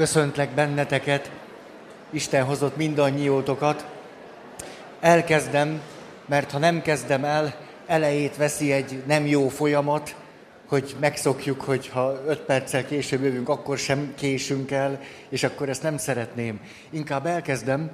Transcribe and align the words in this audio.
Köszöntlek 0.00 0.50
benneteket, 0.50 1.30
Isten 2.10 2.44
hozott 2.44 2.76
mindannyiótokat. 2.76 3.86
Elkezdem, 5.00 5.80
mert 6.26 6.50
ha 6.50 6.58
nem 6.58 6.82
kezdem 6.82 7.24
el, 7.24 7.54
elejét 7.86 8.36
veszi 8.36 8.72
egy 8.72 9.02
nem 9.06 9.26
jó 9.26 9.48
folyamat, 9.48 10.16
hogy 10.66 10.96
megszokjuk, 11.00 11.60
hogy 11.60 11.88
ha 11.88 12.22
öt 12.26 12.40
perccel 12.40 12.86
később 12.86 13.22
jövünk, 13.22 13.48
akkor 13.48 13.78
sem 13.78 14.12
késünk 14.16 14.70
el, 14.70 15.00
és 15.28 15.42
akkor 15.42 15.68
ezt 15.68 15.82
nem 15.82 15.96
szeretném. 15.96 16.60
Inkább 16.90 17.26
elkezdem, 17.26 17.90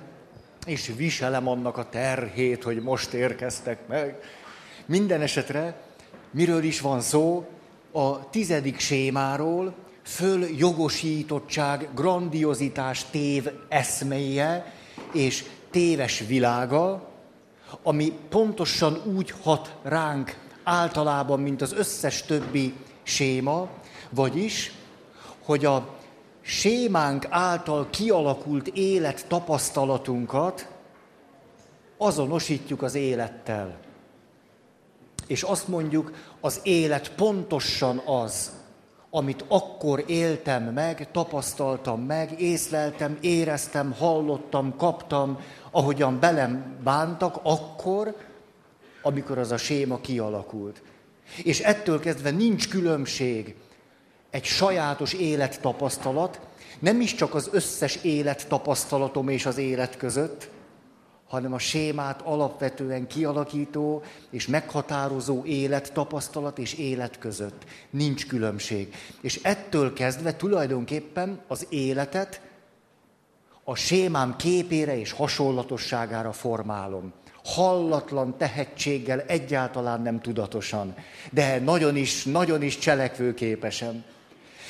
és 0.67 0.93
viselem 0.97 1.49
annak 1.49 1.77
a 1.77 1.89
terhét, 1.89 2.63
hogy 2.63 2.83
most 2.83 3.13
érkeztek 3.13 3.79
meg. 3.89 4.19
Minden 4.85 5.21
esetre, 5.21 5.75
miről 6.31 6.63
is 6.63 6.81
van 6.81 7.01
szó? 7.01 7.49
A 7.93 8.31
tizedik 8.31 8.79
sémáról, 8.79 9.75
följogosítottság, 10.07 11.89
grandiozitás 11.95 13.05
tév 13.11 13.49
eszméje 13.69 14.73
és 15.13 15.45
téves 15.71 16.25
világa, 16.27 17.09
ami 17.83 18.13
pontosan 18.29 19.03
úgy 19.17 19.35
hat 19.43 19.77
ránk 19.83 20.39
általában, 20.65 21.41
mint 21.41 21.63
az 21.63 21.73
összes 21.73 22.23
többi 22.23 22.75
séma, 23.03 23.69
vagyis, 24.11 24.73
hogy 25.45 25.65
a 25.65 25.89
sémánk 26.41 27.27
által 27.31 27.91
kialakult 27.91 28.67
élet 28.67 29.27
tapasztalatunkat 29.27 30.69
azonosítjuk 31.97 32.83
az 32.83 32.95
élettel. 32.95 33.79
És 35.27 35.43
azt 35.43 35.69
mondjuk, 35.69 36.13
az 36.41 36.61
élet 36.63 37.15
pontosan 37.15 37.99
az, 37.99 38.51
amit 39.11 39.45
akkor 39.49 40.05
éltem 40.07 40.65
meg, 40.65 41.11
tapasztaltam 41.11 42.01
meg, 42.01 42.41
észleltem, 42.41 43.19
éreztem, 43.21 43.93
hallottam, 43.93 44.77
kaptam, 44.77 45.41
ahogyan 45.71 46.21
belem 46.21 46.77
bántak, 46.85 47.39
akkor, 47.43 48.17
amikor 49.03 49.39
az 49.39 49.53
a 49.53 49.57
séma 49.57 50.01
kialakult. 50.01 50.83
És 51.43 51.61
ettől 51.61 52.01
kezdve 52.01 52.31
nincs 52.31 52.69
különbség 52.69 53.55
egy 54.31 54.45
sajátos 54.45 55.13
élettapasztalat, 55.13 56.41
nem 56.79 57.01
is 57.01 57.15
csak 57.15 57.35
az 57.35 57.49
összes 57.53 57.97
élettapasztalatom 57.97 59.29
és 59.29 59.47
az 59.47 59.59
élet 59.59 59.97
között, 59.97 60.51
hanem 61.29 61.53
a 61.53 61.59
sémát 61.59 62.23
alapvetően 62.23 63.07
kialakító 63.07 64.03
és 64.31 64.47
meghatározó 64.47 65.45
élet, 65.45 65.93
tapasztalat 65.93 66.59
és 66.59 66.75
élet 66.75 67.19
között. 67.19 67.65
Nincs 67.91 68.27
különbség. 68.27 68.95
És 69.21 69.41
ettől 69.43 69.93
kezdve 69.93 70.37
tulajdonképpen 70.37 71.41
az 71.49 71.67
életet 71.69 72.41
a 73.65 73.75
sémám 73.75 74.37
képére 74.37 74.99
és 74.99 75.13
hasonlatosságára 75.13 76.33
formálom. 76.33 77.13
Hallatlan 77.45 78.37
tehetséggel, 78.37 79.21
egyáltalán 79.21 80.03
nem 80.03 80.21
tudatosan, 80.21 80.95
de 81.31 81.59
nagyon 81.61 81.97
is, 81.97 82.25
nagyon 82.25 82.63
is 82.63 82.79
cselekvőképesen. 82.79 84.05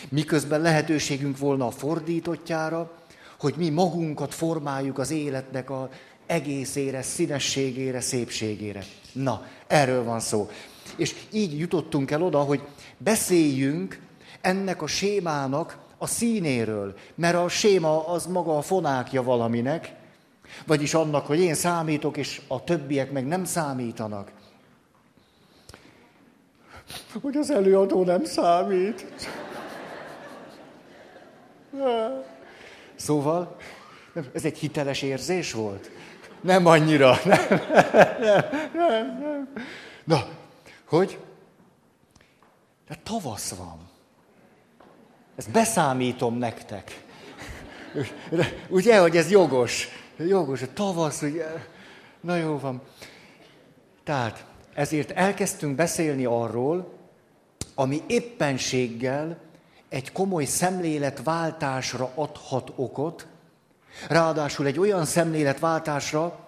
Miközben 0.08 0.60
lehetőségünk 0.60 1.38
volna 1.38 1.66
a 1.66 1.70
fordítottjára, 1.70 2.90
hogy 3.38 3.54
mi 3.56 3.68
magunkat 3.68 4.34
formáljuk 4.34 4.98
az 4.98 5.10
életnek 5.10 5.70
a 5.70 5.88
egészére, 6.26 7.02
színességére, 7.02 8.00
szépségére. 8.00 8.84
Na, 9.12 9.46
erről 9.66 10.04
van 10.04 10.20
szó. 10.20 10.50
És 10.96 11.14
így 11.32 11.58
jutottunk 11.58 12.10
el 12.10 12.22
oda, 12.22 12.38
hogy 12.38 12.60
beszéljünk 12.98 14.00
ennek 14.40 14.82
a 14.82 14.86
sémának 14.86 15.78
a 15.98 16.06
színéről, 16.06 16.94
mert 17.14 17.36
a 17.36 17.48
séma 17.48 18.08
az 18.08 18.26
maga 18.26 18.56
a 18.56 18.62
fonákja 18.62 19.22
valaminek, 19.22 19.94
vagyis 20.66 20.94
annak, 20.94 21.26
hogy 21.26 21.40
én 21.40 21.54
számítok, 21.54 22.16
és 22.16 22.40
a 22.48 22.64
többiek 22.64 23.12
meg 23.12 23.26
nem 23.26 23.44
számítanak. 23.44 24.30
Hogy 27.22 27.36
az 27.36 27.50
előadó 27.50 28.04
nem 28.04 28.24
számít. 28.24 29.06
Szóval, 32.94 33.56
ez 34.32 34.44
egy 34.44 34.58
hiteles 34.58 35.02
érzés 35.02 35.52
volt? 35.52 35.90
Nem 36.46 36.66
annyira. 36.66 37.18
Nem, 37.24 37.44
nem, 38.20 38.48
nem, 38.74 39.18
nem. 39.20 39.52
Na, 40.04 40.28
hogy? 40.84 41.18
De 42.88 42.98
tavasz 43.02 43.54
van. 43.54 43.78
Ezt 45.36 45.50
beszámítom 45.50 46.38
nektek. 46.38 47.04
Ugye, 48.68 48.98
hogy 48.98 49.16
ez 49.16 49.30
jogos? 49.30 49.88
Jogos, 50.16 50.62
a 50.62 50.72
tavasz, 50.72 51.22
ugye? 51.22 51.46
Na 52.20 52.36
jó 52.36 52.58
van. 52.58 52.82
Tehát, 54.04 54.44
ezért 54.74 55.10
elkezdtünk 55.10 55.76
beszélni 55.76 56.24
arról, 56.24 56.92
ami 57.74 58.02
éppenséggel 58.06 59.36
egy 59.88 60.12
komoly 60.12 60.44
szemléletváltásra 60.44 62.10
adhat 62.14 62.72
okot, 62.76 63.26
Ráadásul 64.08 64.66
egy 64.66 64.78
olyan 64.78 65.04
szemléletváltásra, 65.04 66.46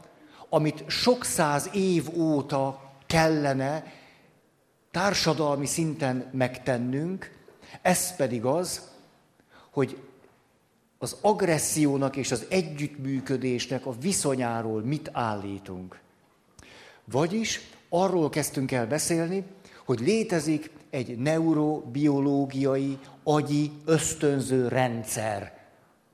amit 0.48 0.84
sok 0.86 1.24
száz 1.24 1.70
év 1.72 2.18
óta 2.18 2.92
kellene 3.06 3.92
társadalmi 4.90 5.66
szinten 5.66 6.30
megtennünk, 6.32 7.30
ez 7.82 8.16
pedig 8.16 8.44
az, 8.44 8.90
hogy 9.70 9.98
az 10.98 11.16
agressziónak 11.20 12.16
és 12.16 12.32
az 12.32 12.46
együttműködésnek 12.48 13.86
a 13.86 13.98
viszonyáról 14.00 14.82
mit 14.82 15.10
állítunk. 15.12 16.00
Vagyis 17.04 17.60
arról 17.88 18.28
kezdtünk 18.28 18.72
el 18.72 18.86
beszélni, 18.86 19.44
hogy 19.84 20.00
létezik 20.00 20.70
egy 20.90 21.18
neurobiológiai, 21.18 22.98
agyi, 23.22 23.72
ösztönző 23.84 24.68
rendszer, 24.68 25.57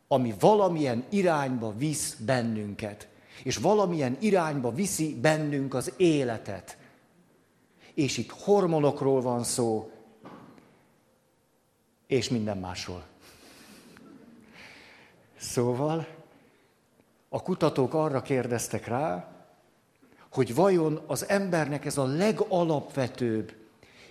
ami 0.09 0.35
valamilyen 0.41 1.05
irányba 1.09 1.75
visz 1.77 2.15
bennünket. 2.15 3.09
És 3.43 3.57
valamilyen 3.57 4.17
irányba 4.21 4.73
viszi 4.73 5.15
bennünk 5.21 5.75
az 5.75 5.93
életet. 5.97 6.77
És 7.95 8.17
itt 8.17 8.31
hormonokról 8.31 9.21
van 9.21 9.45
szó, 9.45 9.91
és 12.07 12.29
minden 12.29 12.59
másról. 12.59 13.05
Szóval 15.37 16.07
a 17.29 17.43
kutatók 17.43 17.95
arra 17.95 18.23
kérdeztek 18.23 18.87
rá, 18.87 19.29
hogy 20.31 20.55
vajon 20.55 21.01
az 21.07 21.29
embernek 21.29 21.85
ez 21.85 21.99
a 21.99 22.05
legalapvetőbb 22.05 23.64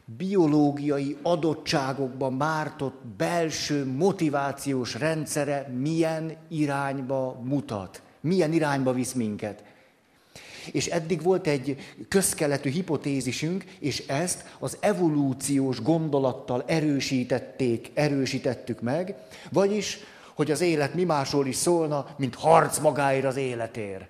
biológiai 0.05 1.17
adottságokban 1.21 2.33
mártott 2.33 3.01
belső 3.17 3.85
motivációs 3.85 4.95
rendszere 4.95 5.73
milyen 5.77 6.35
irányba 6.47 7.39
mutat, 7.43 8.01
milyen 8.21 8.53
irányba 8.53 8.93
visz 8.93 9.13
minket. 9.13 9.63
És 10.71 10.87
eddig 10.87 11.21
volt 11.21 11.47
egy 11.47 11.77
közkeletű 12.07 12.69
hipotézisünk, 12.69 13.63
és 13.79 14.07
ezt 14.07 14.45
az 14.59 14.77
evolúciós 14.79 15.81
gondolattal 15.81 16.63
erősítették, 16.67 17.91
erősítettük 17.93 18.81
meg, 18.81 19.15
vagyis, 19.51 19.99
hogy 20.33 20.51
az 20.51 20.61
élet 20.61 20.93
mi 20.93 21.03
másról 21.03 21.47
is 21.47 21.55
szólna, 21.55 22.07
mint 22.17 22.35
harc 22.35 22.79
magáért 22.79 23.25
az 23.25 23.35
életér 23.35 24.07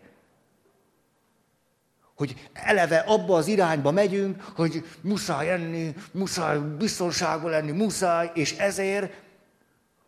hogy 2.24 2.50
eleve 2.54 2.98
abba 2.98 3.36
az 3.36 3.48
irányba 3.48 3.92
megyünk, 3.92 4.42
hogy 4.42 4.86
muszáj 5.02 5.52
enni, 5.52 5.96
muszáj 6.12 6.60
biztonságban 6.78 7.52
lenni, 7.52 7.72
muszáj, 7.72 8.32
és 8.34 8.58
ezért 8.58 9.14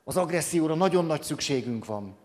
az 0.04 0.18
agresszióra 0.18 0.76
nagyon 0.76 1.06
nagy 1.06 1.24
szükségünk 1.24 1.86
van. 1.86 2.18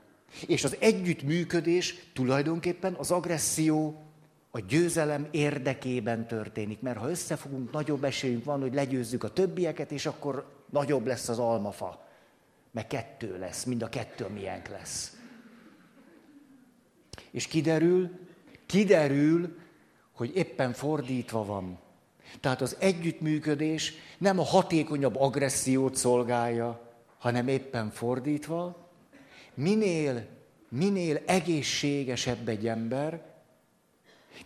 És 0.46 0.64
az 0.64 0.76
együttműködés 0.78 1.94
tulajdonképpen 2.12 2.94
az 2.94 3.10
agresszió 3.10 4.04
a 4.50 4.60
győzelem 4.60 5.28
érdekében 5.30 6.26
történik. 6.26 6.80
Mert 6.80 6.98
ha 6.98 7.10
összefogunk, 7.10 7.72
nagyobb 7.72 8.04
esélyünk 8.04 8.44
van, 8.44 8.60
hogy 8.60 8.74
legyőzzük 8.74 9.24
a 9.24 9.32
többieket, 9.32 9.92
és 9.92 10.06
akkor 10.06 10.64
nagyobb 10.70 11.06
lesz 11.06 11.28
az 11.28 11.38
almafa. 11.38 12.08
Mert 12.70 12.88
kettő 12.88 13.38
lesz, 13.38 13.64
mind 13.64 13.82
a 13.82 13.88
kettő 13.88 14.26
miénk 14.28 14.68
lesz. 14.68 15.16
És 17.30 17.46
kiderül, 17.46 18.10
kiderül, 18.66 19.56
hogy 20.20 20.36
éppen 20.36 20.72
fordítva 20.72 21.44
van. 21.44 21.78
Tehát 22.40 22.60
az 22.60 22.76
együttműködés 22.78 23.92
nem 24.18 24.38
a 24.38 24.44
hatékonyabb 24.44 25.16
agressziót 25.16 25.94
szolgálja, 25.94 26.80
hanem 27.18 27.48
éppen 27.48 27.90
fordítva, 27.90 28.90
minél, 29.54 30.26
minél 30.68 31.20
egészségesebb 31.26 32.48
egy 32.48 32.66
ember, 32.66 33.22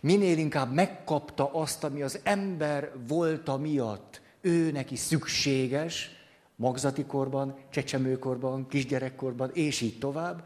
minél 0.01 0.37
inkább 0.37 0.73
megkapta 0.73 1.53
azt, 1.53 1.83
ami 1.83 2.01
az 2.01 2.19
ember 2.23 2.91
volta 3.07 3.57
miatt 3.57 4.21
ő 4.41 4.71
neki 4.71 4.95
szükséges, 4.95 6.09
magzati 6.55 7.05
korban, 7.05 7.57
csecsemőkorban, 7.69 8.67
kisgyerekkorban, 8.67 9.51
és 9.53 9.81
így 9.81 9.99
tovább, 9.99 10.45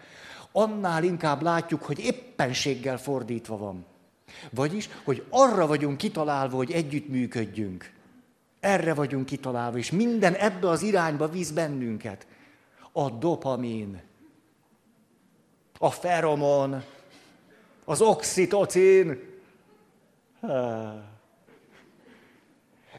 annál 0.52 1.04
inkább 1.04 1.42
látjuk, 1.42 1.84
hogy 1.84 2.00
éppenséggel 2.00 2.98
fordítva 2.98 3.58
van. 3.58 3.86
Vagyis, 4.50 4.90
hogy 5.04 5.24
arra 5.30 5.68
vagyunk 5.68 5.98
kitalálva, 5.98 6.56
hogy 6.56 6.72
együttműködjünk. 6.72 7.92
Erre 8.60 8.94
vagyunk 8.94 9.26
kitalálva, 9.26 9.78
és 9.78 9.92
minden 9.92 10.34
ebbe 10.34 10.70
az 10.70 10.82
irányba 10.82 11.30
visz 11.30 11.50
bennünket. 11.50 12.28
A 12.92 13.10
dopamin, 13.10 14.02
a 15.80 15.92
feromon, 15.92 16.84
az 17.86 18.02
oxitocin. 18.02 19.20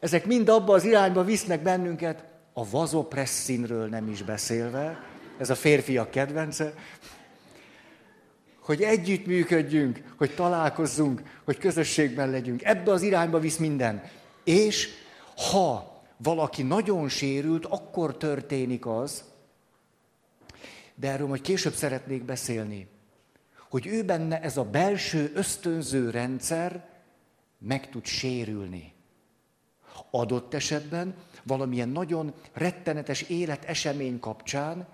Ezek 0.00 0.26
mind 0.26 0.48
abba 0.48 0.74
az 0.74 0.84
irányba 0.84 1.24
visznek 1.24 1.62
bennünket, 1.62 2.24
a 2.52 2.70
vazopresszínről 2.70 3.88
nem 3.88 4.08
is 4.08 4.22
beszélve, 4.22 5.02
ez 5.38 5.50
a 5.50 5.54
férfiak 5.54 6.10
kedvence, 6.10 6.74
hogy 8.60 8.82
együttműködjünk, 8.82 10.02
hogy 10.16 10.34
találkozzunk, 10.34 11.22
hogy 11.44 11.58
közösségben 11.58 12.30
legyünk. 12.30 12.62
Ebbe 12.62 12.92
az 12.92 13.02
irányba 13.02 13.38
visz 13.38 13.56
minden. 13.56 14.02
És 14.44 14.88
ha 15.50 16.02
valaki 16.16 16.62
nagyon 16.62 17.08
sérült, 17.08 17.66
akkor 17.66 18.16
történik 18.16 18.86
az, 18.86 19.24
de 20.94 21.10
erről 21.10 21.26
majd 21.26 21.40
később 21.40 21.74
szeretnék 21.74 22.24
beszélni, 22.24 22.88
hogy 23.68 23.86
ő 23.86 24.04
benne 24.04 24.40
ez 24.40 24.56
a 24.56 24.64
belső 24.64 25.30
ösztönző 25.34 26.10
rendszer 26.10 26.88
meg 27.58 27.90
tud 27.90 28.04
sérülni. 28.04 28.92
Adott 30.10 30.54
esetben 30.54 31.14
valamilyen 31.42 31.88
nagyon 31.88 32.34
rettenetes 32.52 33.22
életesemény 33.22 34.20
kapcsán 34.20 34.86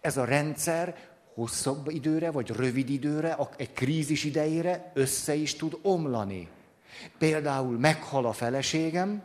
ez 0.00 0.16
a 0.16 0.24
rendszer 0.24 1.09
hosszabb 1.40 1.88
időre, 1.88 2.30
vagy 2.30 2.50
rövid 2.50 2.90
időre, 2.90 3.36
egy 3.56 3.72
krízis 3.72 4.24
idejére 4.24 4.90
össze 4.94 5.34
is 5.34 5.54
tud 5.54 5.78
omlani. 5.82 6.48
Például 7.18 7.78
meghal 7.78 8.26
a 8.26 8.32
feleségem, 8.32 9.22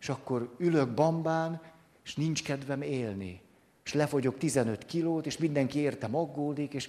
és 0.00 0.08
akkor 0.08 0.54
ülök 0.58 0.94
bambán, 0.94 1.60
és 2.04 2.14
nincs 2.14 2.42
kedvem 2.42 2.82
élni. 2.82 3.40
És 3.84 3.94
lefogyok 3.94 4.38
15 4.38 4.84
kilót, 4.84 5.26
és 5.26 5.38
mindenki 5.38 5.78
értem 5.78 6.16
aggódik, 6.16 6.74
és 6.74 6.88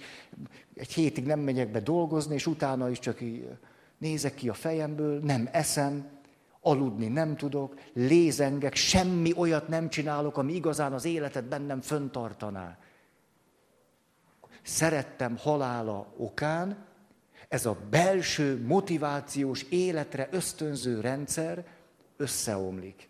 egy 0.74 0.92
hétig 0.92 1.24
nem 1.24 1.40
megyek 1.40 1.70
be 1.70 1.80
dolgozni, 1.80 2.34
és 2.34 2.46
utána 2.46 2.90
is 2.90 2.98
csak 2.98 3.18
nézek 3.98 4.34
ki 4.34 4.48
a 4.48 4.54
fejemből, 4.54 5.20
nem 5.20 5.48
eszem, 5.52 6.08
aludni 6.60 7.08
nem 7.08 7.36
tudok, 7.36 7.74
lézengek, 7.92 8.74
semmi 8.74 9.32
olyat 9.36 9.68
nem 9.68 9.88
csinálok, 9.88 10.36
ami 10.36 10.54
igazán 10.54 10.92
az 10.92 11.04
életet 11.04 11.44
bennem 11.44 11.80
föntartaná. 11.80 12.78
Szerettem 14.64 15.36
halála 15.36 16.12
okán, 16.16 16.86
ez 17.48 17.66
a 17.66 17.76
belső 17.90 18.66
motivációs 18.66 19.62
életre 19.62 20.28
ösztönző 20.30 21.00
rendszer 21.00 21.66
összeomlik. 22.16 23.08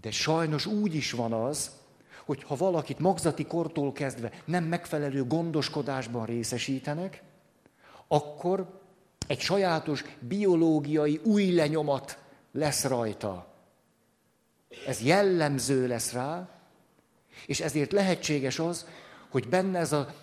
De 0.00 0.10
sajnos 0.10 0.66
úgy 0.66 0.94
is 0.94 1.12
van 1.12 1.32
az, 1.32 1.70
hogy 2.24 2.42
ha 2.42 2.56
valakit 2.56 2.98
magzati 2.98 3.44
kortól 3.44 3.92
kezdve 3.92 4.32
nem 4.44 4.64
megfelelő 4.64 5.24
gondoskodásban 5.24 6.26
részesítenek, 6.26 7.22
akkor 8.08 8.80
egy 9.26 9.40
sajátos 9.40 10.04
biológiai 10.18 11.20
új 11.24 11.50
lenyomat 11.52 12.18
lesz 12.52 12.84
rajta. 12.84 13.54
Ez 14.86 15.02
jellemző 15.02 15.86
lesz 15.86 16.12
rá, 16.12 16.48
és 17.46 17.60
ezért 17.60 17.92
lehetséges 17.92 18.58
az, 18.58 18.86
hogy 19.30 19.48
benne 19.48 19.78
ez 19.78 19.92
a 19.92 20.14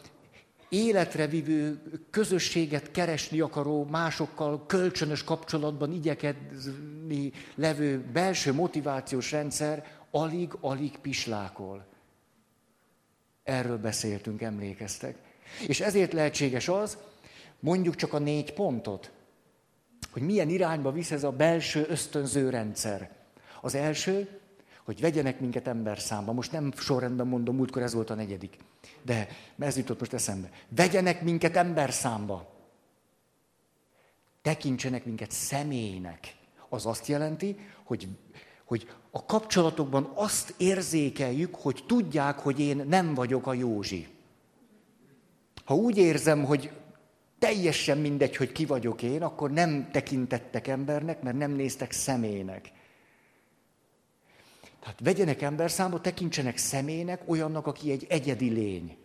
életre 0.69 1.27
vívő, 1.27 1.81
közösséget 2.09 2.92
keresni 2.92 3.39
akaró, 3.39 3.86
másokkal 3.86 4.65
kölcsönös 4.65 5.24
kapcsolatban 5.24 5.92
igyekezni 5.92 7.31
levő 7.56 8.06
belső 8.13 8.54
motivációs 8.54 9.31
rendszer 9.31 9.86
alig-alig 10.12 10.98
pislákol. 10.98 11.86
Erről 13.44 13.77
beszéltünk, 13.77 14.42
emlékeztek. 14.42 15.18
És 15.68 15.80
ezért 15.80 16.13
lehetséges 16.13 16.68
az, 16.68 16.98
mondjuk 17.59 17.95
csak 17.95 18.13
a 18.13 18.19
négy 18.19 18.54
pontot, 18.54 19.12
hogy 20.12 20.21
milyen 20.21 20.50
irányba 20.50 20.92
visz 20.92 21.12
ez 21.12 21.24
a 21.24 21.31
belső 21.31 21.86
ösztönző 21.89 22.50
rendszer. 22.50 23.12
Az 23.62 23.75
első, 23.75 24.39
hogy 24.87 25.01
vegyenek 25.01 25.39
minket 25.39 25.67
ember 25.67 25.99
számba. 25.99 26.31
Most 26.31 26.51
nem 26.51 26.73
sorrendben 26.77 27.27
mondom, 27.27 27.55
múltkor 27.55 27.81
ez 27.81 27.93
volt 27.93 28.09
a 28.09 28.13
negyedik. 28.13 28.57
De 29.01 29.27
ez 29.59 29.77
jutott 29.77 29.99
most 29.99 30.13
eszembe. 30.13 30.49
Vegyenek 30.69 31.21
minket 31.21 31.55
ember 31.55 31.93
számba. 31.93 32.55
Tekintsenek 34.41 35.05
minket 35.05 35.31
személynek. 35.31 36.35
Az 36.69 36.85
azt 36.85 37.07
jelenti, 37.07 37.55
hogy, 37.83 38.07
hogy 38.65 38.89
a 39.11 39.25
kapcsolatokban 39.25 40.11
azt 40.15 40.53
érzékeljük, 40.57 41.55
hogy 41.55 41.83
tudják, 41.87 42.39
hogy 42.39 42.59
én 42.59 42.85
nem 42.89 43.13
vagyok 43.13 43.47
a 43.47 43.53
Józsi. 43.53 44.07
Ha 45.65 45.75
úgy 45.75 45.97
érzem, 45.97 46.43
hogy 46.43 46.71
teljesen 47.39 47.97
mindegy, 47.97 48.35
hogy 48.35 48.51
ki 48.51 48.65
vagyok 48.65 49.01
én, 49.01 49.21
akkor 49.21 49.51
nem 49.51 49.89
tekintettek 49.91 50.67
embernek, 50.67 51.21
mert 51.21 51.37
nem 51.37 51.51
néztek 51.51 51.91
személynek. 51.91 52.75
Tehát 54.87 55.01
vegyenek 55.03 55.41
emberszámba, 55.41 56.01
tekintsenek 56.01 56.57
személynek, 56.57 57.21
olyannak, 57.25 57.67
aki 57.67 57.91
egy 57.91 58.05
egyedi 58.09 58.49
lény. 58.49 58.97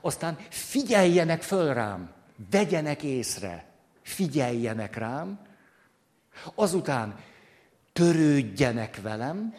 Aztán 0.00 0.38
figyeljenek 0.48 1.42
föl 1.42 1.74
rám, 1.74 2.12
vegyenek 2.50 3.02
észre, 3.02 3.66
figyeljenek 4.02 4.96
rám, 4.96 5.40
azután 6.54 7.18
törődjenek 7.92 9.00
velem, 9.00 9.54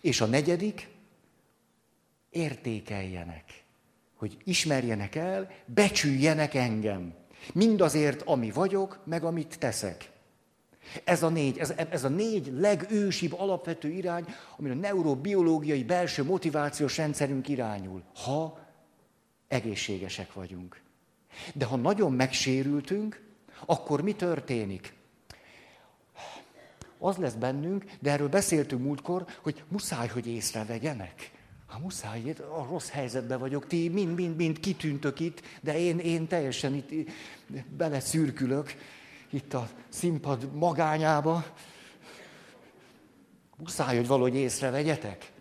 és 0.00 0.20
a 0.20 0.26
negyedik, 0.26 0.88
értékeljenek, 2.30 3.64
hogy 4.14 4.36
ismerjenek 4.44 5.14
el, 5.14 5.50
becsüljenek 5.66 6.54
engem. 6.54 7.14
Mindazért, 7.52 8.22
ami 8.22 8.50
vagyok, 8.50 9.02
meg 9.04 9.24
amit 9.24 9.58
teszek. 9.58 10.12
Ez 11.04 11.22
a 11.22 11.28
négy, 11.28 11.58
ez, 11.58 11.74
ez 11.90 12.04
a 12.04 12.08
négy 12.08 12.52
legősibb 12.56 13.32
alapvető 13.38 13.88
irány, 13.88 14.24
amire 14.56 14.74
a 14.74 14.78
neurobiológiai 14.78 15.84
belső 15.84 16.24
motivációs 16.24 16.96
rendszerünk 16.96 17.48
irányul, 17.48 18.02
ha 18.14 18.58
egészségesek 19.48 20.32
vagyunk. 20.32 20.80
De 21.54 21.64
ha 21.64 21.76
nagyon 21.76 22.12
megsérültünk, 22.12 23.22
akkor 23.66 24.00
mi 24.00 24.14
történik? 24.14 24.92
Az 26.98 27.16
lesz 27.16 27.34
bennünk, 27.34 27.84
de 28.00 28.10
erről 28.10 28.28
beszéltünk 28.28 28.82
múltkor, 28.82 29.24
hogy 29.42 29.62
muszáj, 29.68 30.08
hogy 30.08 30.26
észrevegyenek. 30.26 31.30
Ha 31.66 31.78
muszáj, 31.78 32.34
a 32.38 32.66
rossz 32.70 32.88
helyzetben 32.88 33.38
vagyok, 33.38 33.66
ti 33.66 33.88
mind-mind-mind 33.88 34.60
kitűntök 34.60 35.20
itt, 35.20 35.42
de 35.60 35.78
én, 35.78 35.98
én 35.98 36.26
teljesen 36.26 36.74
itt 36.74 37.10
beleszürkülök 37.76 38.74
itt 39.34 39.54
a 39.54 39.68
színpad 39.88 40.54
magányába. 40.54 41.44
Muszáj, 43.56 43.96
hogy 43.96 44.06
valahogy 44.06 44.34
észrevegyetek. 44.34 45.32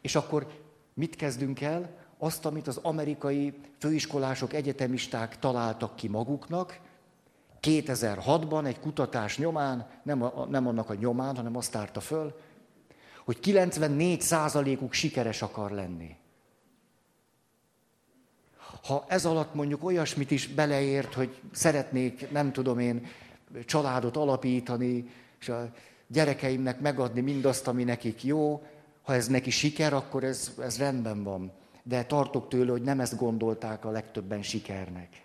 És 0.00 0.14
akkor 0.14 0.46
mit 0.94 1.16
kezdünk 1.16 1.60
el? 1.60 1.90
Azt, 2.18 2.44
amit 2.44 2.66
az 2.66 2.76
amerikai 2.76 3.54
főiskolások, 3.78 4.52
egyetemisták 4.52 5.38
találtak 5.38 5.96
ki 5.96 6.08
maguknak, 6.08 6.80
2006-ban 7.60 8.66
egy 8.66 8.80
kutatás 8.80 9.38
nyomán, 9.38 9.90
nem, 10.02 10.22
a, 10.22 10.46
nem 10.46 10.66
annak 10.66 10.90
a 10.90 10.94
nyomán, 10.94 11.36
hanem 11.36 11.56
azt 11.56 11.72
tárta 11.72 12.00
föl, 12.00 12.40
hogy 13.24 13.38
94%-uk 13.42 14.92
sikeres 14.92 15.42
akar 15.42 15.70
lenni. 15.70 16.16
Ha 18.82 19.04
ez 19.08 19.24
alatt 19.24 19.54
mondjuk 19.54 19.84
olyasmit 19.84 20.30
is 20.30 20.46
beleért, 20.46 21.14
hogy 21.14 21.40
szeretnék, 21.52 22.30
nem 22.30 22.52
tudom 22.52 22.78
én, 22.78 23.06
családot 23.64 24.16
alapítani, 24.16 25.10
és 25.40 25.48
a 25.48 25.72
gyerekeimnek 26.06 26.80
megadni 26.80 27.20
mindazt, 27.20 27.68
ami 27.68 27.84
nekik 27.84 28.24
jó, 28.24 28.62
ha 29.02 29.14
ez 29.14 29.28
neki 29.28 29.50
siker, 29.50 29.92
akkor 29.92 30.24
ez, 30.24 30.52
ez 30.58 30.78
rendben 30.78 31.22
van. 31.22 31.52
De 31.82 32.04
tartok 32.04 32.48
tőle, 32.48 32.70
hogy 32.70 32.82
nem 32.82 33.00
ezt 33.00 33.16
gondolták 33.16 33.84
a 33.84 33.90
legtöbben 33.90 34.42
sikernek. 34.42 35.24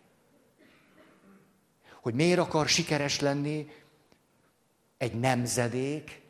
Hogy 2.02 2.14
miért 2.14 2.40
akar 2.40 2.68
sikeres 2.68 3.20
lenni 3.20 3.68
egy 4.98 5.20
nemzedék, 5.20 6.22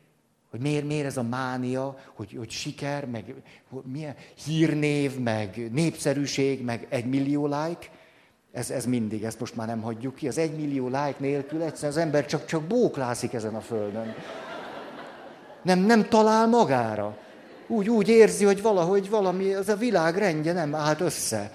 hogy 0.50 0.60
miért, 0.60 0.84
miért 0.84 1.06
ez 1.06 1.16
a 1.16 1.22
mánia, 1.22 1.98
hogy, 2.14 2.34
hogy 2.36 2.50
siker, 2.50 3.06
meg 3.06 3.34
hogy 3.68 3.84
milyen 3.84 4.16
hírnév, 4.44 5.18
meg 5.18 5.72
népszerűség, 5.72 6.64
meg 6.64 6.86
egy 6.88 7.06
millió 7.06 7.46
like, 7.46 7.90
ez, 8.52 8.70
ez 8.70 8.86
mindig, 8.86 9.24
ezt 9.24 9.40
most 9.40 9.56
már 9.56 9.66
nem 9.66 9.80
hagyjuk 9.80 10.14
ki. 10.14 10.28
Az 10.28 10.38
egy 10.38 10.56
millió 10.56 10.86
like 10.86 11.16
nélkül 11.18 11.62
egyszerűen 11.62 11.92
az 11.92 11.98
ember 11.98 12.26
csak, 12.26 12.46
csak 12.46 12.62
bóklászik 12.62 13.32
ezen 13.32 13.54
a 13.54 13.60
földön. 13.60 14.14
Nem, 15.62 15.78
nem 15.78 16.08
talál 16.08 16.46
magára. 16.46 17.18
Úgy, 17.66 17.88
úgy 17.88 18.08
érzi, 18.08 18.44
hogy 18.44 18.62
valahogy 18.62 19.10
valami, 19.10 19.54
az 19.54 19.68
a 19.68 19.76
világ 19.76 20.16
rendje 20.16 20.52
nem 20.52 20.74
állt 20.74 21.00
össze. 21.00 21.52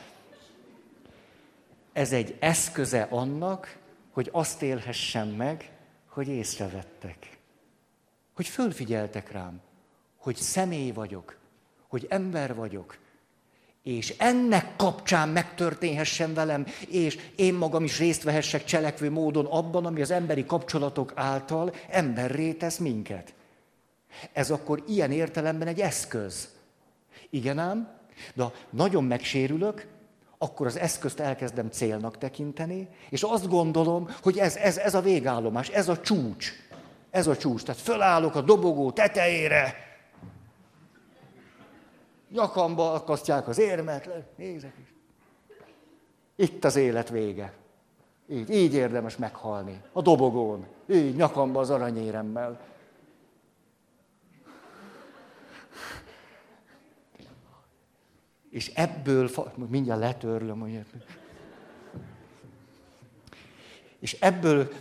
Ez 1.93 2.11
egy 2.11 2.35
eszköze 2.39 3.07
annak, 3.09 3.77
hogy 4.11 4.29
azt 4.31 4.61
élhessem 4.61 5.27
meg, 5.27 5.71
hogy 6.07 6.27
észrevettek. 6.27 7.37
Hogy 8.33 8.47
fölfigyeltek 8.47 9.31
rám, 9.31 9.61
hogy 10.17 10.35
személy 10.35 10.91
vagyok, 10.91 11.37
hogy 11.87 12.05
ember 12.09 12.55
vagyok, 12.55 12.97
és 13.83 14.15
ennek 14.17 14.75
kapcsán 14.75 15.29
megtörténhessen 15.29 16.33
velem, 16.33 16.65
és 16.87 17.17
én 17.35 17.53
magam 17.53 17.83
is 17.83 17.99
részt 17.99 18.23
vehessek 18.23 18.63
cselekvő 18.63 19.11
módon 19.11 19.45
abban, 19.45 19.85
ami 19.85 20.01
az 20.01 20.11
emberi 20.11 20.45
kapcsolatok 20.45 21.11
által 21.15 21.73
emberré 21.89 22.51
tesz 22.51 22.77
minket. 22.77 23.33
Ez 24.33 24.51
akkor 24.51 24.83
ilyen 24.87 25.11
értelemben 25.11 25.67
egy 25.67 25.79
eszköz. 25.79 26.49
Igen 27.29 27.59
ám, 27.59 27.97
de 28.33 28.43
ha 28.43 28.53
nagyon 28.69 29.03
megsérülök, 29.03 29.87
akkor 30.37 30.67
az 30.67 30.77
eszközt 30.77 31.19
elkezdem 31.19 31.69
célnak 31.69 32.17
tekinteni, 32.17 32.87
és 33.09 33.23
azt 33.23 33.47
gondolom, 33.47 34.09
hogy 34.21 34.37
ez, 34.37 34.55
ez, 34.55 34.77
ez 34.77 34.93
a 34.93 35.01
végállomás, 35.01 35.69
ez 35.69 35.89
a 35.89 35.99
csúcs. 35.99 36.51
Ez 37.11 37.27
a 37.27 37.37
csúcs. 37.37 37.63
Tehát 37.63 37.81
fölállok 37.81 38.35
a 38.35 38.41
dobogó 38.41 38.91
tetejére, 38.91 39.75
nyakamba 42.33 42.93
akasztják 42.93 43.47
az 43.47 43.57
érmet, 43.57 44.09
nézek 44.35 44.73
is. 44.81 44.93
Itt 46.35 46.63
az 46.63 46.75
élet 46.75 47.09
vége. 47.09 47.53
Így, 48.27 48.49
így 48.49 48.73
érdemes 48.73 49.17
meghalni. 49.17 49.81
A 49.91 50.01
dobogón. 50.01 50.65
Így, 50.89 51.15
nyakamba 51.15 51.59
az 51.59 51.69
aranyéremmel. 51.69 52.59
És 58.49 58.71
ebből, 58.75 59.29
mindjárt 59.69 59.99
letörlöm, 59.99 60.59
hogy 60.59 60.85
és 63.99 64.17
ebből 64.19 64.71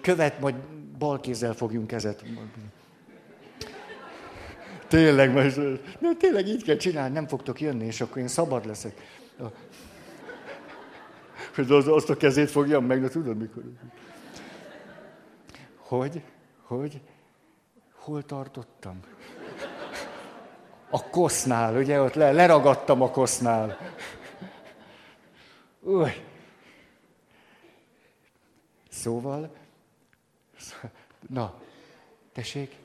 követ, 0.00 0.40
majd 0.40 0.54
bal 0.98 1.20
kézzel 1.20 1.52
fogjunk 1.52 1.86
kezet. 1.86 2.24
Tényleg, 4.88 5.32
most, 5.32 5.56
de 6.00 6.14
tényleg 6.18 6.46
így 6.46 6.62
kell 6.62 6.76
csinálni, 6.76 7.14
nem 7.14 7.26
fogtok 7.26 7.60
jönni, 7.60 7.84
és 7.84 8.00
akkor 8.00 8.18
én 8.18 8.28
szabad 8.28 8.66
leszek. 8.66 8.92
Hogy 11.54 11.70
az, 11.70 11.88
azt 11.88 12.10
a 12.10 12.16
kezét 12.16 12.50
fogjam 12.50 12.84
meg, 12.84 13.00
de 13.00 13.08
tudod 13.08 13.36
mikor? 13.36 13.62
Hogy? 15.76 16.22
Hogy? 16.62 17.00
Hol 17.94 18.24
tartottam? 18.24 19.00
A 20.90 21.08
kosznál, 21.10 21.76
ugye, 21.76 22.00
ott 22.00 22.14
le, 22.14 22.32
leragadtam 22.32 23.02
a 23.02 23.10
kosznál. 23.10 23.78
Új. 25.80 26.10
Szóval, 28.88 29.56
na, 31.28 31.60
tessék, 32.32 32.76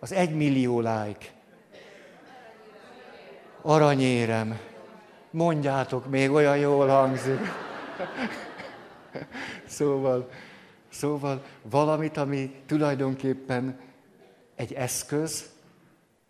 az 0.00 0.12
egymillió 0.12 0.80
like. 0.80 1.34
Aranyérem. 3.68 4.58
Mondjátok, 5.30 6.10
még 6.10 6.30
olyan 6.30 6.56
jól 6.56 6.88
hangzik. 6.88 7.38
Szóval, 9.64 10.30
szóval 10.88 11.42
valamit, 11.62 12.16
ami 12.16 12.54
tulajdonképpen 12.66 13.80
egy 14.54 14.72
eszköz, 14.72 15.50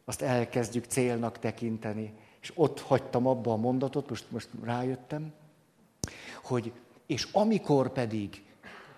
azt 0.04 0.22
elkezdjük 0.22 0.84
célnak 0.84 1.38
tekinteni. 1.38 2.12
És 2.40 2.52
ott 2.54 2.80
hagytam 2.80 3.26
abba 3.26 3.52
a 3.52 3.56
mondatot, 3.56 4.08
most, 4.08 4.24
most 4.30 4.48
rájöttem, 4.64 5.32
hogy 6.42 6.72
és 7.06 7.28
amikor 7.32 7.92
pedig 7.92 8.42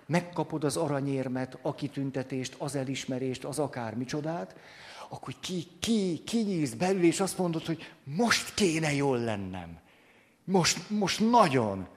megkapod 0.05 0.63
az 0.63 0.77
aranyérmet, 0.77 1.57
a 1.61 1.75
kitüntetést, 1.75 2.55
az 2.57 2.75
elismerést, 2.75 3.45
az 3.45 3.59
akármicsodát, 3.59 4.55
akkor 5.09 5.35
ki, 5.39 5.67
ki, 5.79 6.23
kinyíz 6.25 6.73
belül, 6.73 7.03
és 7.03 7.19
azt 7.19 7.37
mondod, 7.37 7.65
hogy 7.65 7.93
most 8.03 8.53
kéne 8.53 8.93
jól 8.93 9.19
lennem. 9.19 9.79
Most, 10.43 10.89
most 10.89 11.19
nagyon. 11.19 11.87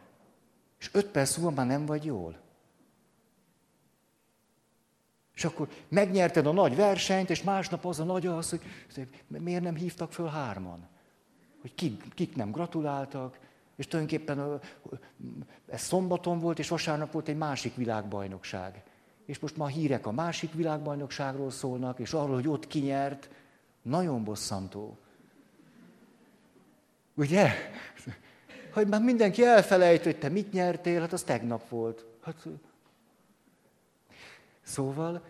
És 0.78 0.90
öt 0.92 1.06
perc 1.06 1.36
múlva 1.36 1.54
már 1.54 1.66
nem 1.66 1.86
vagy 1.86 2.04
jól. 2.04 2.40
És 5.34 5.44
akkor 5.44 5.68
megnyerted 5.88 6.46
a 6.46 6.52
nagy 6.52 6.76
versenyt, 6.76 7.30
és 7.30 7.42
másnap 7.42 7.86
az 7.86 8.00
a 8.00 8.04
nagy 8.04 8.26
az, 8.26 8.50
hogy 8.50 8.60
miért 9.26 9.62
nem 9.62 9.74
hívtak 9.74 10.12
föl 10.12 10.26
hárman? 10.26 10.88
Hogy 11.60 11.74
kik, 11.74 12.14
kik 12.14 12.36
nem 12.36 12.50
gratuláltak, 12.50 13.38
és 13.76 13.86
tulajdonképpen 13.86 14.60
ez 15.66 15.80
szombaton 15.80 16.38
volt, 16.38 16.58
és 16.58 16.68
vasárnap 16.68 17.12
volt 17.12 17.28
egy 17.28 17.36
másik 17.36 17.74
világbajnokság. 17.74 18.82
És 19.26 19.38
most 19.38 19.58
a 19.58 19.66
hírek 19.66 20.06
a 20.06 20.12
másik 20.12 20.52
világbajnokságról 20.52 21.50
szólnak, 21.50 21.98
és 21.98 22.12
arról, 22.12 22.34
hogy 22.34 22.48
ott 22.48 22.66
kinyert, 22.66 23.28
nagyon 23.82 24.24
bosszantó. 24.24 24.96
Ugye? 27.14 27.50
Hogy 28.72 28.88
már 28.88 29.02
mindenki 29.02 29.44
elfelejt, 29.44 30.04
hogy 30.04 30.18
te 30.18 30.28
mit 30.28 30.52
nyertél, 30.52 31.00
hát 31.00 31.12
az 31.12 31.22
tegnap 31.22 31.68
volt. 31.68 32.04
Hát... 32.22 32.46
Szóval 34.62 35.22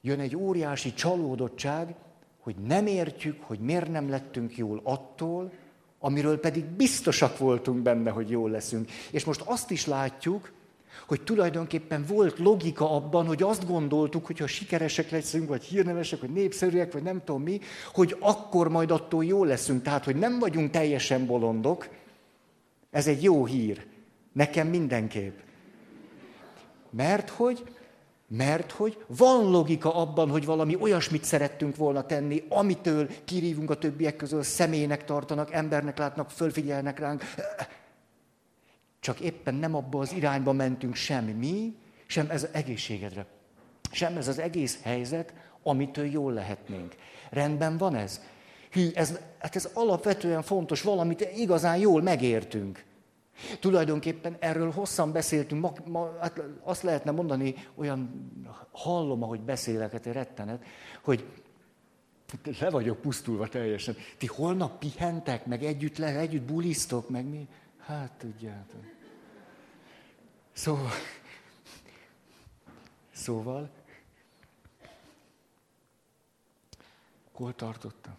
jön 0.00 0.20
egy 0.20 0.36
óriási 0.36 0.94
csalódottság, 0.94 1.94
hogy 2.38 2.56
nem 2.56 2.86
értjük, 2.86 3.42
hogy 3.42 3.58
miért 3.58 3.88
nem 3.88 4.08
lettünk 4.08 4.56
jól 4.56 4.80
attól, 4.82 5.52
amiről 5.98 6.40
pedig 6.40 6.64
biztosak 6.64 7.38
voltunk 7.38 7.82
benne, 7.82 8.10
hogy 8.10 8.30
jól 8.30 8.50
leszünk. 8.50 8.90
És 9.10 9.24
most 9.24 9.40
azt 9.40 9.70
is 9.70 9.86
látjuk, 9.86 10.52
hogy 11.06 11.22
tulajdonképpen 11.22 12.04
volt 12.08 12.38
logika 12.38 12.90
abban, 12.90 13.26
hogy 13.26 13.42
azt 13.42 13.66
gondoltuk, 13.66 14.26
hogy 14.26 14.38
ha 14.38 14.46
sikeresek 14.46 15.10
leszünk, 15.10 15.48
vagy 15.48 15.62
hírnevesek, 15.62 16.20
vagy 16.20 16.30
népszerűek, 16.30 16.92
vagy 16.92 17.02
nem 17.02 17.22
tudom 17.24 17.42
mi, 17.42 17.60
hogy 17.92 18.16
akkor 18.20 18.68
majd 18.68 18.90
attól 18.90 19.24
jó 19.24 19.44
leszünk. 19.44 19.82
Tehát, 19.82 20.04
hogy 20.04 20.16
nem 20.16 20.38
vagyunk 20.38 20.70
teljesen 20.70 21.26
bolondok, 21.26 21.88
ez 22.90 23.06
egy 23.06 23.22
jó 23.22 23.44
hír. 23.44 23.86
Nekem 24.32 24.68
mindenképp. 24.68 25.38
Mert 26.90 27.28
hogy 27.28 27.64
mert 28.28 28.70
hogy 28.70 29.04
van 29.06 29.50
logika 29.50 29.94
abban, 29.94 30.30
hogy 30.30 30.44
valami 30.44 30.76
olyasmit 30.80 31.24
szerettünk 31.24 31.76
volna 31.76 32.06
tenni, 32.06 32.44
amitől 32.48 33.08
kirívunk 33.24 33.70
a 33.70 33.78
többiek 33.78 34.16
közül, 34.16 34.42
személynek 34.42 35.04
tartanak, 35.04 35.52
embernek 35.52 35.98
látnak, 35.98 36.30
fölfigyelnek 36.30 36.98
ránk. 36.98 37.22
Csak 39.04 39.20
éppen 39.20 39.54
nem 39.54 39.74
abba 39.74 40.00
az 40.00 40.12
irányba 40.12 40.52
mentünk 40.52 40.94
sem 40.94 41.24
mi, 41.24 41.76
sem 42.06 42.30
ez 42.30 42.42
az 42.42 42.48
egészségedre. 42.52 43.26
Sem 43.90 44.16
ez 44.16 44.28
az 44.28 44.38
egész 44.38 44.82
helyzet, 44.82 45.34
amitől 45.62 46.06
jól 46.06 46.32
lehetnénk. 46.32 46.94
Rendben 47.30 47.76
van 47.76 47.94
ez? 47.94 48.20
Hű, 48.70 48.88
ez, 48.94 49.18
hát 49.38 49.56
ez 49.56 49.68
alapvetően 49.74 50.42
fontos, 50.42 50.82
valamit 50.82 51.28
igazán 51.36 51.76
jól 51.76 52.02
megértünk. 52.02 52.84
Tulajdonképpen 53.60 54.36
erről 54.38 54.70
hosszan 54.70 55.12
beszéltünk, 55.12 55.60
ma, 55.60 55.72
ma, 55.86 56.18
hát 56.20 56.40
azt 56.62 56.82
lehetne 56.82 57.10
mondani, 57.10 57.54
olyan 57.74 58.30
hallom, 58.72 59.22
ahogy 59.22 59.40
beszélek, 59.40 59.92
hát 59.92 60.06
rettenet, 60.06 60.64
hogy 61.02 61.24
le 62.60 62.70
vagyok 62.70 63.00
pusztulva 63.00 63.48
teljesen. 63.48 63.96
Ti 64.18 64.26
holnap 64.26 64.78
pihentek, 64.78 65.46
meg 65.46 65.64
együtt, 65.64 65.96
le, 65.96 66.18
együtt 66.18 66.42
bulisztok, 66.42 67.08
meg 67.08 67.24
mi? 67.28 67.48
Hát 67.86 68.12
tudjátok. 68.18 68.93
Szóval, 70.54 70.90
szóval, 73.12 73.70
hol 77.32 77.54
tartottam? 77.54 78.14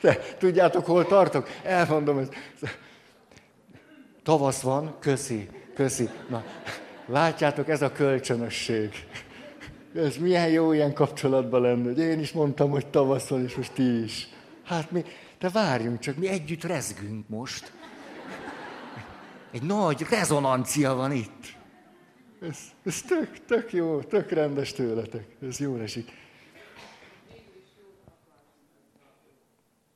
De 0.00 0.18
tudjátok, 0.38 0.86
hol 0.86 1.06
tartok? 1.06 1.48
Elmondom 1.62 2.18
ezt. 2.18 2.32
Tavasz 4.22 4.60
van, 4.60 4.98
köszi, 4.98 5.48
köszi. 5.74 6.08
Na, 6.28 6.44
látjátok, 7.06 7.68
ez 7.68 7.82
a 7.82 7.92
kölcsönösség. 7.92 9.06
Ez 9.94 10.16
milyen 10.16 10.48
jó 10.48 10.72
ilyen 10.72 10.92
kapcsolatban 10.92 11.60
lenni, 11.60 11.84
hogy 11.84 11.98
én 11.98 12.20
is 12.20 12.32
mondtam, 12.32 12.70
hogy 12.70 12.86
tavasz 12.86 13.28
van, 13.28 13.44
és 13.44 13.54
most 13.54 13.72
ti 13.72 14.02
is. 14.02 14.28
Hát 14.64 14.90
mi, 14.90 15.04
de 15.38 15.48
várjunk 15.48 15.98
csak, 15.98 16.16
mi 16.16 16.28
együtt 16.28 16.64
rezgünk 16.64 17.28
most. 17.28 17.72
Egy 19.50 19.62
nagy 19.62 20.06
rezonancia 20.10 20.94
van 20.94 21.12
itt. 21.12 21.56
Ez, 22.40 22.58
ez 22.84 23.02
tök, 23.02 23.44
tök 23.44 23.72
jó, 23.72 24.00
tök 24.02 24.30
rendes 24.30 24.72
tőletek. 24.72 25.36
Ez 25.42 25.58
jó 25.58 25.76
esik. 25.76 26.12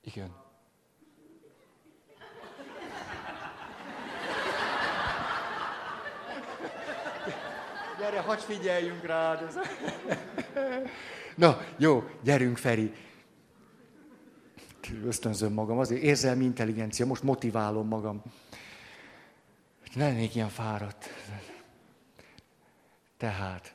Igen. 0.05 0.39
Gyere, 7.99 8.21
hadd 8.21 8.39
figyeljünk 8.39 9.05
rád. 9.05 9.43
Ez... 9.43 9.59
Na, 11.37 11.61
jó, 11.77 12.05
gyerünk, 12.23 12.57
Feri. 12.57 12.93
Ösztönzöm 15.05 15.53
magam, 15.53 15.79
azért 15.79 16.03
érzelmi 16.03 16.45
intelligencia, 16.45 17.07
most 17.07 17.23
motiválom 17.23 17.89
magam. 17.89 18.23
Ne 19.95 20.05
lennék 20.05 20.35
ilyen 20.35 20.49
fáradt. 20.49 21.09
Tehát 23.17 23.75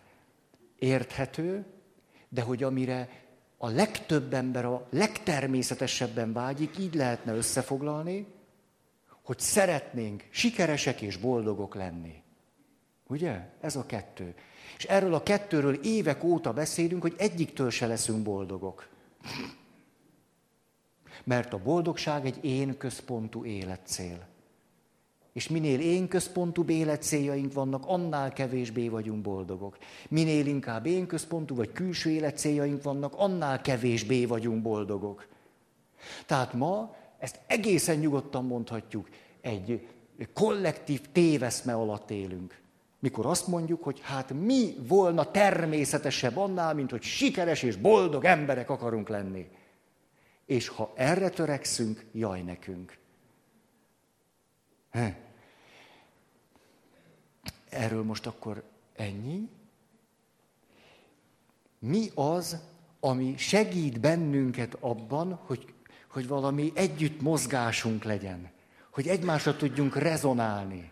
érthető, 0.79 1.65
de 2.29 2.41
hogy 2.41 2.63
amire 2.63 3.23
a 3.57 3.69
legtöbb 3.69 4.33
ember 4.33 4.65
a 4.65 4.87
legtermészetesebben 4.89 6.33
vágyik, 6.33 6.77
így 6.77 6.93
lehetne 6.93 7.33
összefoglalni, 7.33 8.27
hogy 9.23 9.39
szeretnénk 9.39 10.27
sikeresek 10.29 11.01
és 11.01 11.17
boldogok 11.17 11.75
lenni. 11.75 12.23
Ugye? 13.07 13.49
Ez 13.61 13.75
a 13.75 13.85
kettő. 13.85 14.35
És 14.77 14.83
erről 14.83 15.13
a 15.13 15.23
kettőről 15.23 15.79
évek 15.83 16.23
óta 16.23 16.53
beszélünk, 16.53 17.01
hogy 17.01 17.15
egyiktől 17.17 17.69
se 17.69 17.87
leszünk 17.87 18.23
boldogok. 18.23 18.87
Mert 21.23 21.53
a 21.53 21.61
boldogság 21.63 22.25
egy 22.25 22.45
én 22.45 22.77
központú 22.77 23.45
életcél. 23.45 24.27
És 25.35 25.47
minél 25.47 25.79
én 25.79 26.07
központú 26.07 26.65
életcéljaink 26.67 27.53
vannak, 27.53 27.83
annál 27.85 28.33
kevésbé 28.33 28.87
vagyunk 28.87 29.21
boldogok. 29.21 29.77
Minél 30.09 30.45
inkább 30.45 30.85
én 30.85 31.07
központú 31.07 31.55
vagy 31.55 31.71
külső 31.71 32.09
életcéljaink 32.09 32.83
vannak, 32.83 33.13
annál 33.15 33.61
kevésbé 33.61 34.25
vagyunk 34.25 34.61
boldogok. 34.61 35.27
Tehát 36.25 36.53
ma 36.53 36.95
ezt 37.19 37.39
egészen 37.47 37.97
nyugodtan 37.97 38.45
mondhatjuk, 38.45 39.09
egy 39.41 39.87
kollektív 40.33 41.01
téveszme 41.11 41.73
alatt 41.73 42.11
élünk. 42.11 42.61
Mikor 42.99 43.25
azt 43.25 43.47
mondjuk, 43.47 43.83
hogy 43.83 43.99
hát 44.03 44.33
mi 44.33 44.75
volna 44.87 45.31
természetesebb 45.31 46.37
annál, 46.37 46.73
mint 46.73 46.91
hogy 46.91 47.03
sikeres 47.03 47.63
és 47.63 47.75
boldog 47.75 48.25
emberek 48.25 48.69
akarunk 48.69 49.09
lenni. 49.09 49.47
És 50.45 50.67
ha 50.67 50.93
erre 50.95 51.29
törekszünk, 51.29 52.05
jaj 52.11 52.41
nekünk. 52.41 52.97
He. 54.91 55.23
Erről 57.69 58.03
most 58.03 58.25
akkor 58.25 58.63
ennyi. 58.95 59.49
Mi 61.79 62.09
az, 62.15 62.57
ami 62.99 63.37
segít 63.37 63.99
bennünket 63.99 64.77
abban, 64.79 65.39
hogy, 65.45 65.73
hogy 66.09 66.27
valami 66.27 66.71
együtt 66.75 67.21
mozgásunk 67.21 68.03
legyen, 68.03 68.51
hogy 68.89 69.07
egymásra 69.07 69.55
tudjunk 69.55 69.95
rezonálni. 69.95 70.91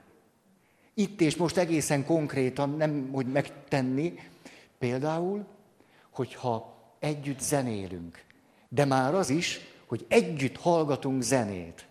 Itt 0.93 1.21
és 1.21 1.35
most 1.35 1.57
egészen 1.57 2.05
konkrétan, 2.05 2.69
nem 2.69 3.09
hogy 3.11 3.27
megtenni, 3.27 4.19
például, 4.77 5.45
hogyha 6.09 6.73
együtt 6.99 7.39
zenélünk, 7.39 8.23
de 8.69 8.85
már 8.85 9.13
az 9.13 9.29
is, 9.29 9.59
hogy 9.85 10.05
együtt 10.07 10.57
hallgatunk 10.57 11.21
zenét. 11.21 11.87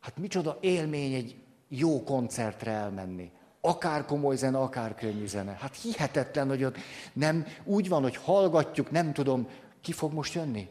Hát 0.00 0.16
micsoda 0.16 0.58
élmény 0.60 1.12
egy 1.12 1.41
jó 1.74 2.02
koncertre 2.02 2.70
elmenni. 2.70 3.30
Akár 3.60 4.04
komoly 4.04 4.36
zene, 4.36 4.58
akár 4.58 4.94
könnyű 4.94 5.26
zene. 5.26 5.56
Hát 5.60 5.76
hihetetlen, 5.76 6.48
hogy 6.48 6.64
ott 6.64 6.76
nem 7.12 7.46
úgy 7.64 7.88
van, 7.88 8.02
hogy 8.02 8.16
hallgatjuk, 8.16 8.90
nem 8.90 9.12
tudom, 9.12 9.48
ki 9.80 9.92
fog 9.92 10.12
most 10.12 10.34
jönni? 10.34 10.68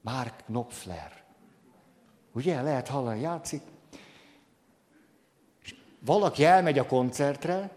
Mark 0.00 0.44
Knopfler. 0.44 1.24
Ugye, 2.32 2.62
lehet 2.62 2.88
hallani, 2.88 3.20
játszik. 3.20 3.62
És 5.62 5.74
valaki 6.04 6.44
elmegy 6.44 6.78
a 6.78 6.86
koncertre, 6.86 7.70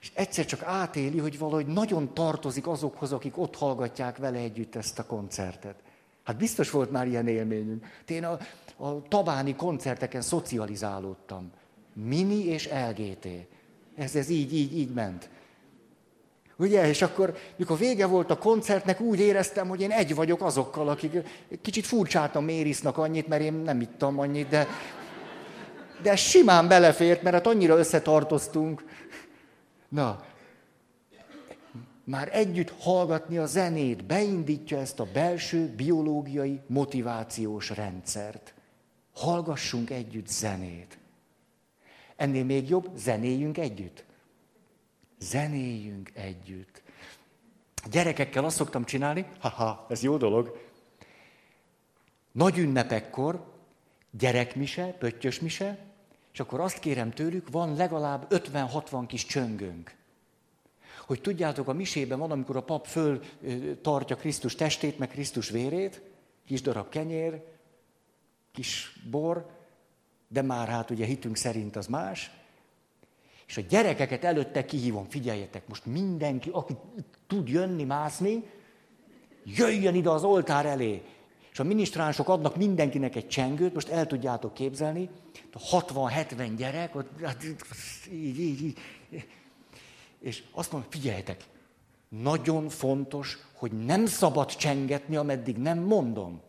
és 0.00 0.12
egyszer 0.14 0.44
csak 0.44 0.62
átéli, 0.62 1.18
hogy 1.18 1.38
valahogy 1.38 1.66
nagyon 1.66 2.14
tartozik 2.14 2.66
azokhoz, 2.66 3.12
akik 3.12 3.38
ott 3.38 3.56
hallgatják 3.56 4.16
vele 4.16 4.38
együtt 4.38 4.74
ezt 4.74 4.98
a 4.98 5.06
koncertet. 5.06 5.82
Hát 6.24 6.36
biztos 6.36 6.70
volt 6.70 6.90
már 6.90 7.06
ilyen 7.06 7.28
élményünk. 7.28 7.86
Én 8.06 8.24
a, 8.24 8.38
a 8.76 9.02
tabáni 9.08 9.56
koncerteken 9.56 10.20
szocializálódtam. 10.20 11.50
Mini 11.92 12.44
és 12.44 12.68
LGT. 12.88 13.26
Ez, 13.96 14.16
ez 14.16 14.28
így, 14.28 14.54
így, 14.54 14.76
így 14.76 14.92
ment. 14.92 15.28
Ugye, 16.56 16.88
és 16.88 17.02
akkor, 17.02 17.36
mikor 17.56 17.78
vége 17.78 18.06
volt 18.06 18.30
a 18.30 18.38
koncertnek, 18.38 19.00
úgy 19.00 19.20
éreztem, 19.20 19.68
hogy 19.68 19.80
én 19.80 19.90
egy 19.90 20.14
vagyok 20.14 20.42
azokkal, 20.42 20.88
akik 20.88 21.12
kicsit 21.62 21.86
furcsáltan 21.86 22.44
mérisznak 22.44 22.98
annyit, 22.98 23.28
mert 23.28 23.42
én 23.42 23.52
nem 23.52 23.80
ittam 23.80 24.18
annyit, 24.18 24.48
de, 24.48 24.66
de 26.02 26.16
simán 26.16 26.68
belefért, 26.68 27.22
mert 27.22 27.34
hát 27.34 27.46
annyira 27.46 27.76
összetartoztunk. 27.76 28.84
Na, 29.88 30.24
már 32.04 32.28
együtt 32.32 32.72
hallgatni 32.78 33.38
a 33.38 33.46
zenét 33.46 34.04
beindítja 34.04 34.78
ezt 34.78 35.00
a 35.00 35.06
belső 35.12 35.72
biológiai 35.76 36.60
motivációs 36.66 37.70
rendszert. 37.70 38.54
Hallgassunk 39.16 39.90
együtt 39.90 40.26
zenét. 40.26 40.98
Ennél 42.16 42.44
még 42.44 42.68
jobb, 42.68 42.90
zenéljünk 42.96 43.58
együtt. 43.58 44.04
Zenéljünk 45.18 46.10
együtt. 46.14 46.82
Gyerekekkel 47.90 48.44
azt 48.44 48.56
szoktam 48.56 48.84
csinálni, 48.84 49.26
haha, 49.38 49.86
ez 49.88 50.02
jó 50.02 50.16
dolog. 50.16 50.60
Nagy 52.32 52.58
ünnepekkor, 52.58 53.52
gyerekmise, 54.10 54.84
pöttyös 54.84 55.40
mise, 55.40 55.78
és 56.32 56.40
akkor 56.40 56.60
azt 56.60 56.78
kérem 56.78 57.10
tőlük, 57.10 57.50
van 57.50 57.76
legalább 57.76 58.26
50-60 58.30 59.04
kis 59.06 59.26
csöngőnk. 59.26 59.94
Hogy 61.06 61.20
tudjátok, 61.20 61.68
a 61.68 61.72
misében 61.72 62.18
van, 62.18 62.30
amikor 62.30 62.56
a 62.56 62.62
pap 62.62 62.86
föl 62.86 63.20
tartja 63.82 64.16
Krisztus 64.16 64.54
testét, 64.54 64.98
meg 64.98 65.08
Krisztus 65.08 65.50
vérét, 65.50 66.02
kis 66.46 66.62
darab 66.62 66.88
kenyér, 66.88 67.55
kis 68.56 69.00
bor, 69.10 69.46
de 70.28 70.42
már 70.42 70.68
hát 70.68 70.90
ugye 70.90 71.04
hitünk 71.04 71.36
szerint 71.36 71.76
az 71.76 71.86
más. 71.86 72.30
És 73.46 73.56
a 73.56 73.60
gyerekeket 73.60 74.24
előtte 74.24 74.64
kihívom, 74.64 75.08
figyeljetek, 75.08 75.68
most 75.68 75.86
mindenki, 75.86 76.50
aki 76.52 76.76
tud 77.26 77.48
jönni, 77.48 77.84
mászni, 77.84 78.42
jöjjön 79.44 79.94
ide 79.94 80.10
az 80.10 80.24
oltár 80.24 80.66
elé. 80.66 81.02
És 81.52 81.58
a 81.58 81.64
minisztránsok 81.64 82.28
adnak 82.28 82.56
mindenkinek 82.56 83.16
egy 83.16 83.28
csengőt, 83.28 83.74
most 83.74 83.88
el 83.88 84.06
tudjátok 84.06 84.54
képzelni, 84.54 85.08
60-70 85.70 86.52
gyerek, 86.56 86.94
ott, 86.94 87.08
hát, 87.22 87.44
így, 88.12 88.40
így, 88.40 88.62
így. 88.62 88.78
És 90.20 90.42
azt 90.52 90.72
mondom, 90.72 90.90
figyeljetek, 90.90 91.44
nagyon 92.08 92.68
fontos, 92.68 93.38
hogy 93.52 93.72
nem 93.72 94.06
szabad 94.06 94.56
csengetni, 94.56 95.16
ameddig 95.16 95.56
nem 95.56 95.78
mondom. 95.78 96.40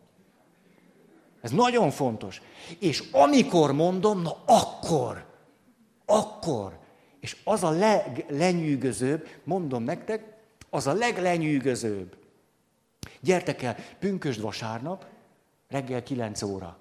Ez 1.48 1.54
nagyon 1.54 1.90
fontos. 1.90 2.42
És 2.78 3.02
amikor 3.12 3.72
mondom, 3.72 4.22
na 4.22 4.36
akkor, 4.46 5.24
akkor. 6.06 6.78
És 7.20 7.36
az 7.44 7.62
a 7.62 7.70
leglenyűgözőbb, 7.70 9.28
mondom 9.44 9.82
nektek, 9.82 10.24
az 10.70 10.86
a 10.86 10.92
leglenyűgözőbb. 10.92 12.16
Gyertek 13.20 13.62
el, 13.62 13.76
pünkösd 13.98 14.40
vasárnap, 14.40 15.06
reggel 15.68 16.02
9 16.02 16.42
óra. 16.42 16.76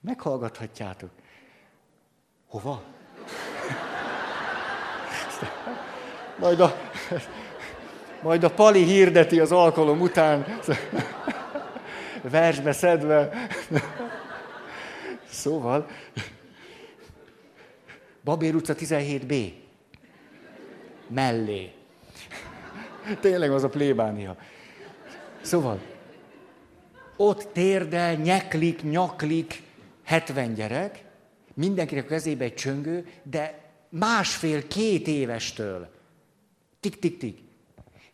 Meghallgathatjátok. 0.00 1.10
Hova? 2.48 2.82
Majd 6.38 6.60
a, 6.60 6.74
majd 8.22 8.44
a 8.44 8.50
Pali 8.50 8.82
hirdeti 8.82 9.40
az 9.40 9.52
alkalom 9.52 10.00
után, 10.00 10.58
versbe 12.22 12.72
szedve. 12.72 13.48
Szóval, 15.28 15.86
Babér 18.24 18.54
utca 18.54 18.74
17B. 18.74 19.52
Mellé. 21.08 21.72
Tényleg 23.20 23.50
az 23.50 23.64
a 23.64 23.68
plébánia. 23.68 24.36
Szóval, 25.40 25.80
ott 27.16 27.48
térdel, 27.52 28.14
nyeklik, 28.14 28.82
nyaklik 28.82 29.62
70 30.04 30.54
gyerek, 30.54 31.04
mindenkinek 31.54 32.04
a 32.04 32.08
kezébe 32.08 32.44
egy 32.44 32.54
csöngő, 32.54 33.06
de 33.22 33.60
másfél-két 33.88 35.06
évestől. 35.06 35.88
Tik-tik-tik. 36.80 37.47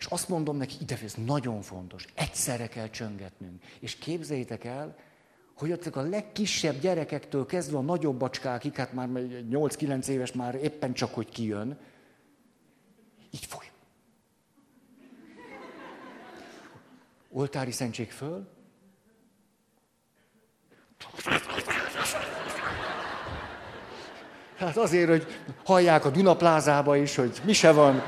És 0.05 0.11
azt 0.11 0.29
mondom 0.29 0.57
neki, 0.57 0.75
ide 0.81 0.99
ez 1.05 1.15
nagyon 1.15 1.63
fontos, 1.63 2.07
egyszerre 2.15 2.69
kell 2.69 2.91
csöngetnünk. 2.91 3.63
És 3.81 3.97
képzeljétek 3.97 4.65
el, 4.65 4.97
hogy 5.55 5.73
ott 5.73 5.87
a 5.87 6.01
legkisebb 6.01 6.81
gyerekektől 6.81 7.47
kezdve 7.47 7.77
a 7.77 7.81
nagyobb 7.81 8.17
bacskákig, 8.17 8.75
hát 8.75 8.93
már 8.93 9.09
8-9 9.13 10.07
éves 10.07 10.33
már 10.33 10.55
éppen 10.55 10.93
csak, 10.93 11.15
hogy 11.15 11.29
kijön, 11.29 11.79
így 13.31 13.45
foly. 13.45 13.71
Oltári 17.31 17.71
szentség 17.71 18.11
föl. 18.11 18.49
Hát 24.57 24.77
azért, 24.77 25.09
hogy 25.09 25.27
hallják 25.65 26.05
a 26.05 26.11
Dunaplázába 26.11 26.97
is, 26.97 27.15
hogy 27.15 27.41
mi 27.45 27.53
se 27.53 27.73
van. 27.73 28.03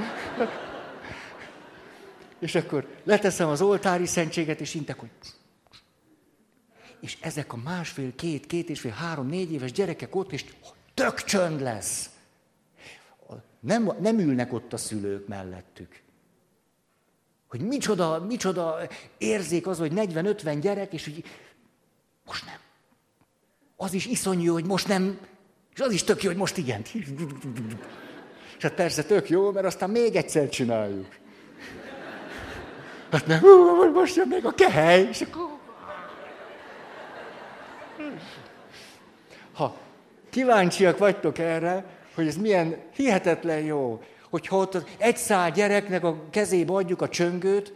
És 2.39 2.55
akkor 2.55 2.89
leteszem 3.05 3.49
az 3.49 3.61
oltári 3.61 4.07
szentséget, 4.07 4.61
és 4.61 4.75
intek, 4.75 4.99
hogy... 4.99 5.11
És 7.01 7.17
ezek 7.21 7.53
a 7.53 7.57
másfél, 7.57 8.15
két, 8.15 8.47
két 8.47 8.69
és 8.69 8.81
fél, 8.81 8.91
három, 8.91 9.27
négy 9.27 9.53
éves 9.53 9.73
gyerekek 9.73 10.15
ott, 10.15 10.33
és 10.33 10.45
tök 10.95 11.23
csönd 11.23 11.61
lesz. 11.61 12.11
Nem, 13.61 13.93
nem 14.01 14.19
ülnek 14.19 14.53
ott 14.53 14.73
a 14.73 14.77
szülők 14.77 15.29
mellettük. 15.29 16.01
Hogy 17.49 17.61
micsoda, 17.61 18.21
micsoda 18.21 18.79
érzék 19.19 19.67
az, 19.67 19.79
hogy 19.79 19.93
40-50 19.95 20.59
gyerek, 20.61 20.93
és 20.93 21.05
hogy 21.05 21.25
most 22.25 22.45
nem. 22.45 22.59
Az 23.77 23.93
is 23.93 24.07
iszonyú, 24.07 24.53
hogy 24.53 24.65
most 24.65 24.89
nem, 24.89 25.19
és 25.75 25.81
az 25.81 25.93
is 25.93 26.05
tök 26.05 26.23
jó, 26.23 26.29
hogy 26.29 26.39
most 26.39 26.57
igen. 26.57 26.83
És 28.57 28.63
hát 28.63 28.75
persze 28.75 29.05
tök 29.05 29.29
jó, 29.29 29.53
mert 29.53 29.67
aztán 29.67 29.91
még 29.91 30.17
egyszer 30.17 30.49
csináljuk. 30.49 31.09
Hát 33.17 33.27
nem, 33.27 33.43
most 33.93 34.17
jön 34.17 34.29
még 34.29 34.45
a 34.45 34.51
kehely, 34.51 35.09
és 35.11 35.21
akkor... 35.21 35.49
Ha 39.53 39.77
kíváncsiak 40.31 40.99
vagytok 40.99 41.39
erre, 41.39 41.85
hogy 42.15 42.27
ez 42.27 42.37
milyen 42.37 42.77
hihetetlen 42.95 43.61
jó, 43.61 44.03
hogyha 44.31 44.57
ott 44.57 44.85
egy 44.99 45.17
szál 45.17 45.51
gyereknek 45.51 46.05
a 46.05 46.17
kezébe 46.31 46.73
adjuk 46.73 47.03
a 47.03 47.09
csöngőt, 47.09 47.73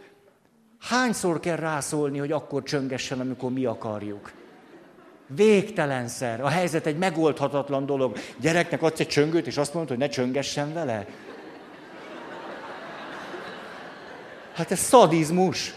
hányszor 0.79 1.39
kell 1.39 1.55
rászólni, 1.55 2.17
hogy 2.17 2.31
akkor 2.31 2.63
csöngessen, 2.63 3.19
amikor 3.19 3.51
mi 3.51 3.65
akarjuk. 3.65 4.31
Végtelenszer. 5.27 6.41
A 6.41 6.47
helyzet 6.47 6.85
egy 6.85 6.97
megoldhatatlan 6.97 7.85
dolog. 7.85 8.17
Gyereknek 8.37 8.81
adsz 8.81 8.99
egy 8.99 9.07
csöngőt, 9.07 9.47
és 9.47 9.57
azt 9.57 9.73
mondod, 9.73 9.89
hogy 9.89 9.99
ne 9.99 10.07
csöngessen 10.07 10.73
vele? 10.73 11.05
Hát 14.53 14.71
ez 14.71 14.79
szadizmus. 14.79 15.73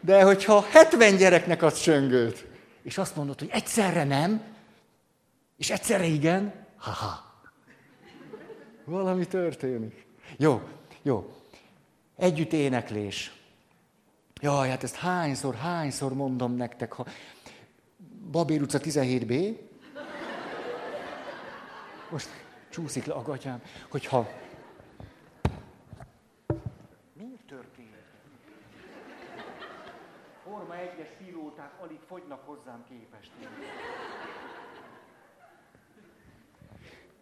De 0.00 0.22
hogyha 0.22 0.66
70 0.70 1.16
gyereknek 1.16 1.62
adsz 1.62 1.80
csöngőt, 1.80 2.46
és 2.82 2.98
azt 2.98 3.16
mondod, 3.16 3.38
hogy 3.38 3.48
egyszerre 3.52 4.04
nem, 4.04 4.42
és 5.56 5.70
egyszerre 5.70 6.04
igen, 6.04 6.54
haha. 6.76 7.32
Valami 8.84 9.26
történik. 9.26 10.06
Jó, 10.36 10.62
jó. 11.02 11.36
Együtt 12.16 12.52
éneklés. 12.52 13.32
Jaj, 14.40 14.68
hát 14.68 14.82
ezt 14.82 14.94
hányszor, 14.94 15.54
hányszor 15.54 16.14
mondom 16.14 16.56
nektek, 16.56 16.92
ha 16.92 17.06
Babér 18.30 18.62
utca 18.62 18.78
17B, 18.82 19.56
most 22.10 22.28
csúszik 22.68 23.04
le 23.04 23.14
a 23.14 23.22
gatyám, 23.22 23.62
hogyha... 23.88 24.28
Mi 27.14 27.38
történt? 27.48 27.96
Forma 30.44 30.71
egyes 30.82 31.08
pilóták 31.24 31.72
alig 31.80 31.98
fogynak 32.06 32.46
hozzám 32.46 32.84
képest. 32.88 33.30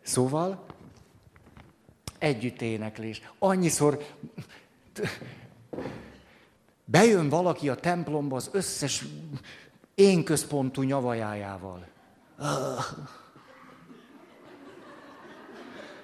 Szóval, 0.02 0.64
együtt 2.18 2.60
éneklés. 2.60 3.22
Annyiszor 3.38 4.06
bejön 6.84 7.28
valaki 7.28 7.68
a 7.68 7.74
templomba 7.74 8.36
az 8.36 8.50
összes 8.52 9.04
én 9.94 10.24
központú 10.24 10.82
nyavajájával. 10.82 11.86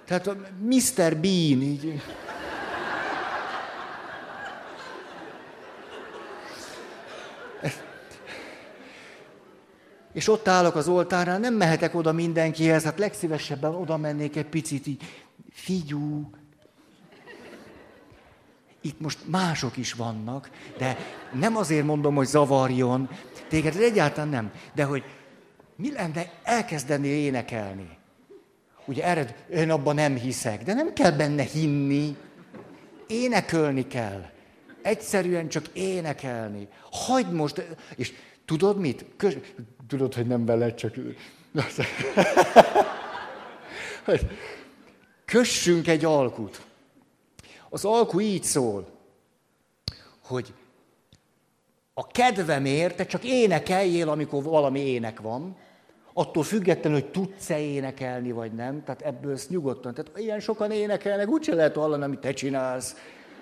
Tehát 0.05 0.27
a 0.27 0.37
Mr. 0.61 1.17
Bean 1.17 1.61
így. 1.63 2.03
És 10.17 10.29
ott 10.29 10.49
állok 10.49 10.75
az 10.75 10.89
oltárnál, 10.89 11.39
nem 11.39 11.55
mehetek 11.55 11.95
oda 11.95 12.13
mindenkihez, 12.13 12.85
hát 12.85 12.99
legszívesebben 12.99 13.75
oda 13.75 13.97
mennék 13.97 14.37
egy 14.37 14.47
picit 14.47 14.87
így, 14.87 15.03
figyú, 15.51 16.31
itt 18.81 19.01
most 19.01 19.19
mások 19.29 19.77
is 19.77 19.93
vannak, 19.93 20.51
de 20.79 20.97
nem 21.33 21.57
azért 21.57 21.85
mondom, 21.85 22.15
hogy 22.15 22.27
zavarjon, 22.27 23.09
téged 23.49 23.77
egyáltalán 23.77 24.29
nem, 24.29 24.51
de 24.75 24.85
hogy 24.85 25.05
mi 25.77 25.93
lenne 25.93 26.33
elkezdeni 26.43 27.09
énekelni. 27.09 27.89
Ugye 28.85 29.05
erre, 29.05 29.37
én 29.51 29.71
abban 29.71 29.95
nem 29.95 30.15
hiszek, 30.15 30.63
de 30.63 30.75
nem 30.75 30.93
kell 30.93 31.11
benne 31.11 31.43
hinni. 31.43 32.17
Énekelni 33.07 33.87
kell. 33.87 34.25
Egyszerűen 34.83 35.49
csak 35.49 35.67
énekelni. 35.73 36.69
Hagyd 36.91 37.33
most, 37.33 37.77
és 37.97 38.13
tudod 38.45 38.79
mit? 38.79 39.05
Kös... 39.17 39.37
Tudod, 39.89 40.15
hogy 40.15 40.27
nem 40.27 40.45
veled, 40.45 40.75
csak... 40.75 40.95
Kössünk 45.25 45.89
egy 45.89 46.05
alkut. 46.05 46.67
Az 47.69 47.85
alku 47.85 48.21
így 48.21 48.43
szól, 48.43 48.89
hogy 50.25 50.55
a 51.95 52.07
kedvemért 52.07 52.97
te 52.97 53.07
csak 53.07 53.25
énekeljél, 53.25 54.09
amikor 54.09 54.43
valami 54.43 54.81
ének 54.81 55.21
van, 55.21 55.57
attól 56.13 56.43
függetlenül, 56.43 57.01
hogy 57.01 57.11
tudsz-e 57.11 57.59
énekelni, 57.59 58.33
vagy 58.33 58.53
nem. 58.53 58.85
Tehát 58.85 59.03
ebből 59.03 59.33
ezt 59.33 59.51
nyugodtan. 59.51 59.95
Tehát 59.95 60.19
ilyen 60.19 60.41
sokan 60.41 60.71
énekelnek, 60.71 61.29
úgyse 61.29 61.55
lehet 61.55 61.77
hallani, 61.77 62.03
amit 62.03 62.19
te 62.19 62.33
csinálsz. 62.33 62.97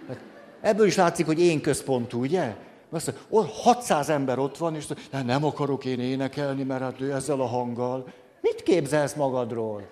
Hát 0.09 0.19
ebből 0.61 0.87
is 0.87 0.97
látszik, 0.97 1.27
hogy 1.27 1.41
én 1.41 1.61
központú, 1.61 2.21
ugye? 2.21 2.55
Azt 2.95 3.13
mondja, 3.29 3.53
600 3.55 4.09
ember 4.09 4.39
ott 4.39 4.57
van, 4.57 4.75
és 4.75 4.87
nem, 5.11 5.27
nem 5.27 5.45
akarok 5.45 5.85
én 5.85 6.01
énekelni, 6.01 6.63
mert 6.63 6.83
hát 6.83 7.01
ő 7.01 7.13
ezzel 7.13 7.41
a 7.41 7.47
hanggal. 7.47 8.07
Mit 8.41 8.63
képzelsz 8.63 9.15
magadról? 9.15 9.83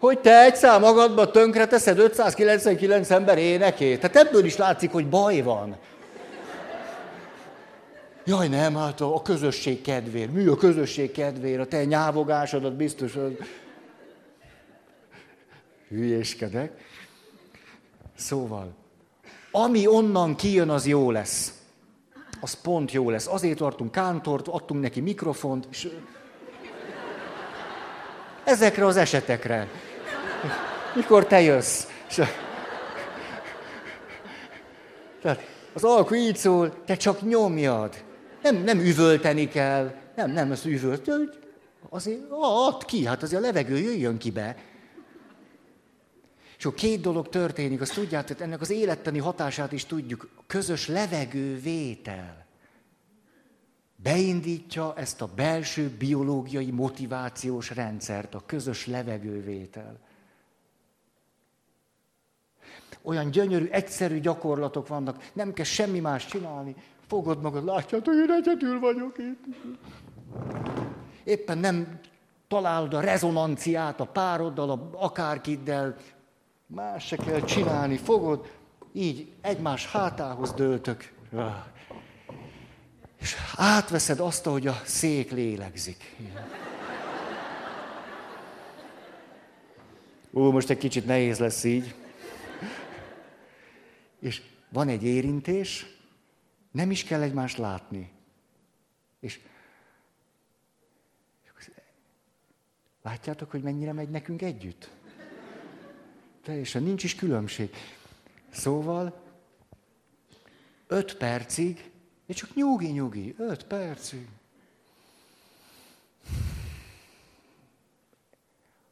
hogy 0.00 0.18
te 0.18 0.44
egy 0.44 0.56
szám 0.56 0.80
magadba 0.80 1.30
tönkre 1.30 1.66
teszed 1.66 1.98
599 1.98 3.10
ember 3.10 3.38
énekét. 3.38 4.00
Tehát 4.00 4.16
ebből 4.16 4.44
is 4.44 4.56
látszik, 4.56 4.90
hogy 4.90 5.08
baj 5.08 5.40
van. 5.40 5.76
Jaj, 8.24 8.48
nem, 8.48 8.74
hát 8.76 9.00
a, 9.00 9.14
a 9.14 9.22
közösség 9.22 9.80
kedvéért. 9.80 10.32
Mi 10.32 10.46
a 10.46 10.56
közösség 10.56 11.12
kedvéért? 11.12 11.60
A 11.60 11.66
te 11.66 11.84
nyávogásodat 11.84 12.76
biztos, 12.76 13.14
hogy... 13.14 13.38
Hülyéskedek. 15.88 16.72
Szóval, 18.16 18.72
ami 19.50 19.86
onnan 19.86 20.36
kijön, 20.36 20.70
az 20.70 20.86
jó 20.86 21.10
lesz. 21.10 21.52
Az 22.40 22.54
pont 22.54 22.92
jó 22.92 23.10
lesz. 23.10 23.26
Azért 23.26 23.58
tartunk 23.58 23.92
kántort, 23.92 24.48
adtunk 24.48 24.80
neki 24.80 25.00
mikrofont, 25.00 25.66
és 25.70 25.88
ezekre 28.44 28.86
az 28.86 28.96
esetekre. 28.96 29.68
Mikor 30.94 31.26
te 31.26 31.40
jössz? 31.40 31.86
Tehát 35.22 35.40
az 35.72 35.84
alkú 35.84 36.14
így 36.14 36.36
szól, 36.36 36.84
te 36.84 36.96
csak 36.96 37.22
nyomjad. 37.22 37.94
Nem, 38.42 38.56
nem 38.56 38.78
üvölteni 38.78 39.48
kell. 39.48 39.94
Nem, 40.16 40.30
nem, 40.30 40.50
az 40.50 40.66
üvölt. 40.66 41.10
Azért 41.88 42.20
add 42.30 42.86
ki, 42.86 43.06
hát 43.06 43.22
azért 43.22 43.42
a 43.42 43.44
levegő 43.44 43.78
jöjjön 43.78 44.18
ki 44.18 44.30
be. 44.30 44.56
És 46.60 46.66
akkor 46.66 46.78
két 46.78 47.00
dolog 47.00 47.28
történik, 47.28 47.80
azt 47.80 47.94
tudjátok, 47.94 48.40
ennek 48.40 48.60
az 48.60 48.70
élettani 48.70 49.18
hatását 49.18 49.72
is 49.72 49.84
tudjuk. 49.84 50.28
Közös 50.46 50.88
levegővétel 50.88 52.46
beindítja 54.02 54.92
ezt 54.96 55.20
a 55.20 55.28
belső 55.34 55.88
biológiai 55.98 56.70
motivációs 56.70 57.70
rendszert, 57.70 58.34
a 58.34 58.42
közös 58.46 58.86
levegővétel. 58.86 59.98
Olyan 63.02 63.30
gyönyörű, 63.30 63.68
egyszerű 63.70 64.20
gyakorlatok 64.20 64.88
vannak, 64.88 65.30
nem 65.32 65.52
kell 65.52 65.64
semmi 65.64 66.00
más 66.00 66.26
csinálni. 66.26 66.74
Fogod 67.06 67.40
magad, 67.40 67.64
látjátok, 67.64 68.14
én 68.14 68.30
egyedül 68.30 68.80
vagyok 68.80 69.18
itt. 69.18 69.44
Éppen 71.24 71.58
nem 71.58 72.00
találod 72.48 72.94
a 72.94 73.00
rezonanciát 73.00 74.00
a 74.00 74.04
pároddal, 74.04 74.70
a 74.70 74.90
akárkiddel, 74.92 75.96
más 76.70 77.06
se 77.06 77.16
kell 77.16 77.40
csinálni. 77.40 77.96
Fogod, 77.96 78.52
így 78.92 79.32
egymás 79.40 79.86
hátához 79.86 80.52
döltök. 80.52 81.12
És 83.20 83.36
átveszed 83.56 84.20
azt, 84.20 84.44
hogy 84.44 84.66
a 84.66 84.80
szék 84.84 85.30
lélegzik. 85.30 86.16
Ó, 90.32 90.50
most 90.50 90.70
egy 90.70 90.78
kicsit 90.78 91.06
nehéz 91.06 91.38
lesz 91.38 91.64
így. 91.64 91.94
És 94.18 94.42
van 94.68 94.88
egy 94.88 95.04
érintés, 95.04 95.86
nem 96.70 96.90
is 96.90 97.04
kell 97.04 97.22
egymást 97.22 97.58
látni. 97.58 98.12
És 99.20 99.40
látjátok, 103.02 103.50
hogy 103.50 103.62
mennyire 103.62 103.92
megy 103.92 104.10
nekünk 104.10 104.42
együtt? 104.42 104.90
Teljesen 106.42 106.82
nincs 106.82 107.04
is 107.04 107.14
különbség. 107.14 107.70
Szóval 108.50 109.22
öt 110.86 111.16
percig, 111.16 111.90
és 112.26 112.36
csak 112.36 112.54
nyugi-nyugi, 112.54 113.34
öt 113.38 113.64
percig. 113.64 114.28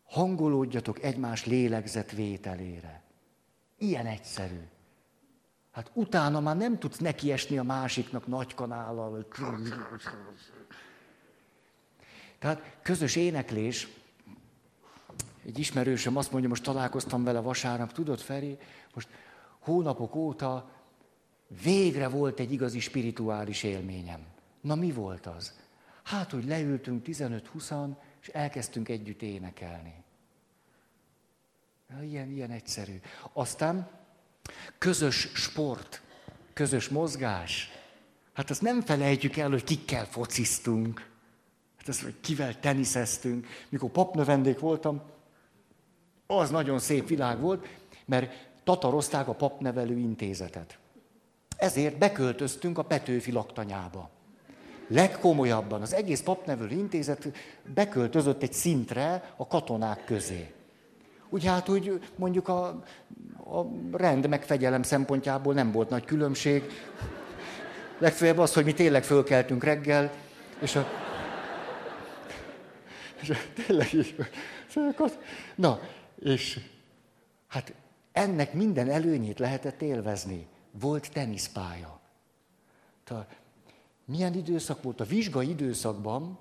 Hangolódjatok 0.05 1.03
egymás 1.03 1.45
lélegzetvételére. 1.45 3.03
Ilyen 3.79 4.07
egyszerű. 4.07 4.61
Hát 5.71 5.91
utána 5.93 6.41
már 6.41 6.57
nem 6.57 6.79
tudsz 6.79 6.99
nekiesni 6.99 7.59
a 7.59 7.63
másiknak 7.63 8.27
nagy 8.27 8.55
kanállal. 8.55 9.29
Tehát 12.39 12.79
közös 12.83 13.17
éneklés, 13.17 13.89
egy 15.49 15.59
ismerősöm 15.59 16.17
azt 16.17 16.31
mondja, 16.31 16.49
most 16.49 16.63
találkoztam 16.63 17.25
vele 17.25 17.41
vasárnap, 17.41 17.93
tudod 17.93 18.21
Feri, 18.21 18.59
most 18.95 19.09
hónapok 19.59 20.15
óta 20.15 20.71
végre 21.63 22.09
volt 22.09 22.41
egy 22.41 22.53
igazi 22.53 22.81
spirituális 22.81 23.63
élményem. 23.63 24.21
Na 24.61 24.75
mi 24.75 24.93
volt 24.93 25.27
az? 25.27 25.53
Hát, 26.03 26.31
hogy 26.31 26.45
leültünk 26.45 27.03
15-20 27.07 27.89
és 28.21 28.29
elkezdtünk 28.29 28.89
együtt 28.89 29.23
énekelni. 29.23 29.95
Na, 31.87 32.03
ilyen, 32.03 32.31
ilyen 32.31 32.51
egyszerű. 32.51 33.01
Aztán 33.33 33.91
közös 34.79 35.31
sport, 35.35 36.03
közös 36.53 36.89
mozgás. 36.89 37.71
Hát 38.33 38.51
azt 38.51 38.63
nem 38.63 38.81
felejtjük 38.81 39.37
el, 39.37 39.51
hogy 39.51 39.65
kikkel 39.65 40.07
fociztunk. 40.07 41.11
Hát 41.77 41.89
azt, 41.89 42.03
hogy 42.03 42.15
kivel 42.21 42.61
teniszeztünk. 42.61 43.47
Mikor 43.69 43.91
papnövendék 43.91 44.59
voltam, 44.59 45.03
az 46.31 46.51
nagyon 46.51 46.79
szép 46.79 47.09
világ 47.09 47.41
volt, 47.41 47.67
mert 48.05 48.33
tatarozták 48.65 49.29
a 49.29 49.33
papnevelő 49.33 49.99
intézetet. 49.99 50.79
Ezért 51.57 51.99
beköltöztünk 51.99 52.79
a 52.79 52.83
Petőfi 52.83 53.33
laktanyába. 53.33 54.11
Legkomolyabban 54.87 55.83
az 55.83 55.95
egész 55.95 56.21
papnevelő 56.21 56.71
intézet 56.77 57.29
beköltözött 57.75 58.43
egy 58.43 58.53
szintre 58.53 59.33
a 59.37 59.47
katonák 59.47 60.05
közé. 60.05 60.53
Úgy 61.29 61.45
hát 61.45 61.69
úgy 61.69 62.01
mondjuk 62.17 62.49
a, 62.49 62.67
a 63.45 63.67
rend 63.93 64.29
meg 64.29 64.45
fegyelem 64.45 64.83
szempontjából 64.83 65.55
nem 65.55 65.73
volt 65.73 65.89
nagy 65.89 66.05
különbség. 66.05 66.63
Legfeljebb 67.99 68.39
az, 68.39 68.55
hogy 68.55 68.65
mi 68.65 68.75
tényleg 68.75 69.05
fölkeltünk 69.05 69.65
reggel, 69.65 70.11
és 70.61 70.77
a... 70.77 70.87
És 73.21 73.31
a 73.31 73.35
tényleg 73.67 73.93
így... 73.93 74.17
Na, 75.55 75.81
és 76.21 76.61
hát 77.47 77.75
ennek 78.13 78.53
minden 78.53 78.91
előnyét 78.91 79.39
lehetett 79.39 79.83
élvezni. 79.83 80.47
Volt 80.71 81.13
teniszpálya. 81.13 82.01
Tehát 83.05 83.41
milyen 84.05 84.35
időszak 84.35 84.83
volt? 84.83 85.01
A 85.01 85.05
vizsgai 85.05 85.49
időszakban 85.49 86.39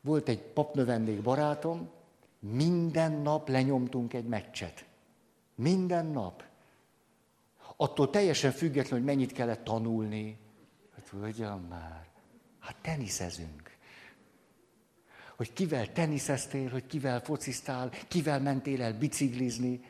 volt 0.00 0.28
egy 0.28 0.40
papnövendék 0.40 1.22
barátom, 1.22 1.88
minden 2.38 3.12
nap 3.12 3.48
lenyomtunk 3.48 4.14
egy 4.14 4.26
meccset. 4.26 4.84
Minden 5.54 6.06
nap. 6.06 6.44
Attól 7.76 8.10
teljesen 8.10 8.52
független, 8.52 8.98
hogy 8.98 9.08
mennyit 9.08 9.32
kellett 9.32 9.64
tanulni. 9.64 10.38
Hát 10.94 11.12
ugyan 11.22 11.60
már. 11.60 12.06
Hát 12.58 12.76
teniszezünk. 12.82 13.67
Hogy 15.38 15.52
kivel 15.52 15.92
teniszeztél, 15.92 16.68
hogy 16.70 16.86
kivel 16.86 17.20
fociztál, 17.20 17.90
kivel 18.08 18.40
mentél 18.40 18.82
el 18.82 18.98
biciklizni. 18.98 19.80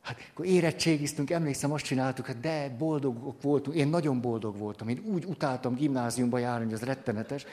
Hát 0.00 0.16
akkor 0.30 0.46
érettségiztünk, 0.46 1.30
emlékszem, 1.30 1.72
azt 1.72 1.84
csináltuk, 1.84 2.26
hát 2.26 2.40
de 2.40 2.68
boldogok 2.78 3.42
voltunk. 3.42 3.76
Én 3.76 3.88
nagyon 3.88 4.20
boldog 4.20 4.58
voltam. 4.58 4.88
Én 4.88 5.02
úgy 5.04 5.24
utáltam 5.24 5.74
gimnáziumba 5.74 6.38
járni, 6.38 6.64
hogy 6.64 6.74
az 6.74 6.82
rettenetes. 6.82 7.44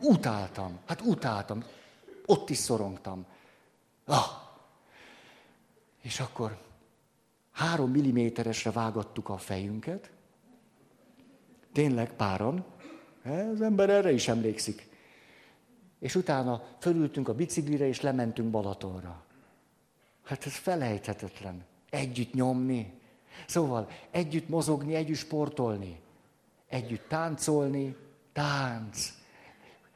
Utáltam. 0.00 0.78
Hát 0.86 1.00
utáltam. 1.00 1.64
Ott 2.26 2.50
is 2.50 2.56
szorongtam. 2.56 3.26
Ah. 4.04 4.26
És 6.02 6.20
akkor 6.20 6.58
három 7.52 7.90
milliméteresre 7.90 8.70
vágattuk 8.70 9.28
a 9.28 9.38
fejünket. 9.38 10.10
Tényleg 11.72 12.12
páran. 12.12 12.64
Az 13.52 13.60
ember 13.60 13.90
erre 13.90 14.12
is 14.12 14.28
emlékszik. 14.28 14.92
És 15.98 16.14
utána 16.14 16.62
fölültünk 16.80 17.28
a 17.28 17.34
biciklire, 17.34 17.86
és 17.86 18.00
lementünk 18.00 18.50
Balatonra. 18.50 19.22
Hát 20.24 20.46
ez 20.46 20.54
felejthetetlen. 20.54 21.64
Együtt 21.90 22.32
nyomni. 22.32 23.00
Szóval 23.46 23.88
együtt 24.10 24.48
mozogni, 24.48 24.94
együtt 24.94 25.16
sportolni. 25.16 26.00
Együtt 26.68 27.08
táncolni, 27.08 27.96
tánc. 28.32 29.12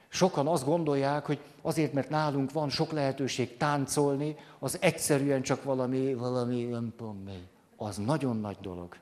Sokan 0.08 0.46
azt 0.46 0.64
gondolják, 0.64 1.26
hogy 1.26 1.40
azért, 1.62 1.92
mert 1.92 2.08
nálunk 2.08 2.52
van 2.52 2.70
sok 2.70 2.92
lehetőség 2.92 3.56
táncolni, 3.56 4.37
az 4.58 4.78
egyszerűen 4.80 5.42
csak 5.42 5.62
valami, 5.64 6.14
valami, 6.14 6.64
nem. 6.64 6.94
Az 7.76 7.96
nagyon 7.96 8.37
nagy 8.37 8.56
dolog. 8.61 8.96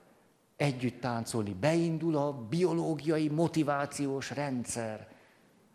Együtt 0.57 1.01
táncolni. 1.01 1.55
Beindul 1.61 2.17
a 2.17 2.33
biológiai 2.33 3.29
motivációs 3.29 4.31
rendszer. 4.31 5.09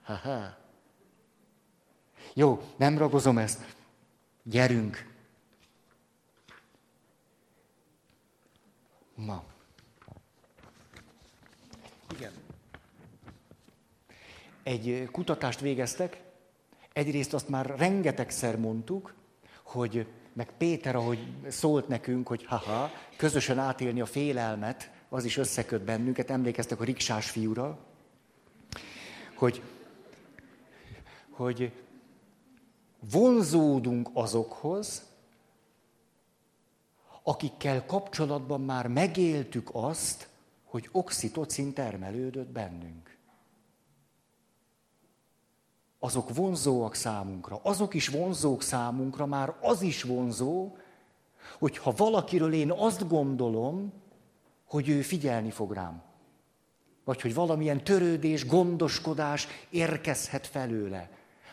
Ha-ha. 0.03 0.60
Jó, 2.33 2.61
nem 2.75 2.97
ragozom 2.97 3.37
ezt. 3.37 3.75
Gyerünk. 4.43 5.09
Na. 9.15 9.43
Igen. 12.15 12.31
Egy 14.63 15.09
kutatást 15.11 15.59
végeztek, 15.59 16.21
egyrészt 16.93 17.33
azt 17.33 17.49
már 17.49 17.65
rengetegszer 17.77 18.57
mondtuk, 18.57 19.13
hogy 19.63 20.07
meg 20.33 20.51
Péter, 20.57 20.95
ahogy 20.95 21.27
szólt 21.47 21.87
nekünk, 21.87 22.27
hogy 22.27 22.45
haha, 22.45 22.91
közösen 23.17 23.59
átélni 23.59 24.01
a 24.01 24.05
félelmet, 24.05 24.91
az 25.09 25.25
is 25.25 25.37
összeköt 25.37 25.81
bennünket, 25.81 26.29
emlékeztek 26.29 26.79
a 26.79 26.83
riksás 26.83 27.29
fiúra, 27.29 27.79
hogy, 29.35 29.61
hogy 31.29 31.71
vonzódunk 33.09 34.09
azokhoz, 34.13 35.09
akikkel 37.23 37.85
kapcsolatban 37.85 38.61
már 38.61 38.87
megéltük 38.87 39.69
azt, 39.71 40.29
hogy 40.63 40.89
oxitocin 40.91 41.73
termelődött 41.73 42.49
bennünk. 42.49 43.17
Azok 45.99 46.35
vonzóak 46.35 46.95
számunkra, 46.95 47.59
azok 47.63 47.93
is 47.93 48.07
vonzók 48.07 48.61
számunkra, 48.61 49.25
már 49.25 49.55
az 49.61 49.81
is 49.81 50.03
vonzó, 50.03 50.75
hogy 51.59 51.77
ha 51.77 51.93
valakiről 51.97 52.53
én 52.53 52.71
azt 52.71 53.07
gondolom, 53.07 53.93
hogy 54.65 54.89
ő 54.89 55.01
figyelni 55.01 55.51
fog 55.51 55.73
rám. 55.73 56.01
Vagy 57.03 57.21
hogy 57.21 57.33
valamilyen 57.33 57.83
törődés, 57.83 58.45
gondoskodás 58.47 59.47
érkezhet 59.69 60.47
felőle. 60.47 61.09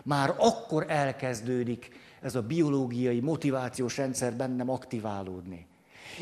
Már 0.09 0.35
akkor 0.39 0.85
elkezdődik 0.89 1.91
ez 2.21 2.35
a 2.35 2.43
biológiai, 2.43 3.21
motivációs 3.21 3.97
rendszer 3.97 4.37
bennem 4.37 4.71
aktiválódni. 4.71 5.67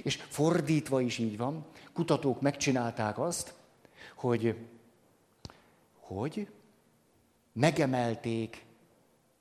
És 0.02 0.16
fordítva 0.28 1.00
is 1.00 1.18
így 1.18 1.36
van, 1.36 1.64
kutatók 1.92 2.40
megcsinálták 2.40 3.18
azt, 3.18 3.54
hogy, 4.14 4.56
hogy 6.00 6.48
megemelték 7.52 8.64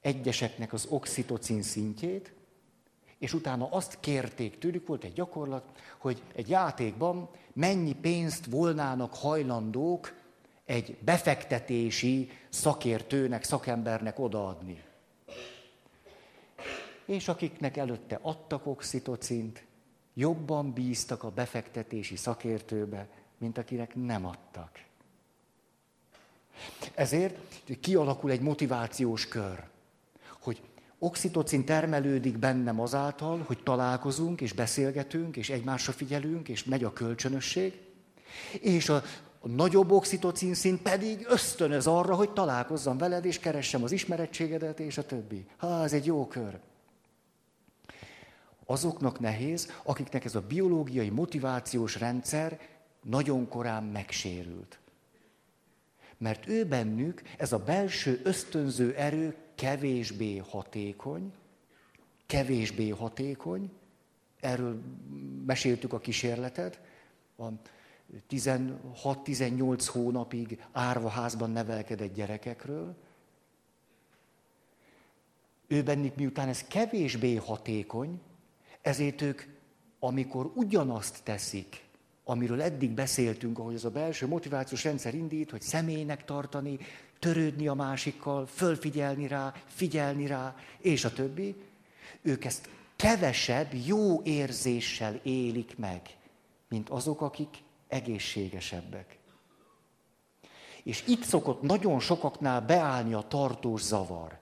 egyeseknek 0.02 0.74
az 0.74 0.86
oxitocin 0.90 1.62
szintjét, 1.62 2.34
és 3.18 3.34
utána 3.34 3.68
azt 3.72 3.98
kérték 4.00 4.58
tőlük, 4.58 4.88
volt 4.88 5.04
egy 5.04 5.14
gyakorlat, 5.14 5.66
hogy 5.98 6.22
egy 6.36 6.50
játékban 6.50 7.30
mennyi 7.54 7.94
pénzt 7.94 8.46
volnának 8.46 9.16
hajlandók 9.16 10.14
egy 10.66 10.98
befektetési 11.00 12.30
szakértőnek, 12.50 13.44
szakembernek 13.44 14.20
odaadni 14.20 14.84
és 17.06 17.28
akiknek 17.28 17.78
előtte 17.78 18.20
adtak 18.22 18.66
oxitocint, 18.66 19.64
jobban 20.14 20.74
bíztak 20.74 21.24
a 21.24 21.30
befektetési 21.30 22.16
szakértőbe, 22.16 23.08
mint 23.38 23.58
akinek 23.58 23.96
nem 23.96 24.26
adtak. 24.26 24.84
Ezért 26.94 27.38
kialakul 27.82 28.32
egy 28.32 28.42
motivációs 28.42 29.28
kör, 29.28 29.64
hogy 30.40 30.62
oxitocin 31.00 31.66
termelődik 31.66 32.38
bennem 32.38 32.80
azáltal, 32.80 33.44
hogy 33.46 33.64
találkozunk, 33.64 34.42
és 34.42 34.54
beszélgetünk, 34.54 35.38
és 35.38 35.50
egymásra 35.50 35.94
figyelünk, 35.94 36.50
és 36.50 36.64
megy 36.64 36.84
a 36.84 36.94
kölcsönösség, 36.94 37.82
és 38.62 38.90
a, 38.90 39.04
a 39.46 39.48
nagyobb 39.48 39.92
oxitocin 39.92 40.54
szint 40.54 40.82
pedig 40.82 41.26
ösztönöz 41.30 41.88
arra, 41.88 42.16
hogy 42.16 42.30
találkozzam 42.30 42.98
veled, 42.98 43.26
és 43.26 43.40
keressem 43.40 43.84
az 43.84 43.92
ismerettségedet, 43.92 44.80
és 44.80 44.98
a 44.98 45.06
többi. 45.06 45.48
Ha, 45.58 45.84
ez 45.84 45.94
egy 45.94 46.06
jó 46.06 46.28
kör. 46.28 46.60
Azoknak 48.66 49.20
nehéz, 49.20 49.72
akiknek 49.84 50.26
ez 50.26 50.36
a 50.36 50.42
biológiai 50.42 51.10
motivációs 51.10 52.00
rendszer 52.00 52.60
nagyon 53.04 53.48
korán 53.48 53.84
megsérült. 53.84 54.80
Mert 56.18 56.48
ő 56.48 56.66
bennük 56.66 57.22
ez 57.38 57.52
a 57.52 57.60
belső 57.60 58.22
ösztönző 58.24 58.94
erő 58.96 59.36
kevésbé 59.56 60.38
hatékony, 60.38 61.34
kevésbé 62.26 62.90
hatékony, 62.90 63.72
erről 64.40 64.82
meséltük 65.46 65.94
a 65.94 66.00
kísérletet, 66.00 66.80
a 67.38 67.46
16-18 68.30 69.88
hónapig 69.92 70.64
árvaházban 70.72 71.52
nevelkedett 71.52 72.14
gyerekekről. 72.14 72.96
Ő 75.68 75.84
bennük 75.84 76.16
miután 76.16 76.48
ez 76.48 76.64
kevésbé 76.64 77.36
hatékony, 77.36 78.22
ezért 78.82 79.22
ők, 79.22 79.42
amikor 80.00 80.52
ugyanazt 80.56 81.24
teszik, 81.24 81.84
amiről 82.24 82.62
eddig 82.62 82.92
beszéltünk, 82.92 83.60
ahogy 83.60 83.76
az 83.76 83.86
a 83.86 83.90
belső 83.90 84.28
motivációs 84.28 84.84
rendszer 84.84 85.14
indít, 85.14 85.52
hogy 85.52 85.62
személynek 85.62 86.26
tartani, 86.26 86.78
törődni 87.20 87.68
a 87.68 87.74
másikkal, 87.74 88.46
fölfigyelni 88.46 89.28
rá, 89.28 89.54
figyelni 89.66 90.28
rá, 90.28 90.56
és 90.80 91.06
a 91.06 91.14
többi, 91.14 91.56
ők 92.22 92.46
ezt 92.46 92.70
kevesebb 92.96 93.74
jó 93.86 94.22
érzéssel 94.22 95.20
élik 95.24 95.78
meg, 95.78 96.02
mint 96.70 96.90
azok, 96.90 97.22
akik 97.22 97.64
egészségesebbek. 97.96 99.18
És 100.84 101.04
itt 101.08 101.24
szokott 101.24 101.62
nagyon 101.62 102.00
sokaknál 102.00 102.62
beállni 102.62 103.14
a 103.14 103.28
tartós 103.28 103.82
zavar. 103.82 104.40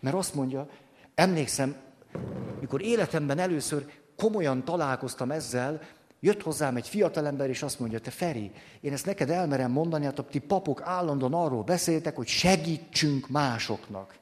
Mert 0.00 0.16
azt 0.16 0.34
mondja, 0.34 0.68
emlékszem, 1.14 1.76
mikor 2.60 2.82
életemben 2.82 3.38
először 3.38 3.86
komolyan 4.16 4.64
találkoztam 4.64 5.30
ezzel, 5.30 5.80
jött 6.20 6.42
hozzám 6.42 6.76
egy 6.76 6.88
fiatalember, 6.88 7.48
és 7.48 7.62
azt 7.62 7.80
mondja, 7.80 8.00
te 8.00 8.10
Feri, 8.10 8.50
én 8.80 8.92
ezt 8.92 9.06
neked 9.06 9.30
elmerem 9.30 9.70
mondani, 9.70 10.04
hát 10.04 10.24
ti 10.30 10.38
papok 10.38 10.80
állandóan 10.82 11.34
arról 11.34 11.62
beszéltek, 11.62 12.16
hogy 12.16 12.26
segítsünk 12.26 13.28
másoknak. 13.28 14.18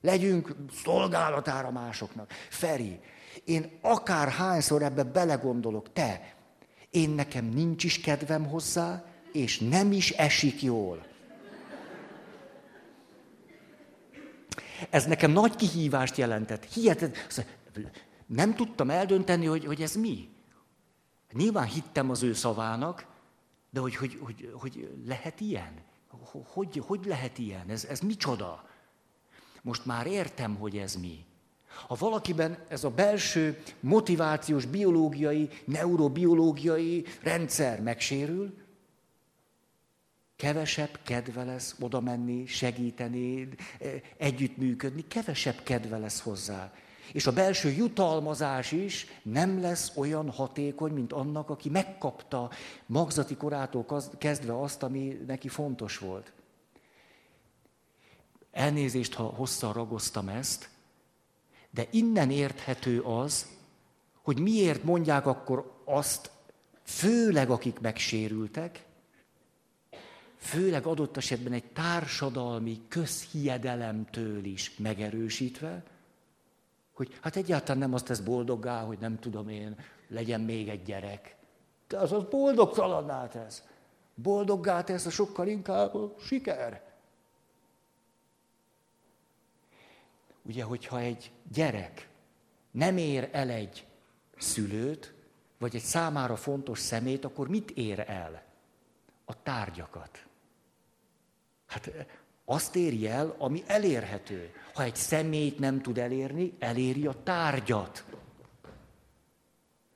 Legyünk 0.00 0.56
szolgálatára 0.82 1.70
másoknak. 1.70 2.30
Feri, 2.48 3.00
én 3.44 3.78
akár 3.80 4.28
hányszor 4.28 4.82
ebbe 4.82 5.02
belegondolok, 5.02 5.92
te, 5.92 6.33
én 6.94 7.10
nekem 7.10 7.44
nincs 7.44 7.84
is 7.84 8.00
kedvem 8.00 8.46
hozzá, 8.46 9.04
és 9.32 9.58
nem 9.58 9.92
is 9.92 10.10
esik 10.10 10.62
jól. 10.62 11.06
Ez 14.90 15.06
nekem 15.06 15.30
nagy 15.30 15.56
kihívást 15.56 16.16
jelentett. 16.16 16.64
Hihetet, 16.64 17.16
nem 18.26 18.54
tudtam 18.54 18.90
eldönteni, 18.90 19.46
hogy, 19.46 19.64
hogy 19.64 19.82
ez 19.82 19.94
mi. 19.94 20.28
Nyilván 21.32 21.66
hittem 21.66 22.10
az 22.10 22.22
ő 22.22 22.32
szavának, 22.32 23.06
de 23.70 23.80
hogy, 23.80 23.96
hogy, 23.96 24.18
hogy, 24.22 24.50
hogy 24.52 24.90
lehet 25.06 25.40
ilyen? 25.40 25.82
Hogy, 26.44 26.82
hogy 26.86 27.04
lehet 27.04 27.38
ilyen? 27.38 27.68
Ez, 27.68 27.84
ez 27.84 28.00
micsoda? 28.00 28.68
Most 29.62 29.86
már 29.86 30.06
értem, 30.06 30.54
hogy 30.54 30.76
ez 30.76 30.94
mi. 30.94 31.24
Ha 31.86 31.96
valakiben 31.98 32.58
ez 32.68 32.84
a 32.84 32.90
belső 32.90 33.62
motivációs, 33.80 34.64
biológiai, 34.64 35.48
neurobiológiai 35.64 37.04
rendszer 37.22 37.80
megsérül, 37.80 38.54
kevesebb 40.36 40.98
kedve 41.02 41.44
lesz 41.44 41.76
oda 41.80 42.00
menni, 42.00 42.46
segíteni, 42.46 43.48
együttműködni, 44.16 45.06
kevesebb 45.08 45.62
kedve 45.62 45.98
lesz 45.98 46.20
hozzá. 46.20 46.72
És 47.12 47.26
a 47.26 47.32
belső 47.32 47.70
jutalmazás 47.70 48.72
is 48.72 49.06
nem 49.22 49.60
lesz 49.60 49.92
olyan 49.96 50.30
hatékony, 50.30 50.92
mint 50.92 51.12
annak, 51.12 51.50
aki 51.50 51.68
megkapta 51.68 52.50
magzati 52.86 53.36
korától 53.36 53.86
kezdve 54.18 54.60
azt, 54.60 54.82
ami 54.82 55.20
neki 55.26 55.48
fontos 55.48 55.98
volt. 55.98 56.32
Elnézést, 58.52 59.14
ha 59.14 59.22
hosszan 59.22 59.72
ragoztam 59.72 60.28
ezt, 60.28 60.68
de 61.74 61.86
innen 61.90 62.30
érthető 62.30 63.00
az, 63.00 63.46
hogy 64.22 64.38
miért 64.38 64.82
mondják 64.82 65.26
akkor 65.26 65.80
azt, 65.84 66.30
főleg 66.82 67.50
akik 67.50 67.80
megsérültek, 67.80 68.84
főleg 70.36 70.86
adott 70.86 71.16
esetben 71.16 71.52
egy 71.52 71.64
társadalmi 71.64 72.80
közhiedelemtől 72.88 74.44
is 74.44 74.76
megerősítve, 74.76 75.82
hogy 76.92 77.18
hát 77.20 77.36
egyáltalán 77.36 77.78
nem 77.78 77.94
azt 77.94 78.04
tesz 78.04 78.20
boldoggá, 78.20 78.80
hogy 78.80 78.98
nem 78.98 79.18
tudom 79.18 79.48
én, 79.48 79.76
legyen 80.08 80.40
még 80.40 80.68
egy 80.68 80.82
gyerek. 80.82 81.36
De 81.88 81.98
az 81.98 82.12
az 82.12 82.24
boldogtalanná 82.30 83.28
tesz. 83.28 83.62
Boldoggá 84.14 84.84
tesz 84.84 85.06
a 85.06 85.10
sokkal 85.10 85.48
inkább 85.48 85.94
a 85.94 86.14
siker. 86.18 86.93
Ugye, 90.46 90.62
hogyha 90.62 90.98
egy 90.98 91.32
gyerek 91.52 92.08
nem 92.70 92.96
ér 92.96 93.28
el 93.32 93.50
egy 93.50 93.86
szülőt, 94.38 95.14
vagy 95.58 95.74
egy 95.74 95.82
számára 95.82 96.36
fontos 96.36 96.78
szemét, 96.78 97.24
akkor 97.24 97.48
mit 97.48 97.70
ér 97.70 98.04
el? 98.06 98.42
A 99.24 99.42
tárgyakat. 99.42 100.26
Hát 101.66 101.90
azt 102.44 102.76
éri 102.76 103.06
el, 103.06 103.34
ami 103.38 103.62
elérhető. 103.66 104.52
Ha 104.74 104.82
egy 104.82 104.94
személyt 104.94 105.58
nem 105.58 105.82
tud 105.82 105.98
elérni, 105.98 106.52
eléri 106.58 107.06
a 107.06 107.22
tárgyat. 107.22 108.04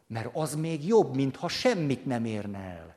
Mert 0.06 0.30
az 0.32 0.54
még 0.54 0.86
jobb, 0.86 1.14
mint 1.14 1.36
ha 1.36 1.48
semmit 1.48 2.06
nem 2.06 2.24
érne 2.24 2.58
el. 2.58 2.96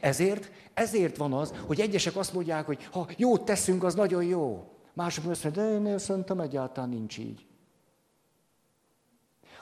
Ezért, 0.00 0.50
ezért 0.74 1.16
van 1.16 1.32
az, 1.32 1.54
hogy 1.66 1.80
egyesek 1.80 2.16
azt 2.16 2.32
mondják, 2.32 2.66
hogy 2.66 2.84
ha 2.84 3.08
jót 3.16 3.44
teszünk, 3.44 3.84
az 3.84 3.94
nagyon 3.94 4.24
jó. 4.24 4.69
Mások 4.92 5.30
azt 5.30 5.44
mondják, 5.44 5.66
de 5.66 5.90
én 5.90 5.98
szerintem 5.98 6.40
egyáltalán 6.40 6.88
nincs 6.88 7.18
így. 7.18 7.46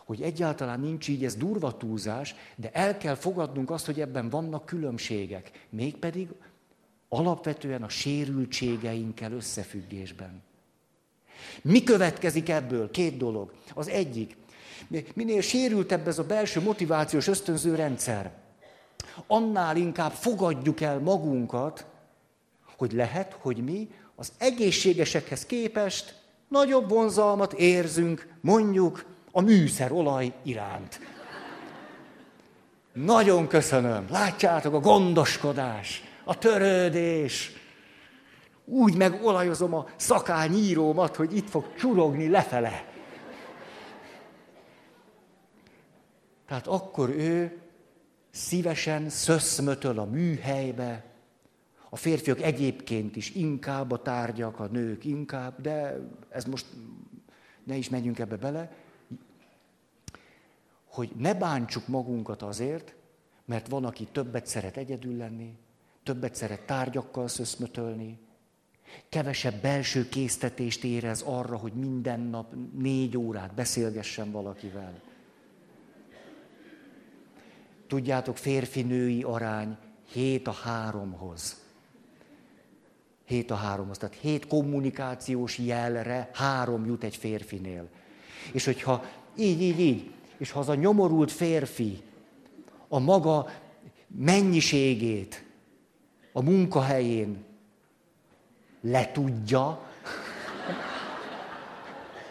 Hogy 0.04 0.22
egyáltalán 0.22 0.80
nincs 0.80 1.08
így, 1.08 1.24
ez 1.24 1.36
durva 1.36 1.76
túlzás, 1.76 2.34
de 2.56 2.70
el 2.72 2.96
kell 2.96 3.14
fogadnunk 3.14 3.70
azt, 3.70 3.86
hogy 3.86 4.00
ebben 4.00 4.28
vannak 4.28 4.66
különbségek. 4.66 5.66
Mégpedig 5.70 6.28
alapvetően 7.08 7.82
a 7.82 7.88
sérültségeinkkel 7.88 9.32
összefüggésben. 9.32 10.42
Mi 11.62 11.82
következik 11.82 12.48
ebből? 12.48 12.90
Két 12.90 13.16
dolog. 13.16 13.52
Az 13.74 13.88
egyik, 13.88 14.36
minél 15.14 15.40
sérültebb 15.40 16.08
ez 16.08 16.18
a 16.18 16.24
belső 16.24 16.60
motivációs 16.60 17.26
ösztönző 17.26 17.74
rendszer, 17.74 18.32
annál 19.26 19.76
inkább 19.76 20.12
fogadjuk 20.12 20.80
el 20.80 20.98
magunkat, 20.98 21.86
hogy 22.76 22.92
lehet, 22.92 23.32
hogy 23.32 23.64
mi 23.64 23.90
az 24.20 24.32
egészségesekhez 24.38 25.46
képest 25.46 26.14
nagyobb 26.48 26.88
vonzalmat 26.88 27.52
érzünk, 27.52 28.34
mondjuk, 28.40 29.04
a 29.32 29.40
műszerolaj 29.40 30.32
iránt. 30.42 31.00
Nagyon 32.92 33.46
köszönöm. 33.46 34.06
Látjátok 34.10 34.74
a 34.74 34.80
gondoskodás, 34.80 36.02
a 36.24 36.38
törődés. 36.38 37.52
Úgy 38.64 38.96
megolajozom 38.96 39.74
a 39.74 39.86
szakányírómat, 39.96 41.16
hogy 41.16 41.36
itt 41.36 41.50
fog 41.50 41.64
csurogni 41.76 42.28
lefele. 42.28 42.84
Tehát 46.46 46.66
akkor 46.66 47.08
ő 47.08 47.58
szívesen 48.30 49.08
szöszmötöl 49.08 49.98
a 49.98 50.04
műhelybe, 50.04 51.07
a 51.90 51.96
férfiak 51.96 52.40
egyébként 52.40 53.16
is 53.16 53.30
inkább 53.30 53.90
a 53.92 54.02
tárgyak, 54.02 54.60
a 54.60 54.66
nők 54.66 55.04
inkább, 55.04 55.60
de 55.60 55.98
ez 56.28 56.44
most 56.44 56.66
ne 57.64 57.76
is 57.76 57.88
menjünk 57.88 58.18
ebbe 58.18 58.36
bele, 58.36 58.72
hogy 60.84 61.10
ne 61.16 61.34
bántsuk 61.34 61.86
magunkat 61.86 62.42
azért, 62.42 62.94
mert 63.44 63.68
van, 63.68 63.84
aki 63.84 64.08
többet 64.12 64.46
szeret 64.46 64.76
egyedül 64.76 65.16
lenni, 65.16 65.56
többet 66.02 66.34
szeret 66.34 66.66
tárgyakkal 66.66 67.28
szöszmötölni, 67.28 68.18
kevesebb 69.08 69.60
belső 69.60 70.08
késztetést 70.08 70.84
érez 70.84 71.22
arra, 71.22 71.56
hogy 71.56 71.72
minden 71.72 72.20
nap 72.20 72.54
négy 72.78 73.16
órát 73.16 73.54
beszélgessen 73.54 74.30
valakivel. 74.30 75.00
Tudjátok, 77.86 78.36
férfi-női 78.36 79.22
arány 79.22 79.76
7 80.12 80.46
a 80.46 80.54
3-hoz. 80.54 81.67
7 83.28 83.50
a 83.50 83.60
3-hoz. 83.76 83.98
Tehát 83.98 84.16
7 84.20 84.46
kommunikációs 84.46 85.58
jelre 85.58 86.30
3 86.34 86.86
jut 86.86 87.04
egy 87.04 87.16
férfinél. 87.16 87.88
És 88.52 88.64
hogyha 88.64 89.04
így, 89.36 89.62
így, 89.62 89.80
így, 89.80 90.10
és 90.38 90.50
ha 90.50 90.60
az 90.60 90.68
a 90.68 90.74
nyomorult 90.74 91.32
férfi 91.32 92.02
a 92.88 92.98
maga 92.98 93.50
mennyiségét 94.06 95.44
a 96.32 96.42
munkahelyén 96.42 97.44
letudja, 98.80 99.80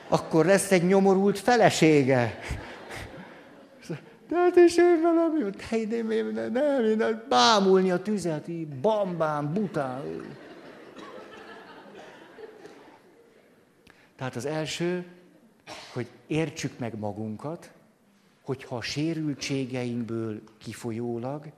akkor 0.07 0.45
lesz 0.45 0.71
egy 0.71 0.85
nyomorult 0.85 1.39
felesége. 1.39 2.39
De 4.29 4.35
hát 4.35 4.55
is 4.55 4.77
ő 4.77 5.01
velem 5.01 5.53
hey, 5.69 5.85
de 5.85 6.01
nem, 6.01 6.51
nem, 6.51 6.95
nem, 6.97 7.25
bámulni 7.29 7.91
a 7.91 8.01
tüzet, 8.01 8.47
így 8.47 8.67
bambám, 8.67 9.53
bután. 9.53 10.01
Tehát 14.17 14.35
az 14.35 14.45
első, 14.45 15.05
hogy 15.93 16.07
értsük 16.27 16.79
meg 16.79 16.97
magunkat, 16.97 17.71
hogyha 18.41 18.75
a 18.75 18.81
sérültségeinkből 18.81 20.41
kifolyólag 20.57 21.51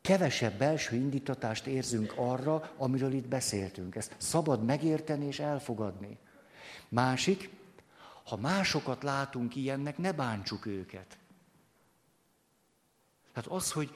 kevesebb 0.00 0.58
belső 0.58 0.96
indítatást 0.96 1.66
érzünk 1.66 2.12
arra, 2.16 2.72
amiről 2.76 3.12
itt 3.12 3.28
beszéltünk. 3.28 3.96
Ezt 3.96 4.14
szabad 4.18 4.64
megérteni 4.64 5.26
és 5.26 5.38
elfogadni. 5.38 6.18
Másik, 6.88 7.50
ha 8.24 8.36
másokat 8.36 9.02
látunk 9.02 9.56
ilyennek, 9.56 9.98
ne 9.98 10.12
bántsuk 10.12 10.66
őket. 10.66 11.18
Tehát 13.32 13.50
az, 13.50 13.72
hogy 13.72 13.90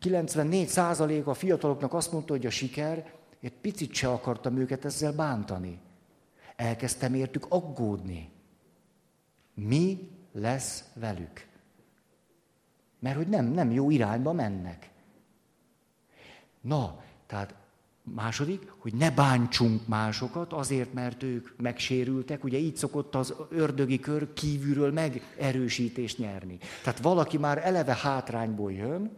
94% 0.00 1.24
a 1.24 1.34
fiataloknak 1.34 1.94
azt 1.94 2.12
mondta, 2.12 2.32
hogy 2.32 2.46
a 2.46 2.50
siker, 2.50 3.12
egy 3.40 3.52
picit 3.52 3.94
se 3.94 4.08
akartam 4.08 4.56
őket 4.56 4.84
ezzel 4.84 5.12
bántani. 5.12 5.78
Elkezdtem 6.60 7.14
értük 7.14 7.46
aggódni. 7.48 8.30
Mi 9.54 10.10
lesz 10.32 10.84
velük? 10.94 11.46
Mert 12.98 13.16
hogy 13.16 13.28
nem, 13.28 13.44
nem 13.44 13.70
jó 13.70 13.90
irányba 13.90 14.32
mennek. 14.32 14.90
Na, 16.60 17.02
tehát 17.26 17.54
második, 18.02 18.72
hogy 18.78 18.94
ne 18.94 19.10
bántsunk 19.10 19.86
másokat 19.86 20.52
azért, 20.52 20.92
mert 20.92 21.22
ők 21.22 21.48
megsérültek. 21.56 22.44
Ugye 22.44 22.58
így 22.58 22.76
szokott 22.76 23.14
az 23.14 23.34
ördögi 23.50 23.98
kör 23.98 24.32
kívülről 24.32 24.92
megerősítést 24.92 26.18
nyerni. 26.18 26.58
Tehát 26.82 27.00
valaki 27.00 27.38
már 27.38 27.66
eleve 27.66 27.94
hátrányból 27.94 28.72
jön, 28.72 29.10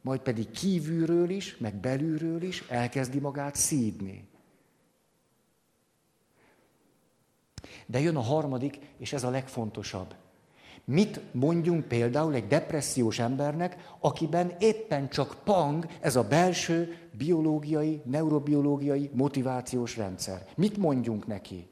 majd 0.00 0.20
pedig 0.20 0.50
kívülről 0.50 1.30
is, 1.30 1.56
meg 1.56 1.74
belülről 1.74 2.42
is 2.42 2.64
elkezdi 2.68 3.18
magát 3.18 3.56
szídni. 3.56 4.27
De 7.90 8.00
jön 8.00 8.16
a 8.16 8.20
harmadik, 8.20 8.78
és 8.98 9.12
ez 9.12 9.24
a 9.24 9.30
legfontosabb. 9.30 10.14
Mit 10.84 11.20
mondjunk 11.32 11.84
például 11.84 12.34
egy 12.34 12.46
depressziós 12.46 13.18
embernek, 13.18 13.94
akiben 13.98 14.52
éppen 14.58 15.08
csak 15.08 15.36
pang 15.44 15.86
ez 16.00 16.16
a 16.16 16.28
belső 16.28 16.96
biológiai, 17.12 18.02
neurobiológiai 18.04 19.10
motivációs 19.12 19.96
rendszer? 19.96 20.46
Mit 20.56 20.76
mondjunk 20.76 21.26
neki? 21.26 21.68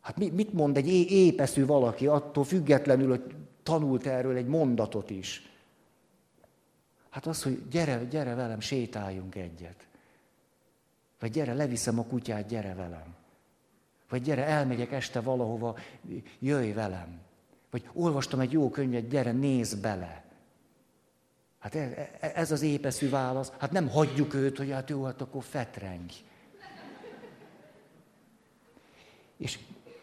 Hát 0.00 0.16
mit 0.16 0.52
mond 0.52 0.76
egy 0.76 0.88
épeszű 1.10 1.66
valaki, 1.66 2.06
attól 2.06 2.44
függetlenül, 2.44 3.08
hogy 3.08 3.34
tanult 3.62 4.06
erről 4.06 4.36
egy 4.36 4.46
mondatot 4.46 5.10
is? 5.10 5.48
Hát 7.10 7.26
az, 7.26 7.42
hogy 7.42 7.68
gyere, 7.68 8.04
gyere 8.04 8.34
velem, 8.34 8.60
sétáljunk 8.60 9.34
egyet. 9.34 9.86
Vagy 11.20 11.30
gyere, 11.30 11.54
leviszem 11.54 11.98
a 11.98 12.04
kutyát, 12.04 12.46
gyere 12.46 12.74
velem. 12.74 13.14
Vagy 14.14 14.22
gyere, 14.22 14.44
elmegyek 14.44 14.92
este 14.92 15.20
valahova, 15.20 15.76
jöjj 16.38 16.70
velem. 16.70 17.20
Vagy 17.70 17.88
olvastam 17.92 18.40
egy 18.40 18.52
jó 18.52 18.70
könyvet, 18.70 19.08
gyere, 19.08 19.32
nézz 19.32 19.74
bele. 19.74 20.24
Hát 21.58 21.74
ez, 21.74 21.90
ez 22.34 22.50
az 22.50 22.62
épeszű 22.62 23.08
válasz. 23.08 23.52
Hát 23.58 23.70
nem 23.70 23.88
hagyjuk 23.88 24.34
őt, 24.34 24.56
hogy 24.56 24.70
hát 24.70 24.90
jó, 24.90 25.04
hát 25.04 25.20
akkor 25.20 25.42
fetreng. 25.42 26.10
És, 29.36 29.58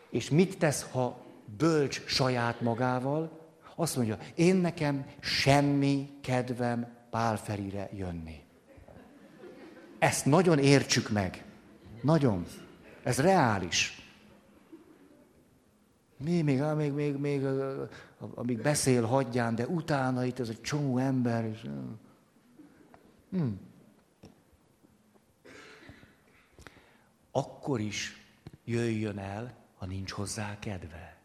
és 0.10 0.30
mit 0.30 0.58
tesz, 0.58 0.92
ha 0.92 1.26
bölcs 1.58 2.06
saját 2.06 2.62
magával? 2.62 3.40
Azt 3.76 3.96
mondja, 3.96 4.18
én 4.36 4.56
nekem 4.56 5.06
semmi 5.20 6.10
kedvem 6.22 6.88
Pálferire 7.10 7.90
jönni. 7.94 8.44
Ezt 10.00 10.26
nagyon 10.26 10.60
értsük 10.60 11.10
meg. 11.10 11.44
Nagyon. 12.02 12.46
Ez 13.04 13.20
reális. 13.20 14.01
Mi, 16.24 16.42
még, 16.42 16.62
még, 16.62 16.92
még, 16.92 17.16
még, 17.16 17.46
amíg 18.34 18.62
beszél, 18.62 19.06
hagyján, 19.06 19.56
de 19.56 19.68
utána 19.68 20.26
itt 20.26 20.40
ez 20.40 20.50
a 20.50 20.62
csomó 20.62 20.98
ember. 20.98 21.46
És, 21.46 21.66
hmm. 23.30 23.60
Akkor 27.32 27.80
is 27.80 28.26
jöjjön 28.66 29.18
el, 29.18 29.54
ha 29.78 29.86
nincs 29.86 30.12
hozzá 30.12 30.60
kedve. 30.60 31.18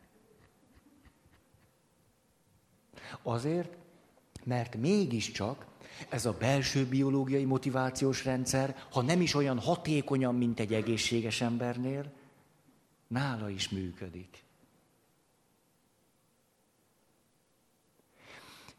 Azért, 3.22 3.76
mert 4.44 4.76
mégiscsak 4.76 5.66
ez 6.08 6.26
a 6.26 6.32
belső 6.32 6.86
biológiai 6.86 7.44
motivációs 7.44 8.24
rendszer, 8.24 8.76
ha 8.90 9.02
nem 9.02 9.20
is 9.20 9.34
olyan 9.34 9.58
hatékonyan, 9.58 10.34
mint 10.34 10.60
egy 10.60 10.74
egészséges 10.74 11.40
embernél, 11.40 12.12
nála 13.06 13.50
is 13.50 13.68
működik. 13.68 14.45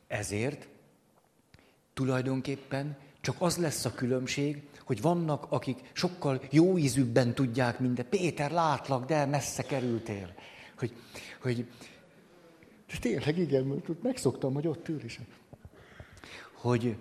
Ezért 0.07 0.67
tulajdonképpen 1.93 2.97
csak 3.21 3.35
az 3.39 3.57
lesz 3.57 3.85
a 3.85 3.93
különbség, 3.93 4.61
hogy 4.85 5.01
vannak, 5.01 5.45
akik 5.49 5.89
sokkal 5.93 6.41
jó 6.49 6.77
ízűbben 6.77 7.33
tudják 7.33 7.79
minden. 7.79 8.09
Péter, 8.09 8.51
látlak, 8.51 9.05
de 9.05 9.25
messze 9.25 9.63
kerültél. 9.63 10.33
Hogy, 10.77 10.93
hogy 11.41 11.65
de 12.87 12.97
tényleg 12.99 13.37
igen, 13.37 13.63
mert 13.63 14.01
megszoktam, 14.01 14.53
hogy 14.53 14.67
ott 14.67 14.87
ül 14.87 15.03
is. 15.03 15.19
Hogy, 16.53 16.97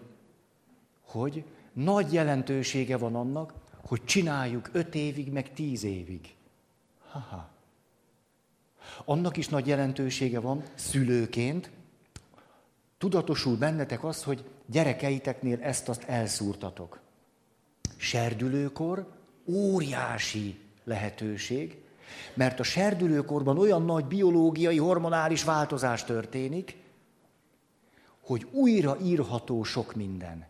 hogy 1.00 1.44
nagy 1.72 2.12
jelentősége 2.12 2.96
van 2.96 3.14
annak, 3.14 3.54
hogy 3.84 4.04
csináljuk 4.04 4.70
öt 4.72 4.94
évig, 4.94 5.32
meg 5.32 5.52
tíz 5.52 5.84
évig. 5.84 6.34
Ha-ha. 7.10 7.48
Annak 9.04 9.36
is 9.36 9.48
nagy 9.48 9.66
jelentősége 9.66 10.40
van 10.40 10.62
szülőként, 10.74 11.70
Tudatosul 12.98 13.56
bennetek 13.56 14.04
az, 14.04 14.22
hogy 14.22 14.44
gyerekeiteknél 14.66 15.62
ezt-azt 15.62 16.02
elszúrtatok. 16.02 17.00
Serdülőkor 17.96 19.06
óriási 19.46 20.58
lehetőség, 20.84 21.84
mert 22.34 22.60
a 22.60 22.62
serdülőkorban 22.62 23.58
olyan 23.58 23.84
nagy 23.84 24.04
biológiai, 24.04 24.78
hormonális 24.78 25.44
változás 25.44 26.04
történik, 26.04 26.76
hogy 28.20 28.46
újra 28.50 28.96
írható 29.02 29.62
sok 29.62 29.94
minden. 29.94 30.46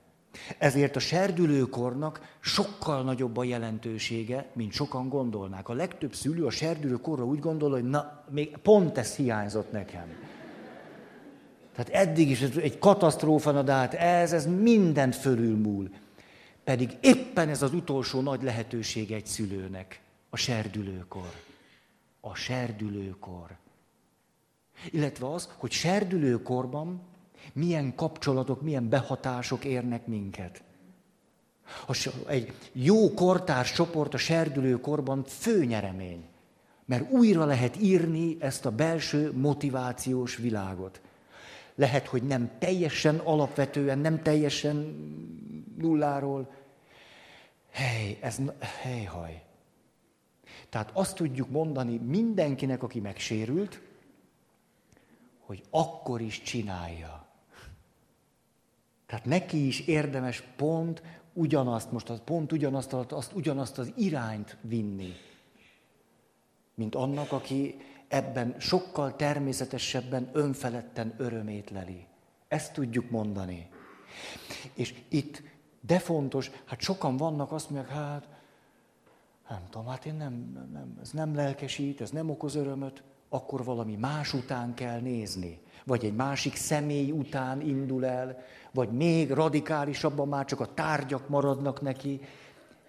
Ezért 0.58 0.96
a 0.96 1.00
serdülőkornak 1.00 2.36
sokkal 2.40 3.02
nagyobb 3.02 3.36
a 3.36 3.44
jelentősége, 3.44 4.50
mint 4.52 4.72
sokan 4.72 5.08
gondolnák. 5.08 5.68
A 5.68 5.72
legtöbb 5.72 6.14
szülő 6.14 6.44
a 6.44 6.50
serdülőkorra 6.50 7.24
úgy 7.24 7.38
gondol, 7.38 7.70
hogy 7.70 7.84
na, 7.84 8.24
még 8.30 8.56
pont 8.56 8.98
ez 8.98 9.14
hiányzott 9.16 9.72
nekem. 9.72 10.25
Tehát 11.76 12.08
eddig 12.08 12.30
is 12.30 12.40
egy 12.40 12.78
katasztrófa, 12.78 13.62
de 13.62 13.72
hát 13.72 13.94
ez, 13.94 14.32
ez 14.32 14.46
mindent 14.46 15.16
fölülmúl. 15.16 15.90
Pedig 16.64 16.96
éppen 17.00 17.48
ez 17.48 17.62
az 17.62 17.72
utolsó 17.72 18.20
nagy 18.20 18.42
lehetőség 18.42 19.12
egy 19.12 19.26
szülőnek, 19.26 20.00
a 20.30 20.36
serdülőkor. 20.36 21.32
A 22.20 22.34
serdülőkor. 22.34 23.56
Illetve 24.90 25.32
az, 25.32 25.48
hogy 25.56 25.70
serdülőkorban 25.70 27.00
milyen 27.52 27.94
kapcsolatok, 27.94 28.62
milyen 28.62 28.88
behatások 28.88 29.64
érnek 29.64 30.06
minket. 30.06 30.62
Egy 32.26 32.52
jó 32.72 33.14
kortárs 33.14 33.72
csoport 33.72 34.14
a 34.14 34.18
serdülőkorban 34.18 35.24
főnyeremény, 35.24 36.24
mert 36.84 37.10
újra 37.10 37.44
lehet 37.44 37.80
írni 37.80 38.36
ezt 38.40 38.66
a 38.66 38.70
belső 38.70 39.32
motivációs 39.32 40.36
világot. 40.36 41.00
Lehet, 41.76 42.06
hogy 42.06 42.22
nem 42.22 42.50
teljesen 42.58 43.16
alapvetően, 43.18 43.98
nem 43.98 44.22
teljesen 44.22 44.76
nulláról. 45.78 46.54
Hely, 47.70 48.18
ez, 48.20 48.40
hely, 48.80 49.04
haj. 49.04 49.42
Tehát 50.68 50.90
azt 50.92 51.16
tudjuk 51.16 51.50
mondani 51.50 51.96
mindenkinek, 51.96 52.82
aki 52.82 53.00
megsérült, 53.00 53.80
hogy 55.40 55.62
akkor 55.70 56.20
is 56.20 56.42
csinálja. 56.42 57.26
Tehát 59.06 59.24
neki 59.24 59.66
is 59.66 59.80
érdemes 59.80 60.42
pont 60.56 61.02
ugyanazt, 61.32 61.92
most 61.92 62.08
az 62.08 62.20
pont 62.24 62.52
ugyanazt, 62.52 62.92
azt, 62.92 63.32
ugyanazt 63.32 63.78
az 63.78 63.92
irányt 63.96 64.56
vinni, 64.60 65.12
mint 66.74 66.94
annak, 66.94 67.32
aki 67.32 67.76
ebben 68.08 68.54
sokkal 68.58 69.16
természetesebben, 69.16 70.30
önfeledten 70.32 71.14
örömét 71.16 71.70
leli. 71.70 72.06
Ezt 72.48 72.72
tudjuk 72.72 73.10
mondani. 73.10 73.68
És 74.74 74.94
itt, 75.08 75.42
de 75.80 75.98
fontos, 75.98 76.50
hát 76.64 76.80
sokan 76.80 77.16
vannak, 77.16 77.52
azt 77.52 77.70
mondják, 77.70 77.94
hát, 77.94 78.28
Nem 79.48 79.66
tudom, 79.70 79.86
hát 79.86 80.06
én 80.06 80.14
nem, 80.14 80.32
nem, 80.72 80.98
ez 81.02 81.10
nem 81.10 81.34
lelkesít, 81.34 82.00
ez 82.00 82.10
nem 82.10 82.30
okoz 82.30 82.54
örömöt, 82.54 83.02
akkor 83.28 83.64
valami 83.64 83.96
más 83.96 84.32
után 84.32 84.74
kell 84.74 85.00
nézni. 85.00 85.60
Vagy 85.84 86.04
egy 86.04 86.14
másik 86.14 86.56
személy 86.56 87.10
után 87.10 87.60
indul 87.60 88.06
el, 88.06 88.38
vagy 88.70 88.92
még 88.92 89.30
radikálisabban 89.30 90.28
már 90.28 90.44
csak 90.44 90.60
a 90.60 90.74
tárgyak 90.74 91.28
maradnak 91.28 91.80
neki. 91.80 92.20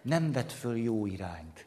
Nem 0.01 0.31
vet 0.31 0.51
föl 0.51 0.77
jó 0.77 1.05
irányt. 1.05 1.66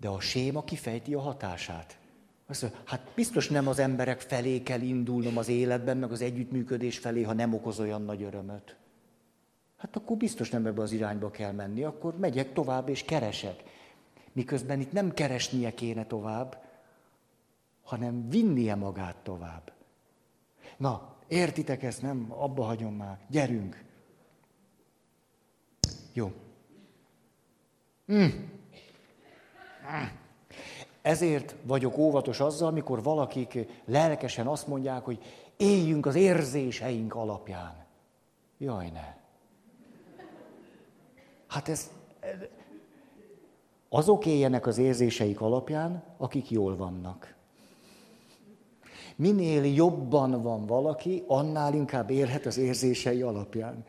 De 0.00 0.08
a 0.08 0.20
séma 0.20 0.64
kifejti 0.64 1.14
a 1.14 1.20
hatását. 1.20 1.98
Azt 2.46 2.62
mondja, 2.62 2.80
hát 2.84 3.10
biztos 3.14 3.48
nem 3.48 3.68
az 3.68 3.78
emberek 3.78 4.20
felé 4.20 4.62
kell 4.62 4.80
indulnom 4.80 5.36
az 5.36 5.48
életben, 5.48 5.96
meg 5.96 6.12
az 6.12 6.20
együttműködés 6.20 6.98
felé, 6.98 7.22
ha 7.22 7.32
nem 7.32 7.54
okoz 7.54 7.80
olyan 7.80 8.02
nagy 8.02 8.22
örömöt. 8.22 8.76
Hát 9.76 9.96
akkor 9.96 10.16
biztos 10.16 10.50
nem 10.50 10.66
ebbe 10.66 10.82
az 10.82 10.92
irányba 10.92 11.30
kell 11.30 11.52
menni, 11.52 11.84
akkor 11.84 12.18
megyek 12.18 12.52
tovább 12.52 12.88
és 12.88 13.04
keresek. 13.04 13.62
Miközben 14.32 14.80
itt 14.80 14.92
nem 14.92 15.14
keresnie 15.14 15.74
kéne 15.74 16.06
tovább, 16.06 16.62
hanem 17.82 18.28
vinnie 18.28 18.74
magát 18.74 19.16
tovább. 19.16 19.72
Na, 20.76 21.16
értitek 21.28 21.82
ezt, 21.82 22.02
nem? 22.02 22.26
Abba 22.28 22.64
hagyom 22.64 22.94
már. 22.94 23.18
Gyerünk. 23.28 23.84
Jó. 26.12 26.32
Mm. 28.12 28.28
Ezért 31.02 31.54
vagyok 31.62 31.98
óvatos 31.98 32.40
azzal, 32.40 32.68
amikor 32.68 33.02
valakik 33.02 33.58
lelkesen 33.84 34.46
azt 34.46 34.66
mondják, 34.66 35.04
hogy 35.04 35.18
éljünk 35.56 36.06
az 36.06 36.14
érzéseink 36.14 37.14
alapján. 37.14 37.86
Jaj, 38.58 38.90
ne. 38.90 39.14
Hát 41.46 41.68
ez, 41.68 41.90
azok 43.88 44.26
éljenek 44.26 44.66
az 44.66 44.78
érzéseik 44.78 45.40
alapján, 45.40 46.02
akik 46.16 46.50
jól 46.50 46.76
vannak. 46.76 47.34
Minél 49.16 49.64
jobban 49.74 50.42
van 50.42 50.66
valaki, 50.66 51.24
annál 51.26 51.74
inkább 51.74 52.10
élhet 52.10 52.46
az 52.46 52.56
érzései 52.56 53.22
alapján. 53.22 53.84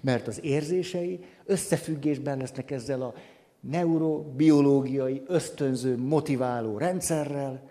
Mert 0.00 0.26
az 0.26 0.44
érzései 0.44 1.24
összefüggésben 1.44 2.38
lesznek 2.38 2.70
ezzel 2.70 3.02
a 3.02 3.14
neurobiológiai, 3.60 5.22
ösztönző, 5.26 5.96
motiváló 5.96 6.78
rendszerrel. 6.78 7.68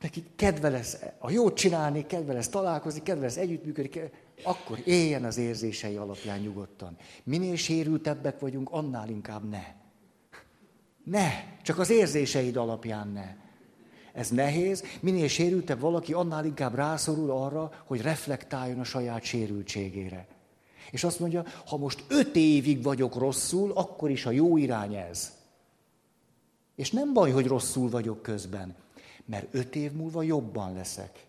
Neki 0.00 0.24
kedve 0.36 0.68
lesz 0.68 0.98
a 1.18 1.30
jót 1.30 1.56
csinálni, 1.56 2.06
kedve 2.06 2.32
lesz 2.32 2.48
találkozni, 2.48 3.02
kedve 3.02 3.22
lesz 3.22 3.36
együttműködni, 3.36 4.10
akkor 4.42 4.78
éljen 4.84 5.24
az 5.24 5.38
érzései 5.38 5.96
alapján 5.96 6.40
nyugodtan. 6.40 6.96
Minél 7.24 7.56
sérültebbek 7.56 8.40
vagyunk, 8.40 8.70
annál 8.70 9.08
inkább 9.08 9.48
ne. 9.48 9.62
Ne, 11.04 11.28
csak 11.62 11.78
az 11.78 11.90
érzéseid 11.90 12.56
alapján 12.56 13.08
ne. 13.08 13.34
Ez 14.12 14.28
nehéz, 14.28 14.84
minél 15.00 15.28
sérültebb 15.28 15.80
valaki, 15.80 16.12
annál 16.12 16.44
inkább 16.44 16.74
rászorul 16.74 17.30
arra, 17.30 17.72
hogy 17.84 18.02
reflektáljon 18.02 18.78
a 18.78 18.84
saját 18.84 19.22
sérültségére. 19.22 20.26
És 20.90 21.04
azt 21.04 21.20
mondja, 21.20 21.44
ha 21.66 21.76
most 21.76 22.04
öt 22.08 22.36
évig 22.36 22.82
vagyok 22.82 23.14
rosszul, 23.14 23.72
akkor 23.72 24.10
is 24.10 24.26
a 24.26 24.30
jó 24.30 24.56
irány 24.56 24.94
ez. 24.94 25.38
És 26.74 26.90
nem 26.90 27.12
baj, 27.12 27.30
hogy 27.30 27.46
rosszul 27.46 27.90
vagyok 27.90 28.22
közben, 28.22 28.74
mert 29.24 29.54
öt 29.54 29.76
év 29.76 29.92
múlva 29.92 30.22
jobban 30.22 30.72
leszek. 30.72 31.26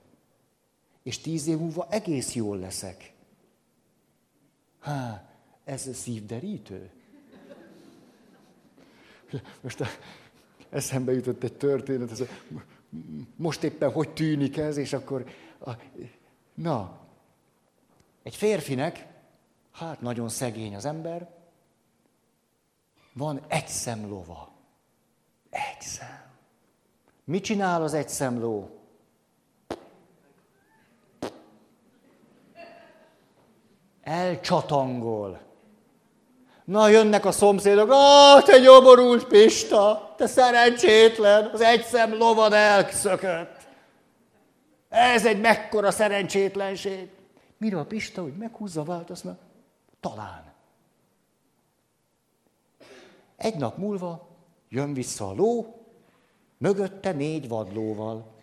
És 1.03 1.19
tíz 1.19 1.47
év 1.47 1.57
múlva 1.57 1.87
egész 1.89 2.33
jól 2.33 2.57
leszek. 2.57 3.13
Há, 4.79 5.29
ez 5.63 5.89
szívderítő. 5.93 6.89
Most 9.61 9.83
eszembe 10.69 11.13
jutott 11.13 11.43
egy 11.43 11.53
történet, 11.53 12.11
ez 12.11 12.19
a, 12.19 12.25
most 13.35 13.63
éppen 13.63 13.91
hogy 13.91 14.09
tűnik 14.09 14.57
ez, 14.57 14.77
és 14.77 14.93
akkor, 14.93 15.25
a, 15.59 15.71
na, 16.53 16.99
egy 18.23 18.35
férfinek 18.35 19.10
Hát 19.71 20.01
nagyon 20.01 20.29
szegény 20.29 20.75
az 20.75 20.85
ember. 20.85 21.29
Van 23.13 23.41
egy 23.47 23.67
szemlova. 23.67 24.51
Egy 25.49 25.81
szem. 25.81 26.21
Mit 27.23 27.43
csinál 27.43 27.83
az 27.83 27.93
egy 27.93 28.09
szemló? 28.09 28.69
Elcsatangol. 34.01 35.41
Na, 36.65 36.87
jönnek 36.87 37.25
a 37.25 37.31
szomszédok, 37.31 37.89
ah, 37.91 38.43
te 38.43 38.57
nyomorult 38.57 39.27
Pista, 39.27 40.13
te 40.17 40.27
szerencsétlen, 40.27 41.49
az 41.53 41.61
egy 41.61 41.83
szem 41.83 42.13
lovad 42.13 42.53
elszökött. 42.53 43.57
Ez 44.89 45.25
egy 45.25 45.39
mekkora 45.39 45.91
szerencsétlenség. 45.91 47.09
Mire 47.57 47.79
a 47.79 47.85
Pista, 47.85 48.21
hogy 48.21 48.37
meghúzza 48.37 48.83
vált, 48.83 49.09
azt 49.09 49.23
mondja, 49.23 49.43
talán. 50.01 50.53
Egy 53.37 53.55
nap 53.55 53.77
múlva 53.77 54.27
jön 54.69 54.93
vissza 54.93 55.27
a 55.27 55.33
ló, 55.33 55.81
mögötte 56.57 57.11
négy 57.11 57.47
vadlóval. 57.47 58.39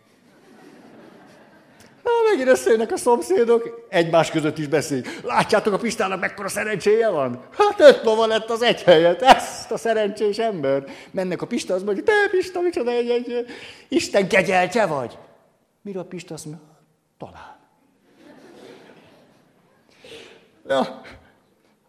Na, 2.02 2.10
megint 2.30 2.48
összejönnek 2.48 2.92
a 2.92 2.96
szomszédok, 2.96 3.86
egymás 3.88 4.30
között 4.30 4.58
is 4.58 4.66
beszélik. 4.66 5.22
Látjátok, 5.22 5.72
a 5.72 5.78
Pistának 5.78 6.20
mekkora 6.20 6.48
szerencséje 6.48 7.08
van? 7.08 7.44
Hát 7.50 7.80
öt 7.80 8.04
lova 8.04 8.26
lett 8.26 8.50
az 8.50 8.62
egy 8.62 8.82
helyet, 8.82 9.22
ezt 9.22 9.70
a 9.70 9.76
szerencsés 9.76 10.38
ember. 10.38 10.84
Mennek 11.10 11.42
a 11.42 11.46
Pista, 11.46 11.74
az 11.74 11.82
mondja, 11.82 12.02
te 12.02 12.12
Pista, 12.30 12.60
micsoda 12.60 12.90
egy, 12.90 13.10
egy 13.10 13.46
Isten 13.88 14.28
kegyeltje 14.28 14.86
vagy. 14.86 15.18
Mire 15.82 15.98
a 15.98 16.04
Pista 16.04 16.34
azt 16.34 16.44
mondja, 16.44 16.64
talán. 17.18 17.56
Ja, 20.68 21.00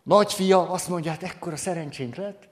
Nagyfia 0.10 0.70
azt 0.70 0.88
mondja, 0.88 1.12
hát 1.12 1.24
ekkora 1.24 1.56
szerencsénk 1.56 2.16
lett. 2.16 2.48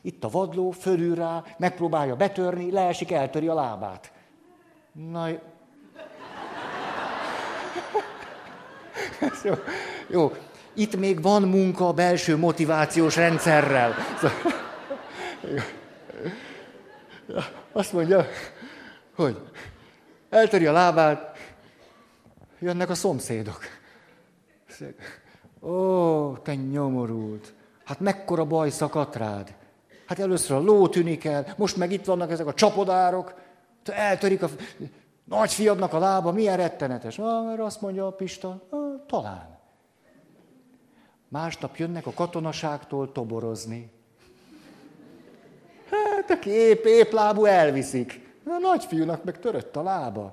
Itt 0.00 0.24
a 0.24 0.28
vadló, 0.28 0.70
fölül 0.70 1.14
rá, 1.14 1.44
megpróbálja 1.58 2.16
betörni, 2.16 2.70
leesik, 2.70 3.12
eltöri 3.12 3.48
a 3.48 3.54
lábát. 3.54 4.12
Na, 4.92 5.28
jó, 9.44 9.54
jó. 10.08 10.32
Itt 10.72 10.96
még 10.96 11.22
van 11.22 11.42
munka 11.42 11.88
a 11.88 11.92
belső 11.92 12.36
motivációs 12.36 13.16
rendszerrel. 13.16 13.94
Azt 17.72 17.92
mondja, 17.92 18.26
hogy 19.14 19.38
eltöri 20.30 20.66
a 20.66 20.72
lábát, 20.72 21.38
jönnek 22.58 22.90
a 22.90 22.94
szomszédok. 22.94 23.64
Ó, 25.62 26.36
te 26.36 26.54
nyomorult! 26.54 27.54
Hát 27.84 28.00
mekkora 28.00 28.44
baj 28.44 28.70
szakadt 28.70 29.16
rád? 29.16 29.54
Hát 30.06 30.18
először 30.18 30.56
a 30.56 30.60
ló 30.60 30.88
tűnik 30.88 31.24
el, 31.24 31.54
most 31.56 31.76
meg 31.76 31.92
itt 31.92 32.04
vannak 32.04 32.30
ezek 32.30 32.46
a 32.46 32.54
csapodárok, 32.54 33.34
eltörik 33.84 34.42
a 34.42 34.48
nagyfiadnak 35.24 35.92
a 35.92 35.98
lába, 35.98 36.32
milyen 36.32 36.56
rettenetes. 36.56 37.18
Ah, 37.18 37.46
mert 37.46 37.60
azt 37.60 37.80
mondja 37.80 38.06
a 38.06 38.10
Pista, 38.10 38.62
ah, 38.70 38.78
talán. 39.06 39.58
Másnap 41.28 41.76
jönnek 41.76 42.06
a 42.06 42.12
katonaságtól 42.12 43.12
toborozni. 43.12 43.92
Hát, 45.90 46.30
aki 46.30 46.50
épp, 46.50 46.84
épp 46.84 47.12
lábú 47.12 47.44
elviszik. 47.44 48.28
A 48.46 48.58
nagyfiúnak 48.60 49.24
meg 49.24 49.38
törött 49.38 49.76
a 49.76 49.82
lába. 49.82 50.32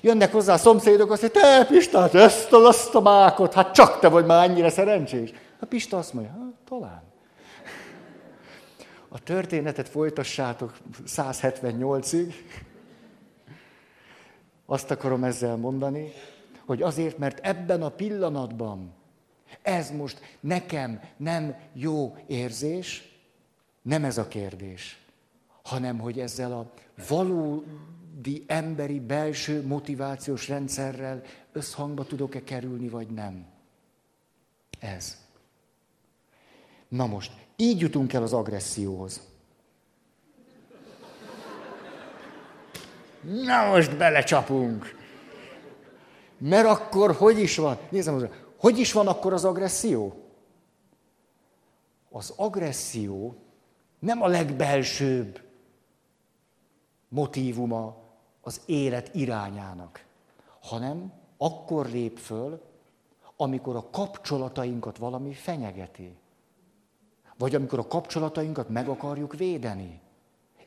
Jönnek 0.00 0.32
hozzá 0.32 0.54
a 0.54 0.58
szomszédok, 0.58 1.10
azt 1.10 1.22
mondja, 1.22 1.40
te 1.40 1.64
Pista, 1.64 2.00
hát 2.00 2.14
ezt 2.14 2.52
a, 2.52 2.66
azt 2.66 3.52
hát 3.54 3.74
csak 3.74 4.00
te 4.00 4.08
vagy 4.08 4.26
már 4.26 4.48
ennyire 4.48 4.70
szerencsés. 4.70 5.32
A 5.60 5.66
Pista 5.66 5.98
azt 5.98 6.12
mondja, 6.12 6.32
hát 6.32 6.54
talán. 6.68 7.02
A 9.08 9.22
történetet 9.22 9.88
folytassátok 9.88 10.76
178-ig. 11.06 12.34
Azt 14.66 14.90
akarom 14.90 15.24
ezzel 15.24 15.56
mondani, 15.56 16.12
hogy 16.66 16.82
azért, 16.82 17.18
mert 17.18 17.38
ebben 17.46 17.82
a 17.82 17.88
pillanatban 17.88 18.92
ez 19.62 19.90
most 19.90 20.20
nekem 20.40 21.00
nem 21.16 21.56
jó 21.72 22.16
érzés, 22.26 23.18
nem 23.82 24.04
ez 24.04 24.18
a 24.18 24.28
kérdés, 24.28 24.98
hanem 25.62 25.98
hogy 25.98 26.20
ezzel 26.20 26.52
a 26.52 26.70
való 27.08 27.64
emberi 28.46 29.00
belső 29.00 29.66
motivációs 29.66 30.48
rendszerrel 30.48 31.22
összhangba 31.52 32.04
tudok-e 32.04 32.44
kerülni, 32.44 32.88
vagy 32.88 33.08
nem. 33.08 33.46
Ez. 34.78 35.16
Na 36.88 37.06
most, 37.06 37.32
így 37.56 37.80
jutunk 37.80 38.12
el 38.12 38.22
az 38.22 38.32
agresszióhoz. 38.32 39.20
Na 43.20 43.68
most 43.68 43.96
belecsapunk. 43.96 44.98
Mert 46.38 46.66
akkor 46.66 47.14
hogy 47.14 47.38
is 47.38 47.56
van? 47.56 47.78
Nézzem, 47.90 48.28
hogy 48.56 48.78
is 48.78 48.92
van 48.92 49.06
akkor 49.06 49.32
az 49.32 49.44
agresszió? 49.44 50.20
az 52.10 52.32
agresszió 52.36 53.36
nem 53.98 54.22
a 54.22 54.26
legbelsőbb 54.26 55.40
motívuma 57.08 57.99
az 58.40 58.60
élet 58.66 59.14
irányának, 59.14 60.04
hanem 60.60 61.12
akkor 61.36 61.86
lép 61.86 62.18
föl, 62.18 62.60
amikor 63.36 63.76
a 63.76 63.88
kapcsolatainkat 63.90 64.98
valami 64.98 65.32
fenyegeti. 65.32 66.14
Vagy 67.38 67.54
amikor 67.54 67.78
a 67.78 67.86
kapcsolatainkat 67.86 68.68
meg 68.68 68.88
akarjuk 68.88 69.36
védeni. 69.36 70.00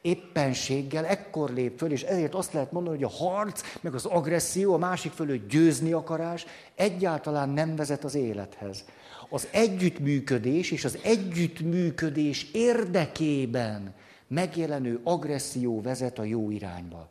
Éppenséggel 0.02 1.06
ekkor 1.06 1.50
lép 1.50 1.78
föl, 1.78 1.92
és 1.92 2.04
ezért 2.04 2.34
azt 2.34 2.54
lehet 2.54 2.72
mondani, 2.72 2.96
hogy 2.96 3.06
a 3.06 3.24
harc, 3.24 3.62
meg 3.82 3.94
az 3.94 4.06
agresszió, 4.06 4.74
a 4.74 4.78
másik 4.78 5.12
fölött 5.12 5.50
győzni 5.50 5.92
akarás 5.92 6.46
egyáltalán 6.76 7.50
nem 7.50 7.76
vezet 7.76 8.04
az 8.04 8.16
élethez. 8.16 8.86
Az 9.30 9.48
együttműködés 9.52 10.72
és 10.72 10.86
az 10.86 10.98
együttműködés 11.04 12.52
érdekében 12.52 13.94
megjelenő 14.28 15.00
agresszió 15.04 15.82
vezet 15.82 16.20
a 16.20 16.24
jó 16.24 16.50
irányba. 16.50 17.10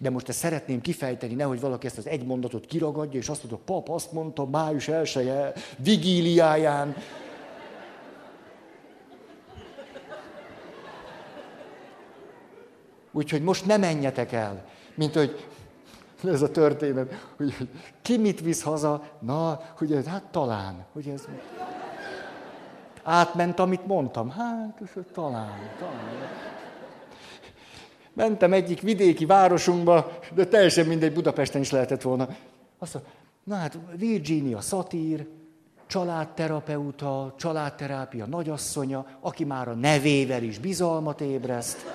De 0.00 0.10
most 0.10 0.28
ezt 0.28 0.38
szeretném 0.38 0.80
kifejteni, 0.80 1.34
nehogy 1.34 1.60
valaki 1.60 1.86
ezt 1.86 1.98
az 1.98 2.06
egy 2.06 2.26
mondatot 2.26 2.66
kiragadja, 2.66 3.20
és 3.20 3.28
azt 3.28 3.42
mondja, 3.42 3.64
pap 3.64 3.88
azt 3.88 4.12
mondta 4.12 4.44
május 4.44 4.88
elsője 4.88 5.52
vigíliáján. 5.76 6.96
Úgyhogy 13.12 13.42
most 13.42 13.66
ne 13.66 13.76
menjetek 13.76 14.32
el, 14.32 14.64
mint 14.94 15.14
hogy 15.14 15.46
ez 16.24 16.42
a 16.42 16.50
történet, 16.50 17.28
hogy 17.36 17.68
ki 18.02 18.16
mit 18.16 18.40
visz 18.40 18.62
haza, 18.62 19.02
na, 19.18 19.60
hogy 19.76 19.92
ez, 19.92 20.06
hát 20.06 20.24
talán, 20.30 20.84
hogy 20.92 21.08
ez 21.08 21.24
átment, 23.02 23.58
amit 23.58 23.86
mondtam, 23.86 24.30
hát 24.30 24.82
talán, 25.12 25.70
talán. 25.78 26.55
Mentem 28.16 28.52
egyik 28.52 28.80
vidéki 28.80 29.26
városunkba, 29.26 30.18
de 30.34 30.46
teljesen 30.46 30.86
mindegy, 30.86 31.12
Budapesten 31.12 31.60
is 31.60 31.70
lehetett 31.70 32.02
volna. 32.02 32.28
Azt 32.78 32.94
mondja, 32.94 33.12
na 33.44 33.54
hát 33.54 33.78
Virginia 33.96 34.60
szatír, 34.60 35.26
családterapeuta, 35.86 37.34
családterápia 37.38 38.26
nagyasszonya, 38.26 39.06
aki 39.20 39.44
már 39.44 39.68
a 39.68 39.74
nevével 39.74 40.42
is 40.42 40.58
bizalmat 40.58 41.20
ébreszt. 41.20 41.86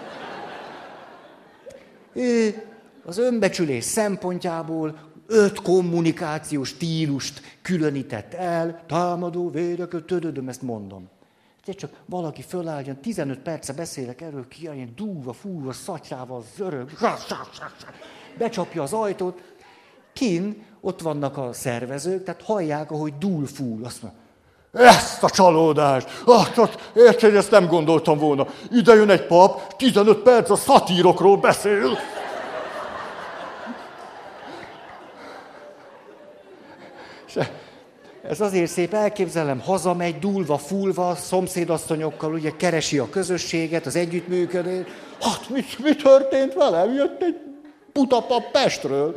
Ő 2.13 2.63
az 3.05 3.17
önbecsülés 3.17 3.84
szempontjából 3.84 4.99
öt 5.28 5.61
kommunikációs 5.61 6.67
stílust 6.67 7.41
különített 7.61 8.34
el, 8.34 8.84
támadó, 8.88 9.49
védekő, 9.49 10.05
tödödöm, 10.05 10.47
ezt 10.47 10.61
mondom. 10.61 11.09
Te 11.66 11.72
csak 11.72 11.91
valaki 12.05 12.41
fölálljon, 12.41 13.01
15 13.01 13.39
perce 13.39 13.74
beszélek 13.74 14.22
erről, 14.22 14.47
ki 14.47 14.62
ilyen 14.62 14.93
dúva, 14.95 15.34
fúva, 15.34 15.72
szatyrával, 15.72 16.43
zörög, 16.55 16.89
becsapja 18.38 18.82
az 18.82 18.93
ajtót, 18.93 19.41
kin, 20.14 20.64
ott 20.82 21.01
vannak 21.01 21.38
a 21.38 21.53
szervezők, 21.53 22.24
tehát 22.24 22.41
hallják, 22.41 22.91
ahogy 22.91 23.18
dúl 23.18 23.45
fúl, 23.45 23.86
azt 23.86 24.01
mondja, 24.01 24.20
ezt 24.72 25.24
a 25.24 25.30
csalódást! 25.30 26.07
Ah, 26.26 26.47
hát, 26.47 26.91
érted, 26.95 27.36
ezt 27.36 27.51
nem 27.51 27.68
gondoltam 27.68 28.18
volna. 28.18 28.47
Ide 28.72 28.93
jön 28.93 29.09
egy 29.09 29.26
pap, 29.26 29.76
15 29.76 30.18
perc 30.18 30.49
a 30.49 30.55
szatírokról 30.55 31.38
beszél. 31.38 31.97
Ez 38.24 38.41
azért 38.41 38.72
szép, 38.72 38.93
elképzelem, 38.93 39.59
hazamegy, 39.59 40.19
dúlva, 40.19 40.57
fulva, 40.57 41.15
szomszédasszonyokkal, 41.15 42.34
ugye 42.34 42.51
keresi 42.57 42.97
a 42.97 43.09
közösséget, 43.09 43.86
az 43.86 43.95
együttműködést. 43.95 44.88
Hát 45.22 45.49
mi, 45.49 45.61
mi 45.84 45.95
történt 45.95 46.53
velem? 46.53 46.93
Jött 46.93 47.22
egy 47.22 47.36
putapap 47.91 48.51
Pestről. 48.51 49.15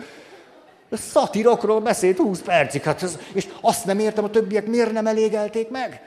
Szatirokról 0.90 1.80
beszélt 1.80 2.18
20 2.18 2.40
percig, 2.40 2.82
hát 2.82 3.02
ez, 3.02 3.18
és 3.32 3.48
azt 3.60 3.84
nem 3.84 3.98
értem, 3.98 4.24
a 4.24 4.30
többiek 4.30 4.66
miért 4.66 4.92
nem 4.92 5.06
elégelték 5.06 5.70
meg? 5.70 6.02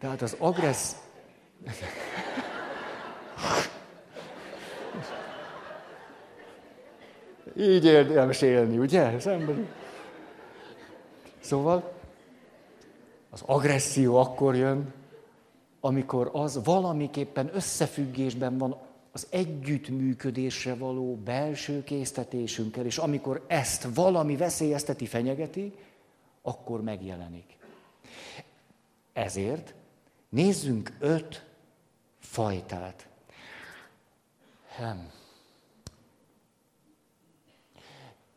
Tehát 0.00 0.22
az 0.22 0.36
agressz... 0.38 0.96
Így 7.56 7.84
érdemes 7.84 8.42
élni, 8.42 8.78
ugye? 8.78 9.18
Szemben. 9.20 9.68
Szóval 11.40 11.92
az 13.30 13.42
agresszió 13.46 14.16
akkor 14.16 14.56
jön, 14.56 14.94
amikor 15.80 16.30
az 16.32 16.64
valamiképpen 16.64 17.50
összefüggésben 17.54 18.58
van 18.58 18.76
az 19.12 19.26
együttműködésre 19.30 20.74
való 20.74 21.14
belső 21.16 21.84
késztetésünkkel, 21.84 22.84
és 22.84 22.98
amikor 22.98 23.44
ezt 23.46 23.86
valami 23.94 24.36
veszélyezteti, 24.36 25.06
fenyegeti, 25.06 25.72
akkor 26.42 26.82
megjelenik. 26.82 27.56
Ezért 29.12 29.74
nézzünk 30.28 30.92
öt 30.98 31.44
fajtát. 32.18 33.08
Hmm. 34.76 35.10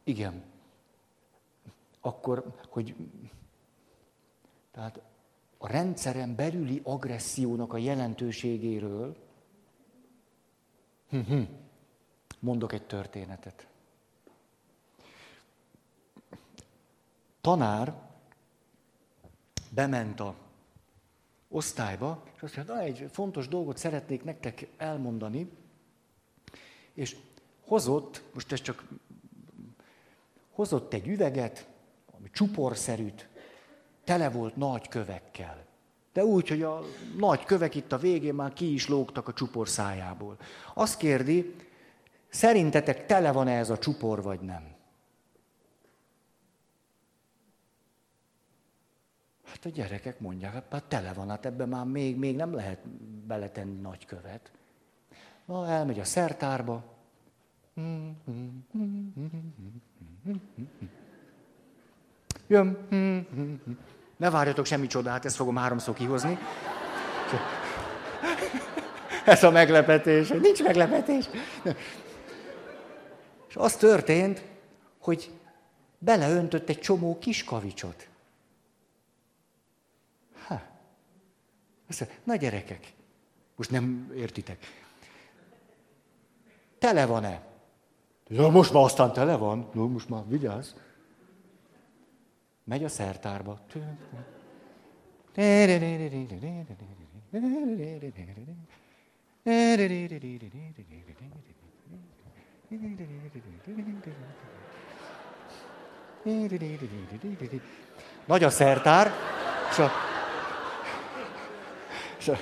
Igen. 0.06 0.44
Akkor, 2.00 2.56
hogy 2.70 2.96
tehát 4.72 5.02
a 5.58 5.68
rendszeren 5.68 6.36
belüli 6.36 6.82
agressziónak 6.84 7.74
a 7.74 7.78
jelentőségéről 7.78 9.18
mondok 12.40 12.74
egy 12.74 12.86
történetet. 12.86 13.68
Tanár 17.42 18.02
bement 19.70 20.20
a 20.20 20.36
osztályba, 21.48 22.24
és 22.36 22.42
azt 22.42 22.56
mondja, 22.56 22.80
egy 22.80 23.10
fontos 23.12 23.48
dolgot 23.48 23.78
szeretnék 23.78 24.24
nektek 24.24 24.68
elmondani, 24.78 25.52
és 26.94 27.18
hozott, 27.66 28.24
most 28.34 28.52
ez 28.52 28.62
csak 28.62 28.88
hozott 30.56 30.94
egy 30.94 31.08
üveget, 31.08 31.68
ami 32.18 32.30
csuporszerűt, 32.32 33.28
tele 34.04 34.30
volt 34.30 34.56
nagy 34.56 34.88
kövekkel. 34.88 35.66
De 36.14 36.26
úgy, 36.26 36.48
hogy 36.48 36.62
a 36.62 36.82
nagy 37.18 37.44
kövek 37.44 37.76
itt 37.76 37.92
a 37.92 37.98
végén 37.98 38.34
már 38.34 38.54
ki 38.54 38.74
is 38.74 38.88
lógtak 38.88 39.28
a 39.28 39.34
csupor 39.34 39.70
szájából. 39.70 40.38
Azt 40.74 40.98
kérdi, 40.98 41.56
szerintetek 42.30 43.06
tele 43.06 43.32
van 43.32 43.48
-e 43.48 43.58
ez 43.58 43.70
a 43.70 43.78
csupor, 43.78 44.22
vagy 44.22 44.40
nem? 44.40 44.74
Hát 49.44 49.66
a 49.66 49.70
gyerekek 49.70 50.20
mondják, 50.20 50.72
hát 50.72 50.84
tele 50.84 51.14
van, 51.14 51.30
hát 51.30 51.46
ebben 51.46 51.70
már 51.70 51.86
még, 51.86 52.18
még 52.18 52.36
nem 52.36 52.54
lehet 52.54 52.88
beletenni 53.28 53.82
nagy 53.82 54.06
követ. 54.06 54.52
Na, 55.46 55.68
elmegy 55.68 56.00
a 56.00 56.04
szertárba, 56.04 56.95
Jön. 62.48 62.88
Ne 64.18 64.30
várjatok 64.30 64.66
semmi 64.66 64.88
csodát, 64.88 65.26
ezt 65.26 65.36
fogom 65.36 65.56
háromszor 65.56 65.96
kihozni. 65.96 66.38
Ez 69.26 69.44
a 69.44 69.52
meglepetés. 69.52 70.28
Nincs 70.28 70.64
meglepetés. 70.64 71.30
És 73.48 73.56
az 73.56 73.76
történt, 73.76 74.46
hogy 75.00 75.32
beleöntött 75.98 76.70
egy 76.70 76.80
csomó 76.80 77.18
kis 77.20 77.44
kavicsot. 77.44 78.10
Ha. 80.48 80.62
Azt 81.90 82.20
na 82.24 82.36
gyerekek, 82.36 82.94
most 83.56 83.72
nem 83.72 84.12
értitek. 84.16 84.66
Tele 86.78 87.06
van-e? 87.06 87.54
Ja, 88.28 88.48
most 88.48 88.74
már 88.74 88.84
aztán 88.84 89.14
tele 89.14 89.36
van. 89.36 89.70
No, 89.74 89.88
most 89.88 90.10
már 90.10 90.24
vigyázz. 90.28 90.74
Megy 92.64 92.84
a 92.84 92.88
szertárba. 92.88 93.60
Nagy 108.26 108.44
a 108.44 108.50
szertár, 108.50 109.12
és 109.70 109.80
a, 109.80 109.92
és 112.18 112.28
a, 112.28 112.38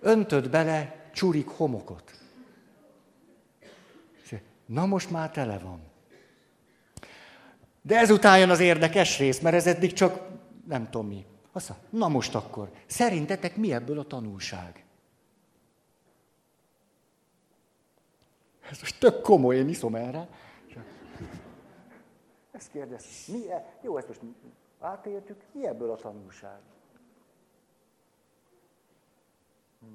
öntött 0.00 0.50
bele 0.50 1.10
csurik 1.12 1.48
homokot. 1.48 2.17
Na 4.68 4.86
most 4.86 5.10
már 5.10 5.30
tele 5.30 5.58
van. 5.58 5.80
De 7.82 7.98
ezután 7.98 8.38
jön 8.38 8.50
az 8.50 8.60
érdekes 8.60 9.18
rész, 9.18 9.40
mert 9.40 9.56
ez 9.56 9.66
eddig 9.66 9.92
csak 9.92 10.28
nem 10.66 10.90
tudom 10.90 11.06
mi. 11.06 11.26
Azt 11.52 11.68
mondja, 11.68 11.88
na 11.90 12.08
most 12.08 12.34
akkor, 12.34 12.70
szerintetek 12.86 13.56
mi 13.56 13.72
ebből 13.72 13.98
a 13.98 14.04
tanulság? 14.04 14.84
Ez 18.70 18.78
most 18.80 19.00
tök 19.00 19.20
komoly, 19.20 19.56
én 19.56 19.68
iszom 19.68 19.94
erre. 19.94 20.28
Ezt 22.50 22.70
kérdez, 22.70 23.04
mi 23.26 23.50
e? 23.50 23.78
Jó, 23.82 23.96
ezt 23.96 24.08
most 24.08 24.20
átéltük, 24.80 25.42
mi 25.52 25.66
ebből 25.66 25.90
a 25.90 25.96
tanulság? 25.96 26.60
Hm. 29.80 29.86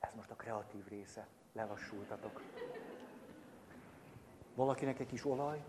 Ez 0.00 0.14
most 0.14 0.30
a 0.30 0.36
kreatív 0.52 0.88
része. 0.88 1.26
Lelassultatok. 1.52 2.42
Valakinek 4.54 5.00
egy 5.00 5.06
kis 5.06 5.24
olaj? 5.24 5.62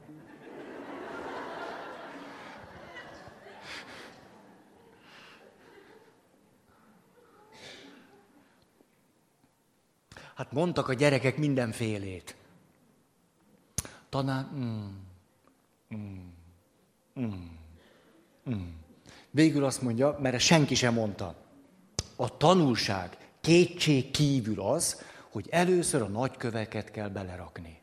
Hát 10.36 10.52
mondtak 10.52 10.88
a 10.88 10.94
gyerekek 10.94 11.38
mindenfélét. 11.38 12.36
Tanár... 14.10 14.46
Mm, 14.54 14.88
mm, 15.96 16.34
mm, 17.20 17.60
mm. 18.50 18.82
Végül 19.30 19.66
azt 19.66 19.82
mondja, 19.82 20.18
mert 20.20 20.40
senki 20.40 20.76
sem 20.76 20.94
mondta. 20.94 21.36
A 22.16 22.38
tanulság 22.38 23.23
kétség 23.44 24.12
kívül 24.12 24.62
az, 24.62 25.02
hogy 25.30 25.48
először 25.50 26.02
a 26.02 26.08
nagyköveket 26.08 26.92
kell 26.92 27.10
belerakni. 27.10 27.82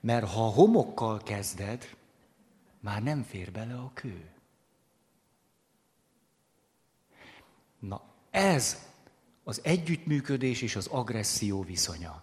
Mert 0.00 0.28
ha 0.32 0.42
homokkal 0.42 1.18
kezded, 1.22 1.96
már 2.80 3.02
nem 3.02 3.22
fér 3.22 3.52
bele 3.52 3.74
a 3.74 3.90
kő. 3.94 4.30
Na, 7.78 8.02
ez 8.30 8.88
az 9.44 9.60
együttműködés 9.64 10.62
és 10.62 10.76
az 10.76 10.86
agresszió 10.86 11.62
viszonya. 11.62 12.22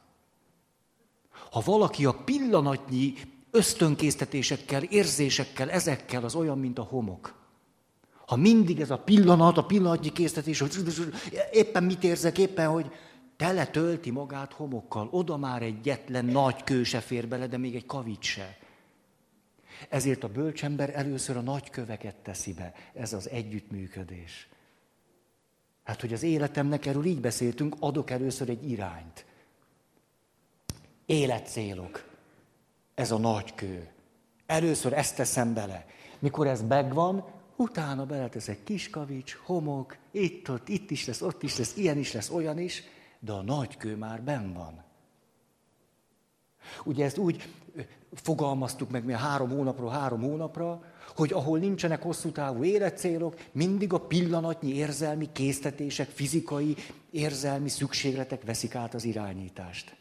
Ha 1.51 1.61
valaki 1.65 2.05
a 2.05 2.23
pillanatnyi 2.23 3.13
ösztönkésztetésekkel, 3.51 4.83
érzésekkel, 4.83 5.69
ezekkel 5.69 6.23
az 6.23 6.35
olyan, 6.35 6.59
mint 6.59 6.77
a 6.77 6.83
homok. 6.83 7.38
Ha 8.29 8.35
mindig 8.35 8.79
ez 8.79 8.89
a 8.89 8.97
pillanat, 8.97 9.57
a 9.57 9.65
pillanatnyi 9.65 10.11
késztetés, 10.11 10.59
hogy 10.59 10.73
éppen 11.51 11.83
mit 11.83 12.03
érzek, 12.03 12.37
éppen, 12.37 12.67
hogy 12.67 12.91
tele 13.37 13.67
tölti 13.67 14.11
magát 14.11 14.53
homokkal, 14.53 15.07
oda 15.11 15.37
már 15.37 15.61
egyetlen 15.61 16.25
nagy 16.25 16.63
kő 16.63 16.83
se 16.83 16.99
fér 16.99 17.27
bele, 17.27 17.47
de 17.47 17.57
még 17.57 17.75
egy 17.75 17.85
kavics 17.85 18.25
se. 18.25 18.57
Ezért 19.89 20.23
a 20.23 20.27
bölcsember 20.27 20.91
először 20.95 21.37
a 21.37 21.41
nagy 21.41 21.69
köveket 21.69 22.15
teszi 22.15 22.53
be. 22.53 22.73
Ez 22.93 23.13
az 23.13 23.29
együttműködés. 23.29 24.47
Hát, 25.83 26.01
hogy 26.01 26.13
az 26.13 26.23
életemnek 26.23 26.85
erről 26.85 27.05
így 27.05 27.21
beszéltünk, 27.21 27.75
adok 27.79 28.09
először 28.09 28.49
egy 28.49 28.69
irányt. 28.69 29.25
Életcélok. 31.05 32.03
Ez 32.95 33.11
a 33.11 33.17
nagy 33.17 33.55
kő. 33.55 33.87
Először 34.45 34.93
ezt 34.93 35.15
teszem 35.15 35.53
bele. 35.53 35.85
Mikor 36.19 36.47
ez 36.47 36.61
megvan, 36.61 37.37
utána 37.59 38.05
beleteszek 38.05 38.63
kis 38.63 38.89
kavics, 38.89 39.37
homok, 39.45 39.97
itt, 40.11 40.49
ott, 40.49 40.69
itt 40.69 40.91
is 40.91 41.05
lesz, 41.05 41.21
ott 41.21 41.43
is 41.43 41.57
lesz, 41.57 41.77
ilyen 41.77 41.97
is 41.97 42.13
lesz, 42.13 42.29
olyan 42.29 42.59
is, 42.59 42.83
de 43.19 43.31
a 43.31 43.41
nagy 43.41 43.77
kő 43.77 43.95
már 43.95 44.21
benn 44.21 44.53
van. 44.53 44.83
Ugye 46.83 47.05
ezt 47.05 47.17
úgy 47.17 47.53
fogalmaztuk 48.13 48.89
meg 48.89 49.05
mi 49.05 49.13
a 49.13 49.17
három 49.17 49.49
hónapról 49.49 49.89
három 49.89 50.21
hónapra, 50.21 50.83
hogy 51.15 51.33
ahol 51.33 51.59
nincsenek 51.59 52.01
hosszú 52.01 52.31
távú 52.31 52.63
életcélok, 52.63 53.35
mindig 53.51 53.93
a 53.93 53.99
pillanatnyi 53.99 54.73
érzelmi 54.73 55.31
késztetések, 55.31 56.09
fizikai 56.09 56.75
érzelmi 57.11 57.69
szükségletek 57.69 58.43
veszik 58.43 58.75
át 58.75 58.93
az 58.93 59.03
irányítást. 59.03 59.95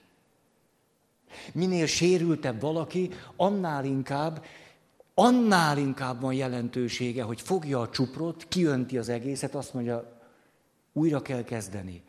Minél 1.53 1.87
sérültebb 1.87 2.61
valaki, 2.61 3.11
annál 3.37 3.85
inkább, 3.85 4.45
annál 5.19 5.79
inkább 5.79 6.21
van 6.21 6.33
jelentősége, 6.33 7.23
hogy 7.23 7.41
fogja 7.41 7.81
a 7.81 7.89
csuprot, 7.89 8.45
kiönti 8.49 8.99
az 8.99 9.09
egészet, 9.09 9.55
azt 9.55 9.75
mondja, 9.75 10.21
újra 10.93 11.23
kell 11.23 11.45
kezdeni. 11.45 12.03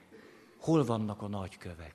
Hol 0.60 0.86
vannak 0.86 1.22
a 1.22 1.28
nagykövek? 1.28 1.94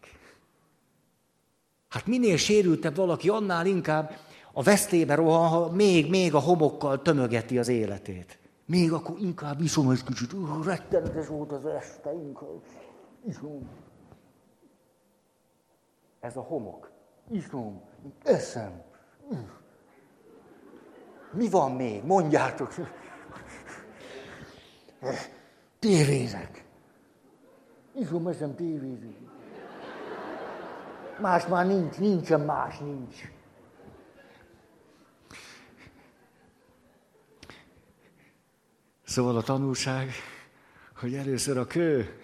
Hát 1.88 2.06
minél 2.06 2.36
sérültebb 2.36 2.96
valaki, 2.96 3.28
annál 3.28 3.66
inkább 3.66 4.16
a 4.52 4.62
vesztébe 4.62 5.14
rohan, 5.14 5.48
ha 5.48 5.70
még, 5.70 6.10
még 6.10 6.34
a 6.34 6.38
homokkal 6.38 7.02
tömögeti 7.02 7.58
az 7.58 7.68
életét. 7.68 8.38
Még 8.66 8.92
akkor 8.92 9.18
inkább 9.18 9.60
iszom 9.60 9.90
egy 9.90 10.04
kicsit, 10.04 10.32
uh, 10.32 10.64
rettenetes 10.64 11.26
volt 11.26 11.52
az 11.52 11.66
este, 11.66 12.12
inkább 12.12 12.62
iszom. 13.26 13.68
Ez 16.20 16.36
a 16.36 16.40
homok. 16.40 16.90
Iszom, 17.30 17.82
eszem. 18.22 18.82
Mi 21.34 21.48
van 21.48 21.72
még? 21.72 22.04
Mondjátok. 22.04 22.74
Tévézek. 25.78 26.64
Iszom, 27.94 28.26
eszem, 28.26 28.54
tévézek. 28.54 29.16
Más 31.20 31.46
már 31.46 31.66
nincs, 31.66 31.98
nincsen 31.98 32.40
más, 32.40 32.78
nincs. 32.78 33.16
Szóval 39.04 39.36
a 39.36 39.42
tanulság, 39.42 40.10
hogy 40.96 41.14
először 41.14 41.58
a 41.58 41.66
kő, 41.66 42.18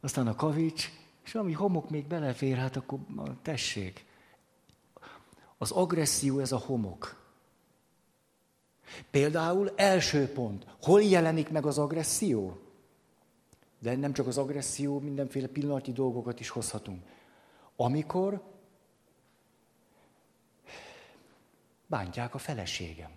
aztán 0.00 0.26
a 0.26 0.34
kavics, 0.34 0.90
és 1.24 1.34
ami 1.34 1.52
homok 1.52 1.90
még 1.90 2.06
belefér, 2.06 2.56
hát 2.56 2.76
akkor 2.76 2.98
tessék. 3.42 4.04
Az 5.58 5.70
agresszió 5.70 6.38
ez 6.38 6.52
a 6.52 6.58
homok. 6.58 7.23
Például 9.10 9.72
első 9.76 10.28
pont, 10.32 10.66
hol 10.82 11.02
jelenik 11.02 11.50
meg 11.50 11.66
az 11.66 11.78
agresszió? 11.78 12.58
De 13.78 13.96
nem 13.96 14.12
csak 14.12 14.26
az 14.26 14.38
agresszió, 14.38 14.98
mindenféle 14.98 15.46
pillanatnyi 15.46 15.92
dolgokat 15.92 16.40
is 16.40 16.48
hozhatunk. 16.48 17.02
Amikor 17.76 18.42
bántják 21.86 22.34
a 22.34 22.38
feleségem. 22.38 23.10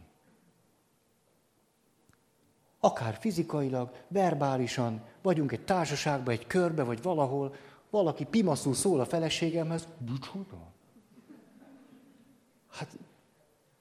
Akár 2.79 3.17
fizikailag, 3.19 3.91
verbálisan, 4.07 5.03
vagyunk 5.21 5.51
egy 5.51 5.65
társaságban, 5.65 6.33
egy 6.33 6.47
körbe, 6.47 6.83
vagy 6.83 7.01
valahol, 7.01 7.55
valaki 7.89 8.25
pimaszul 8.25 8.73
szól 8.73 8.99
a 8.99 9.05
feleségemhez, 9.05 9.87
micsoda? 10.05 10.71
Hát, 12.69 12.97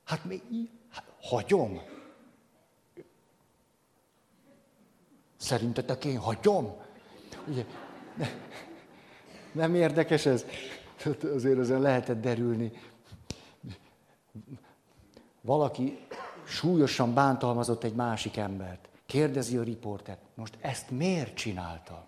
hát, 0.04 0.20
hát 0.20 0.42
hagyom. 1.28 1.80
Szerintetek 5.36 6.04
én 6.04 6.18
hagyom? 6.18 6.76
Ugye, 7.46 7.64
ne, 8.16 8.26
nem 9.52 9.74
érdekes 9.74 10.26
ez? 10.26 10.44
Azért 11.34 11.58
ezen 11.58 11.80
lehetett 11.80 12.20
derülni. 12.20 12.72
Valaki 15.40 15.98
súlyosan 16.44 17.14
bántalmazott 17.14 17.84
egy 17.84 17.94
másik 17.94 18.36
embert. 18.36 18.88
Kérdezi 19.06 19.56
a 19.56 19.62
riportet, 19.62 20.18
most 20.34 20.56
ezt 20.60 20.90
miért 20.90 21.34
csinálta? 21.34 22.06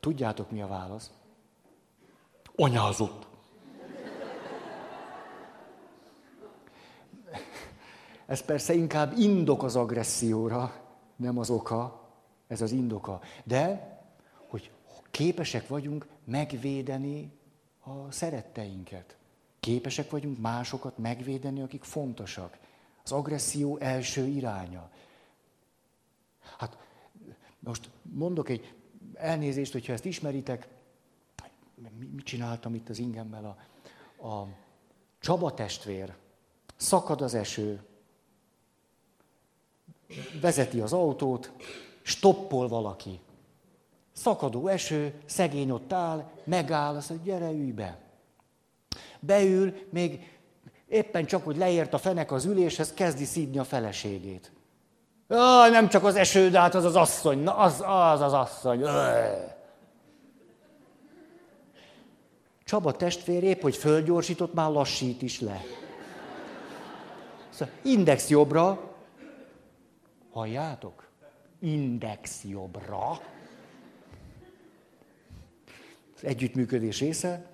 Tudjátok, 0.00 0.50
mi 0.50 0.62
a 0.62 0.66
válasz? 0.66 1.10
Anyázott. 2.56 3.25
Ez 8.26 8.40
persze 8.40 8.74
inkább 8.74 9.18
indok 9.18 9.62
az 9.62 9.76
agresszióra, 9.76 10.84
nem 11.16 11.38
az 11.38 11.50
oka, 11.50 12.08
ez 12.46 12.60
az 12.60 12.72
indoka. 12.72 13.20
De, 13.44 13.94
hogy 14.48 14.70
képesek 15.10 15.68
vagyunk 15.68 16.06
megvédeni 16.24 17.32
a 17.80 18.10
szeretteinket. 18.12 19.16
Képesek 19.60 20.10
vagyunk 20.10 20.38
másokat 20.38 20.98
megvédeni, 20.98 21.62
akik 21.62 21.84
fontosak. 21.84 22.58
Az 23.04 23.12
agresszió 23.12 23.76
első 23.78 24.26
iránya. 24.26 24.90
Hát 26.58 26.76
most 27.58 27.90
mondok 28.02 28.48
egy 28.48 28.74
elnézést, 29.14 29.72
hogyha 29.72 29.92
ezt 29.92 30.04
ismeritek, 30.04 30.68
mit 31.98 32.24
csináltam 32.24 32.74
itt 32.74 32.88
az 32.88 32.98
ingemmel 32.98 33.44
a, 34.16 34.28
a 34.28 34.48
Csaba 35.18 35.54
testvér, 35.54 36.14
szakad 36.76 37.20
az 37.20 37.34
eső, 37.34 37.84
vezeti 40.40 40.80
az 40.80 40.92
autót, 40.92 41.52
stoppol 42.02 42.68
valaki. 42.68 43.20
Szakadó 44.12 44.66
eső, 44.66 45.14
szegény 45.26 45.70
ott 45.70 45.92
áll, 45.92 46.30
megáll, 46.44 46.96
azt 46.96 47.08
mondja, 47.08 47.32
gyere, 47.32 47.50
ülj 47.50 47.70
be. 47.70 47.98
Beül, 49.20 49.74
még 49.90 50.38
éppen 50.88 51.26
csak, 51.26 51.44
hogy 51.44 51.56
leért 51.56 51.94
a 51.94 51.98
fenek 51.98 52.32
az 52.32 52.44
üléshez, 52.44 52.94
kezdi 52.94 53.24
szídni 53.24 53.58
a 53.58 53.64
feleségét. 53.64 54.52
Ah, 55.28 55.70
nem 55.70 55.88
csak 55.88 56.04
az 56.04 56.16
eső, 56.16 56.50
de 56.50 56.60
hát 56.60 56.74
az 56.74 56.84
az 56.84 56.96
asszony, 56.96 57.38
na 57.38 57.56
az 57.56 57.82
az, 57.86 58.20
az 58.20 58.32
asszony. 58.32 58.84
Csaba 62.64 62.92
testvér 62.92 63.42
épp, 63.42 63.62
hogy 63.62 63.76
fölgyorsított, 63.76 64.54
már 64.54 64.70
lassít 64.70 65.22
is 65.22 65.40
le. 65.40 65.62
Szóval 67.48 67.74
index 67.82 68.28
jobbra, 68.28 68.85
halljátok? 70.36 71.08
Index 71.58 72.44
jobbra. 72.44 73.10
Az 76.16 76.24
együttműködés 76.24 77.00
része. 77.00 77.50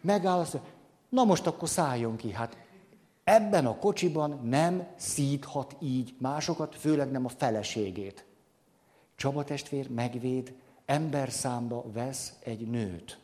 Megáll, 0.00 0.38
azt 0.38 0.58
na 1.08 1.24
most 1.24 1.46
akkor 1.46 1.68
szálljon 1.68 2.16
ki. 2.16 2.32
Hát 2.32 2.56
ebben 3.24 3.66
a 3.66 3.76
kocsiban 3.76 4.40
nem 4.44 4.86
szíthat 4.96 5.76
így 5.80 6.14
másokat, 6.18 6.74
főleg 6.74 7.10
nem 7.10 7.24
a 7.24 7.28
feleségét. 7.28 8.24
Csaba 9.16 9.44
testvér 9.44 9.90
megvéd, 9.90 10.54
ember 10.84 11.30
számba 11.30 11.84
vesz 11.92 12.32
egy 12.40 12.68
nőt. 12.68 13.18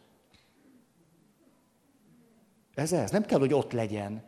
Ez 2.75 2.93
ez, 2.93 3.11
nem 3.11 3.25
kell, 3.25 3.39
hogy 3.39 3.53
ott 3.53 3.73
legyen. 3.73 4.23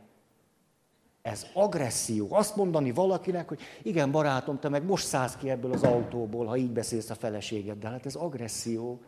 Ez 1.23 1.47
agresszió. 1.55 2.27
Azt 2.31 2.57
mondani 2.57 2.93
valakinek, 2.93 3.49
hogy 3.49 3.61
igen, 3.83 4.11
barátom, 4.11 4.59
te 4.59 4.69
meg 4.69 4.85
most 4.85 5.07
szállsz 5.07 5.37
ki 5.37 5.51
ebből 5.51 5.73
az 5.73 5.83
autóból, 5.83 6.47
ha 6.47 6.57
így 6.57 6.71
beszélsz 6.71 7.11
a 7.11 7.15
feleségeddel. 7.15 7.91
Hát 7.91 8.07
ez 8.07 8.15
agresszió. 8.15 9.01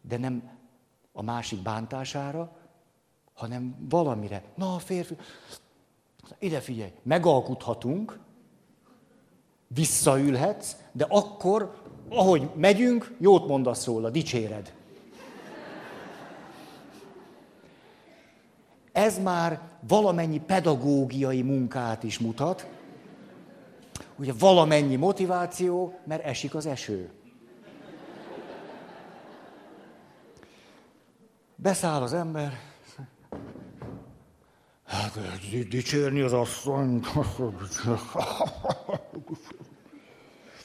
De 0.00 0.16
nem 0.18 0.50
a 1.12 1.22
másik 1.22 1.62
bántására, 1.62 2.56
hanem 3.34 3.86
valamire. 3.88 4.42
Na, 4.54 4.74
a 4.74 4.78
férfi, 4.78 5.16
ide 6.38 6.60
figyelj, 6.60 6.92
megalkuthatunk, 7.02 8.18
visszaülhetsz, 9.66 10.76
de 10.92 11.06
akkor, 11.08 11.82
ahogy 12.08 12.50
megyünk, 12.54 13.16
jót 13.18 13.46
mondasz 13.46 13.86
róla, 13.86 14.10
dicséred. 14.10 14.74
Ez 18.92 19.18
már 19.18 19.60
valamennyi 19.88 20.38
pedagógiai 20.38 21.42
munkát 21.42 22.02
is 22.02 22.18
mutat, 22.18 22.68
ugye 24.16 24.32
valamennyi 24.38 24.96
motiváció, 24.96 25.98
mert 26.04 26.24
esik 26.24 26.54
az 26.54 26.66
eső. 26.66 27.10
Beszáll 31.56 32.02
az 32.02 32.12
ember, 32.12 32.58
hát 34.92 35.38
dicsérni 35.68 36.20
az 36.20 36.32
asszonyt. 36.32 37.06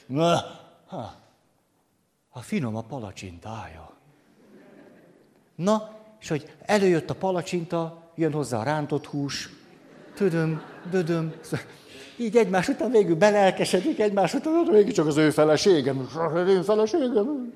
Na, 0.06 0.40
ha, 0.86 1.14
a 2.28 2.40
finom 2.40 2.76
a 2.76 2.82
palacsintája. 2.82 3.96
Na, 5.54 5.96
és 6.20 6.28
hogy 6.28 6.56
előjött 6.60 7.10
a 7.10 7.14
palacsinta, 7.14 8.07
jön 8.18 8.32
hozzá 8.32 8.58
a 8.58 8.62
rántott 8.62 9.06
hús, 9.06 9.48
tödöm, 10.14 10.62
dödöm, 10.90 11.32
így 12.16 12.36
egymás 12.36 12.68
után 12.68 12.90
végül 12.90 13.16
belelkesedik 13.16 14.00
egymás 14.00 14.34
után, 14.34 14.68
végül 14.70 14.92
csak 14.92 15.06
az 15.06 15.16
ő 15.16 15.30
feleségem, 15.30 16.08
az 16.34 16.48
én 16.48 16.62
feleségem. 16.62 17.52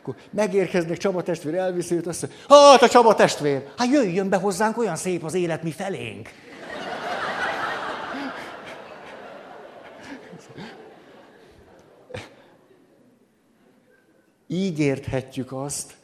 Akkor 0.00 0.14
megérkeznek 0.30 0.96
Csaba 0.96 1.22
testvér, 1.22 1.54
elviszi 1.54 1.94
őt, 1.94 2.06
azt 2.06 2.20
mondja, 2.48 2.70
hát 2.70 2.82
a 2.82 2.88
Csaba 2.88 3.14
testvér, 3.14 3.62
hát 3.76 3.88
jöjjön 3.88 4.28
be 4.28 4.36
hozzánk, 4.36 4.78
olyan 4.78 4.96
szép 4.96 5.24
az 5.24 5.34
élet, 5.34 5.62
mi 5.62 5.70
felénk. 5.70 6.28
Így 14.46 14.78
érthetjük 14.78 15.52
azt, 15.52 15.97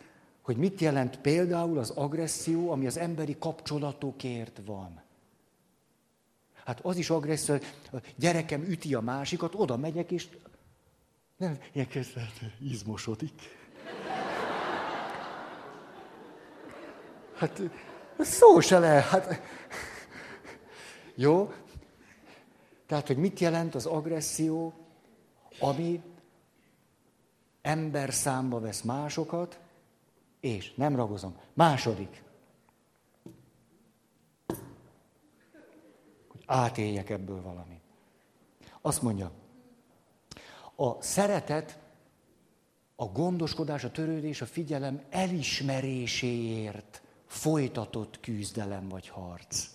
hogy 0.45 0.57
mit 0.57 0.81
jelent 0.81 1.21
például 1.21 1.79
az 1.79 1.91
agresszió, 1.91 2.71
ami 2.71 2.87
az 2.87 2.97
emberi 2.97 3.37
kapcsolatokért 3.39 4.61
van. 4.65 5.03
Hát 6.65 6.81
az 6.81 6.97
is 6.97 7.11
agresszió, 7.11 7.55
a 7.93 7.97
gyerekem 8.17 8.63
üti 8.63 8.95
a 8.95 9.01
másikat, 9.01 9.55
oda 9.55 9.77
megyek, 9.77 10.11
és 10.11 10.29
nem, 11.37 11.59
ilyen 11.73 11.89
kezdett, 11.89 12.41
izmosodik. 12.61 13.33
Hát 17.35 17.61
szó 18.19 18.61
se 18.61 18.79
le, 18.79 18.89
hát... 18.89 19.41
Jó? 21.15 21.53
Tehát, 22.87 23.07
hogy 23.07 23.17
mit 23.17 23.41
jelent 23.41 23.75
az 23.75 23.87
agresszió, 23.87 24.73
ami 25.59 26.03
ember 27.63 28.13
számba 28.13 28.61
vesz 28.61 28.83
másokat, 28.83 29.59
és 30.45 30.75
nem 30.75 30.97
ragozom. 30.97 31.37
Második. 31.53 32.23
Hogy 36.29 36.43
átéljek 36.47 37.11
ebből 37.11 37.43
valami. 37.43 37.81
Azt 38.81 39.03
mondja, 39.03 39.31
a 40.77 41.03
szeretet, 41.03 41.79
a 42.97 43.05
gondoskodás, 43.05 43.85
a 43.85 43.91
törődés, 43.91 44.41
a 44.41 44.47
figyelem 44.47 45.03
elismeréséért 45.11 47.03
folytatott 47.27 48.21
küzdelem 48.21 48.89
vagy 48.89 49.09
harc. 49.09 49.67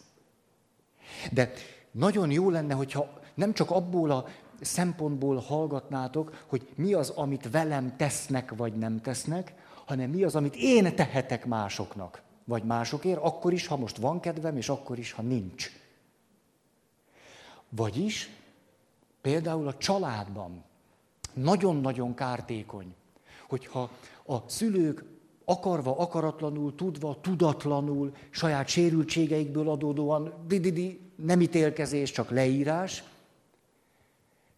De 1.32 1.52
nagyon 1.92 2.32
jó 2.32 2.50
lenne, 2.50 2.74
hogyha 2.74 3.20
nem 3.34 3.54
csak 3.54 3.72
abból 3.72 4.12
a 4.12 4.28
szempontból 4.62 5.38
hallgatnátok, 5.40 6.46
hogy 6.48 6.70
mi 6.76 6.94
az, 6.94 7.10
amit 7.10 7.50
velem 7.52 7.98
tesznek 7.98 8.56
vagy 8.56 8.74
nem 8.74 9.02
tesznek, 9.02 9.54
hanem 9.90 10.10
mi 10.10 10.24
az, 10.24 10.36
amit 10.36 10.56
én 10.56 10.96
tehetek 10.96 11.46
másoknak, 11.46 12.22
vagy 12.46 12.64
másokért, 12.64 13.20
akkor 13.22 13.54
is, 13.54 13.68
ha 13.68 13.78
most 13.78 13.98
van 13.98 14.20
kedvem, 14.20 14.58
és 14.58 14.70
akkor 14.70 15.00
is, 15.00 15.12
ha 15.12 15.22
nincs. 15.22 15.72
Vagyis 17.70 18.30
például 19.22 19.68
a 19.68 19.78
családban 19.78 20.64
nagyon-nagyon 21.34 22.14
kártékony, 22.14 22.94
hogyha 23.48 23.92
a 24.26 24.50
szülők 24.50 25.04
akarva, 25.46 25.98
akaratlanul, 25.98 26.76
tudva, 26.76 27.18
tudatlanul, 27.22 28.16
saját 28.30 28.68
sérültségeikből 28.68 29.70
adódóan, 29.70 30.34
dididi, 30.48 31.00
nem 31.16 31.42
ítélkezés, 31.42 32.12
csak 32.12 32.30
leírás, 32.30 33.04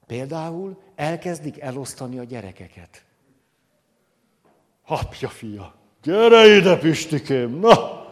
például 0.05 0.81
elkezdik 0.95 1.59
elosztani 1.59 2.19
a 2.19 2.23
gyerekeket. 2.23 3.05
Apja, 4.91 5.29
fia, 5.29 5.73
gyere 6.03 6.55
ide, 6.55 6.77
Pistikém, 6.77 7.59
na, 7.59 8.05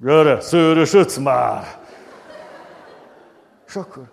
gyere, 0.00 0.40
szőrösödsz 0.40 1.16
már. 1.16 1.64
És 3.66 3.76
akkor 3.76 4.10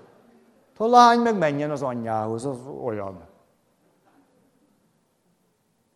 a 0.78 0.86
lány 0.86 1.20
meg 1.20 1.38
menjen 1.38 1.72
az 1.72 1.82
anyjához, 1.82 2.46
az 2.46 2.58
olyan. 2.84 3.28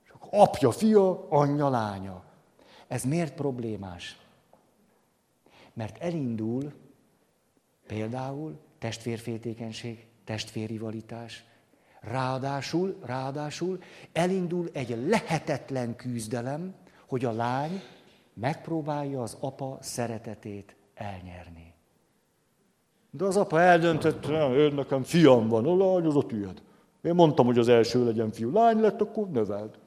És 0.03 0.09
akkor 0.09 0.29
apja, 0.31 0.71
fia, 0.71 1.29
anyja, 1.29 1.69
lánya. 1.69 2.23
Ez 2.87 3.03
miért 3.03 3.33
problémás? 3.33 4.17
Mert 5.73 5.97
elindul 5.97 6.73
például 7.87 8.59
testvérféltékenység, 8.79 10.07
testvérrivalitás, 10.23 11.43
Ráadásul, 12.01 12.97
ráadásul 13.05 13.79
elindul 14.11 14.69
egy 14.73 15.07
lehetetlen 15.07 15.95
küzdelem, 15.95 16.73
hogy 17.07 17.25
a 17.25 17.31
lány 17.31 17.81
megpróbálja 18.33 19.21
az 19.21 19.37
apa 19.39 19.77
szeretetét 19.81 20.75
elnyerni. 20.93 21.73
De 23.09 23.25
az 23.25 23.37
apa 23.37 23.61
eldöntötte, 23.61 24.55
én 24.55 24.73
nekem 24.73 25.03
fiam 25.03 25.47
van, 25.47 25.65
a 25.65 25.77
lány 25.77 26.05
az 26.05 26.15
a 26.15 26.25
tiéd. 26.25 26.61
Én 27.01 27.13
mondtam, 27.13 27.45
hogy 27.45 27.57
az 27.57 27.67
első 27.67 28.05
legyen 28.05 28.31
fiú. 28.31 28.51
Lány 28.51 28.79
lett, 28.79 29.01
akkor 29.01 29.29
növeld. 29.29 29.79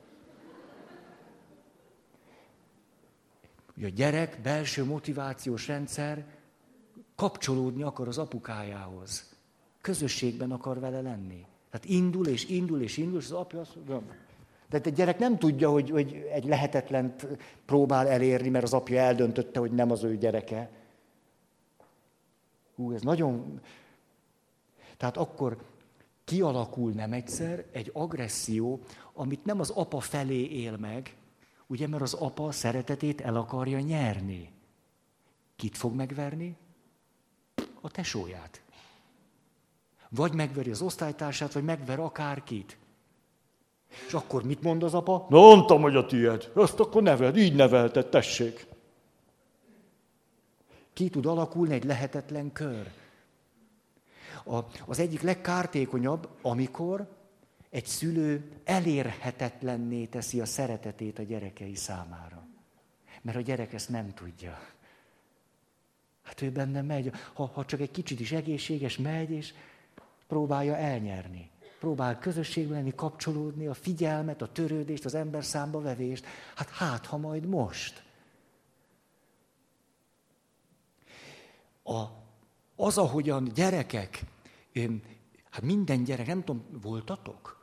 Ugye 3.76 3.86
a 3.86 3.90
gyerek 3.90 4.40
belső 4.42 4.84
motivációs 4.84 5.68
rendszer 5.68 6.24
kapcsolódni 7.14 7.82
akar 7.82 8.08
az 8.08 8.18
apukájához. 8.18 9.34
Közösségben 9.80 10.50
akar 10.50 10.80
vele 10.80 11.00
lenni. 11.00 11.46
Tehát 11.75 11.89
indul 11.89 12.27
és 12.27 12.49
indul 12.49 12.81
és 12.81 12.97
indul, 12.97 13.18
és 13.18 13.25
az 13.25 13.33
apja 13.33 13.61
azt 13.61 13.77
mondja, 13.77 14.03
de 14.68 14.81
egy 14.83 14.93
gyerek 14.93 15.18
nem 15.18 15.39
tudja, 15.39 15.70
hogy, 15.70 15.91
hogy 15.91 16.29
egy 16.33 16.45
lehetetlent 16.45 17.27
próbál 17.64 18.09
elérni, 18.09 18.49
mert 18.49 18.64
az 18.64 18.72
apja 18.72 19.01
eldöntötte, 19.01 19.59
hogy 19.61 19.72
nem 19.72 19.91
az 19.91 20.03
ő 20.03 20.16
gyereke. 20.16 20.70
Hú, 22.75 22.93
ez 22.93 23.03
nagyon... 23.03 23.61
Tehát 24.97 25.16
akkor 25.16 25.57
kialakul 26.25 26.93
nem 26.93 27.12
egyszer 27.12 27.64
egy 27.72 27.91
agresszió, 27.93 28.81
amit 29.12 29.45
nem 29.45 29.61
az 29.61 29.70
apa 29.70 30.01
felé 30.01 30.45
él 30.45 30.77
meg, 30.77 31.16
ugye, 31.66 31.89
mert 31.89 32.03
az 32.03 32.14
apa 32.14 32.53
szeretetét 32.53 33.20
el 33.20 33.37
akarja 33.37 33.81
nyerni. 33.81 34.51
Kit 35.57 35.77
fog 35.77 35.95
megverni? 35.95 36.57
A 37.81 37.91
tesóját. 37.91 38.63
Vagy 40.14 40.32
megveri 40.32 40.70
az 40.70 40.82
osztálytársát, 40.82 41.52
vagy 41.52 41.64
megver 41.64 41.98
akárkit. 41.98 42.76
És 44.06 44.12
akkor 44.12 44.44
mit 44.44 44.62
mond 44.62 44.82
az 44.82 44.94
apa? 44.94 45.26
Na, 45.28 45.38
mondtam, 45.38 45.80
hogy 45.80 45.96
a 45.96 46.06
tiéd. 46.06 46.50
Azt 46.54 46.80
akkor 46.80 47.02
neveld, 47.02 47.36
így 47.36 47.54
nevelted, 47.54 48.06
tessék. 48.06 48.66
Ki 50.92 51.08
tud 51.08 51.26
alakulni 51.26 51.74
egy 51.74 51.84
lehetetlen 51.84 52.52
kör. 52.52 52.90
A, 54.44 54.58
az 54.86 54.98
egyik 54.98 55.22
legkártékonyabb, 55.22 56.28
amikor 56.42 57.08
egy 57.70 57.86
szülő 57.86 58.50
elérhetetlenné 58.64 60.04
teszi 60.04 60.40
a 60.40 60.46
szeretetét 60.46 61.18
a 61.18 61.22
gyerekei 61.22 61.74
számára. 61.74 62.46
Mert 63.22 63.36
a 63.36 63.40
gyerek 63.40 63.72
ezt 63.72 63.88
nem 63.88 64.14
tudja. 64.14 64.58
Hát 66.22 66.42
ő 66.42 66.50
benne 66.50 66.82
megy, 66.82 67.12
ha, 67.32 67.50
ha 67.54 67.64
csak 67.64 67.80
egy 67.80 67.90
kicsit 67.90 68.20
is 68.20 68.32
egészséges, 68.32 68.98
megy, 68.98 69.30
és 69.30 69.54
próbálja 70.27 70.77
elnyerni. 70.77 71.51
Próbál 71.79 72.18
közösségben 72.18 72.77
lenni, 72.77 72.95
kapcsolódni, 72.95 73.66
a 73.66 73.75
figyelmet, 73.75 74.43
a 74.43 74.53
törődést, 74.53 75.05
az 75.05 75.14
ember 75.14 75.45
számba 75.45 75.81
vevést. 75.81 76.27
Hát 76.55 76.68
hát, 76.68 77.07
ha 77.07 77.16
majd 77.16 77.47
most. 77.47 78.03
A, 81.83 82.05
az, 82.77 82.99
ahogyan 82.99 83.49
gyerekek, 83.55 84.22
én, 84.72 85.03
hát 85.51 85.62
minden 85.62 86.05
gyerek, 86.05 86.27
nem 86.27 86.45
tudom, 86.45 86.64
voltatok? 86.83 87.55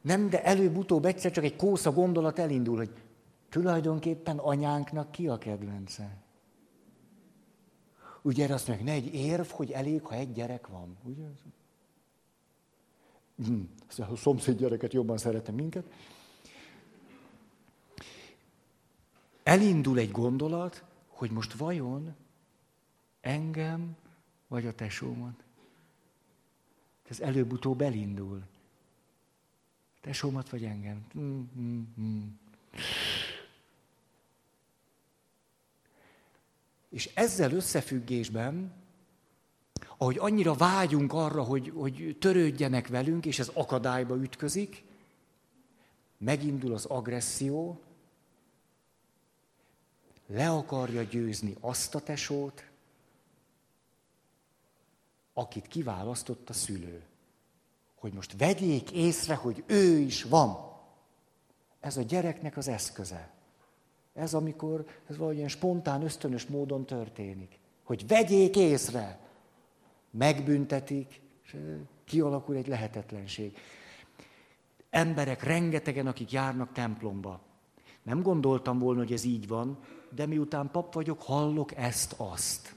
Nem, 0.00 0.30
de 0.30 0.44
előbb-utóbb 0.44 1.04
egyszer 1.04 1.30
csak 1.30 1.44
egy 1.44 1.56
kósza 1.56 1.92
gondolat 1.92 2.38
elindul, 2.38 2.76
hogy 2.76 2.90
tulajdonképpen 3.48 4.38
anyánknak 4.38 5.12
ki 5.12 5.28
a 5.28 5.38
kedvence? 5.38 6.16
Ugye 8.22 8.52
azt 8.52 8.68
mondják, 8.68 8.88
ne 8.88 8.94
egy 8.94 9.14
érv, 9.14 9.46
hogy 9.46 9.70
elég, 9.70 10.02
ha 10.02 10.14
egy 10.14 10.32
gyerek 10.32 10.66
van. 10.66 10.96
Ugye? 11.02 11.24
Hmm, 13.36 13.70
a 13.96 14.16
szomszéd 14.16 14.58
gyereket 14.58 14.92
jobban 14.92 15.18
szeretem 15.18 15.54
minket. 15.54 15.84
Elindul 19.42 19.98
egy 19.98 20.10
gondolat, 20.10 20.84
hogy 21.06 21.30
most 21.30 21.52
vajon 21.52 22.14
engem 23.20 23.96
vagy 24.48 24.66
a 24.66 24.74
tesómat. 24.74 25.44
Ez 27.08 27.20
előbb-utóbb 27.20 27.80
elindul. 27.80 28.42
Tesómat 30.00 30.50
vagy 30.50 30.64
engem. 30.64 31.06
Mm, 31.18 31.42
mm, 31.58 31.82
mm. 32.00 32.22
És 36.92 37.10
ezzel 37.14 37.52
összefüggésben, 37.52 38.72
ahogy 39.96 40.18
annyira 40.18 40.54
vágyunk 40.54 41.12
arra, 41.12 41.42
hogy, 41.42 41.72
hogy 41.74 42.16
törődjenek 42.20 42.88
velünk, 42.88 43.26
és 43.26 43.38
ez 43.38 43.50
akadályba 43.54 44.16
ütközik, 44.16 44.84
megindul 46.18 46.74
az 46.74 46.84
agresszió, 46.84 47.80
le 50.26 50.50
akarja 50.50 51.02
győzni 51.02 51.56
azt 51.60 51.94
a 51.94 52.00
tesót, 52.00 52.70
akit 55.32 55.66
kiválasztott 55.66 56.48
a 56.48 56.52
szülő. 56.52 57.02
Hogy 57.94 58.12
most 58.12 58.34
vegyék 58.38 58.90
észre, 58.90 59.34
hogy 59.34 59.64
ő 59.66 59.98
is 59.98 60.22
van. 60.22 60.70
Ez 61.80 61.96
a 61.96 62.02
gyereknek 62.02 62.56
az 62.56 62.68
eszköze. 62.68 63.41
Ez 64.14 64.34
amikor 64.34 64.84
ez 65.08 65.16
valamilyen 65.16 65.48
spontán, 65.48 66.02
ösztönös 66.02 66.46
módon 66.46 66.86
történik. 66.86 67.58
Hogy 67.82 68.06
vegyék 68.06 68.56
észre, 68.56 69.18
megbüntetik, 70.10 71.20
és 71.44 71.56
kialakul 72.04 72.56
egy 72.56 72.66
lehetetlenség. 72.66 73.56
Emberek 74.90 75.42
rengetegen, 75.42 76.06
akik 76.06 76.32
járnak 76.32 76.72
templomba. 76.72 77.40
Nem 78.02 78.22
gondoltam 78.22 78.78
volna, 78.78 79.00
hogy 79.00 79.12
ez 79.12 79.24
így 79.24 79.48
van, 79.48 79.78
de 80.14 80.26
miután 80.26 80.70
pap 80.70 80.94
vagyok, 80.94 81.22
hallok 81.22 81.76
ezt-azt. 81.76 82.74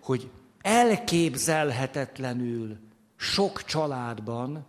Hogy 0.00 0.30
elképzelhetetlenül 0.60 2.78
sok 3.16 3.64
családban 3.64 4.66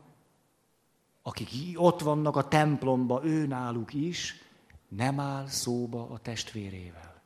akik 1.23 1.49
ott 1.75 2.01
vannak 2.01 2.35
a 2.35 2.47
templomba, 2.47 3.23
ő 3.23 3.45
náluk 3.45 3.93
is, 3.93 4.41
nem 4.87 5.19
áll 5.19 5.47
szóba 5.47 6.09
a 6.09 6.19
testvérével. 6.19 7.21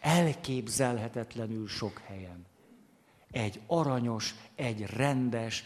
Elképzelhetetlenül 0.00 1.68
sok 1.68 1.98
helyen. 1.98 2.46
Egy 3.30 3.60
aranyos, 3.66 4.34
egy 4.54 4.82
rendes, 4.82 5.64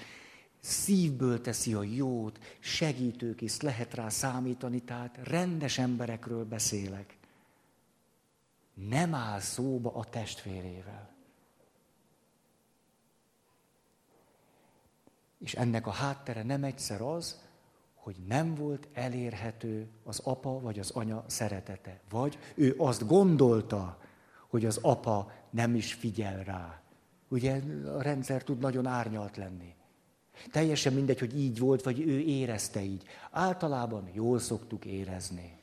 szívből 0.61 1.41
teszi 1.41 1.75
a 1.75 1.83
jót, 1.83 2.39
segítőkész, 2.59 3.61
lehet 3.61 3.95
rá 3.95 4.09
számítani, 4.09 4.81
tehát 4.81 5.19
rendes 5.23 5.79
emberekről 5.79 6.45
beszélek. 6.45 7.17
Nem 8.75 9.15
áll 9.15 9.41
szóba 9.41 9.95
a 9.95 10.05
testvérével. 10.05 11.13
És 15.39 15.55
ennek 15.55 15.87
a 15.87 15.91
háttere 15.91 16.43
nem 16.43 16.65
egyszer 16.65 17.01
az, 17.01 17.44
hogy 18.05 18.17
nem 18.29 18.55
volt 18.55 18.89
elérhető 18.93 19.89
az 20.03 20.21
apa 20.25 20.61
vagy 20.61 20.79
az 20.79 20.91
anya 20.91 21.25
szeretete. 21.27 22.01
Vagy 22.11 22.39
ő 22.55 22.75
azt 22.79 23.07
gondolta, 23.07 23.99
hogy 24.49 24.65
az 24.65 24.79
apa 24.83 25.33
nem 25.51 25.75
is 25.75 25.95
figyel 25.95 26.43
rá. 26.43 26.81
Ugye 27.29 27.61
a 27.97 28.03
rendszer 28.03 28.43
tud 28.43 28.59
nagyon 28.59 28.87
árnyalt 28.87 29.37
lenni. 29.37 29.75
Teljesen 30.51 30.93
mindegy, 30.93 31.19
hogy 31.19 31.39
így 31.39 31.59
volt, 31.59 31.83
vagy 31.83 32.01
ő 32.01 32.21
érezte 32.21 32.83
így. 32.83 33.03
Általában 33.31 34.09
jól 34.13 34.39
szoktuk 34.39 34.85
érezni. 34.85 35.59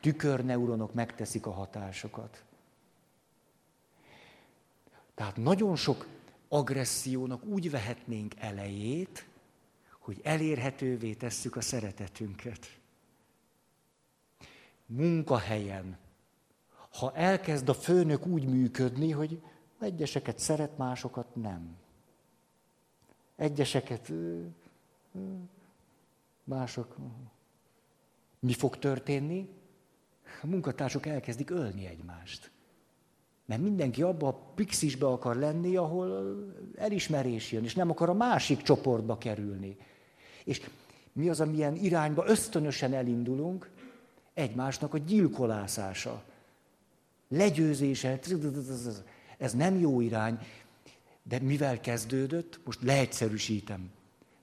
Tükörneuronok 0.00 0.94
megteszik 0.94 1.46
a 1.46 1.50
hatásokat. 1.50 2.42
Tehát 5.14 5.36
nagyon 5.36 5.76
sok 5.76 6.06
agressziónak 6.48 7.44
úgy 7.44 7.70
vehetnénk 7.70 8.34
elejét, 8.38 9.27
hogy 10.08 10.20
elérhetővé 10.22 11.14
tesszük 11.14 11.56
a 11.56 11.60
szeretetünket. 11.60 12.78
Munkahelyen, 14.86 15.98
ha 16.90 17.14
elkezd 17.14 17.68
a 17.68 17.74
főnök 17.74 18.26
úgy 18.26 18.44
működni, 18.44 19.10
hogy 19.10 19.42
egyeseket 19.80 20.38
szeret, 20.38 20.78
másokat 20.78 21.34
nem. 21.34 21.76
Egyeseket 23.36 24.12
mások. 26.44 26.96
Mi 28.38 28.52
fog 28.52 28.78
történni? 28.78 29.48
A 30.42 30.46
munkatársak 30.46 31.06
elkezdik 31.06 31.50
ölni 31.50 31.86
egymást. 31.86 32.50
Mert 33.44 33.60
mindenki 33.62 34.02
abba 34.02 34.28
a 34.28 34.52
pixisbe 34.54 35.06
akar 35.06 35.36
lenni, 35.36 35.76
ahol 35.76 36.36
elismerés 36.76 37.52
jön, 37.52 37.64
és 37.64 37.74
nem 37.74 37.90
akar 37.90 38.08
a 38.08 38.14
másik 38.14 38.62
csoportba 38.62 39.18
kerülni. 39.18 39.76
És 40.44 40.60
mi 41.12 41.28
az, 41.28 41.40
amilyen 41.40 41.76
irányba 41.76 42.26
ösztönösen 42.26 42.94
elindulunk? 42.94 43.70
Egymásnak 44.34 44.94
a 44.94 44.98
gyilkolászása, 44.98 46.22
legyőzése. 47.28 48.18
Ez 49.38 49.52
nem 49.52 49.78
jó 49.78 50.00
irány, 50.00 50.38
de 51.22 51.38
mivel 51.38 51.80
kezdődött, 51.80 52.60
most 52.64 52.82
leegyszerűsítem. 52.82 53.90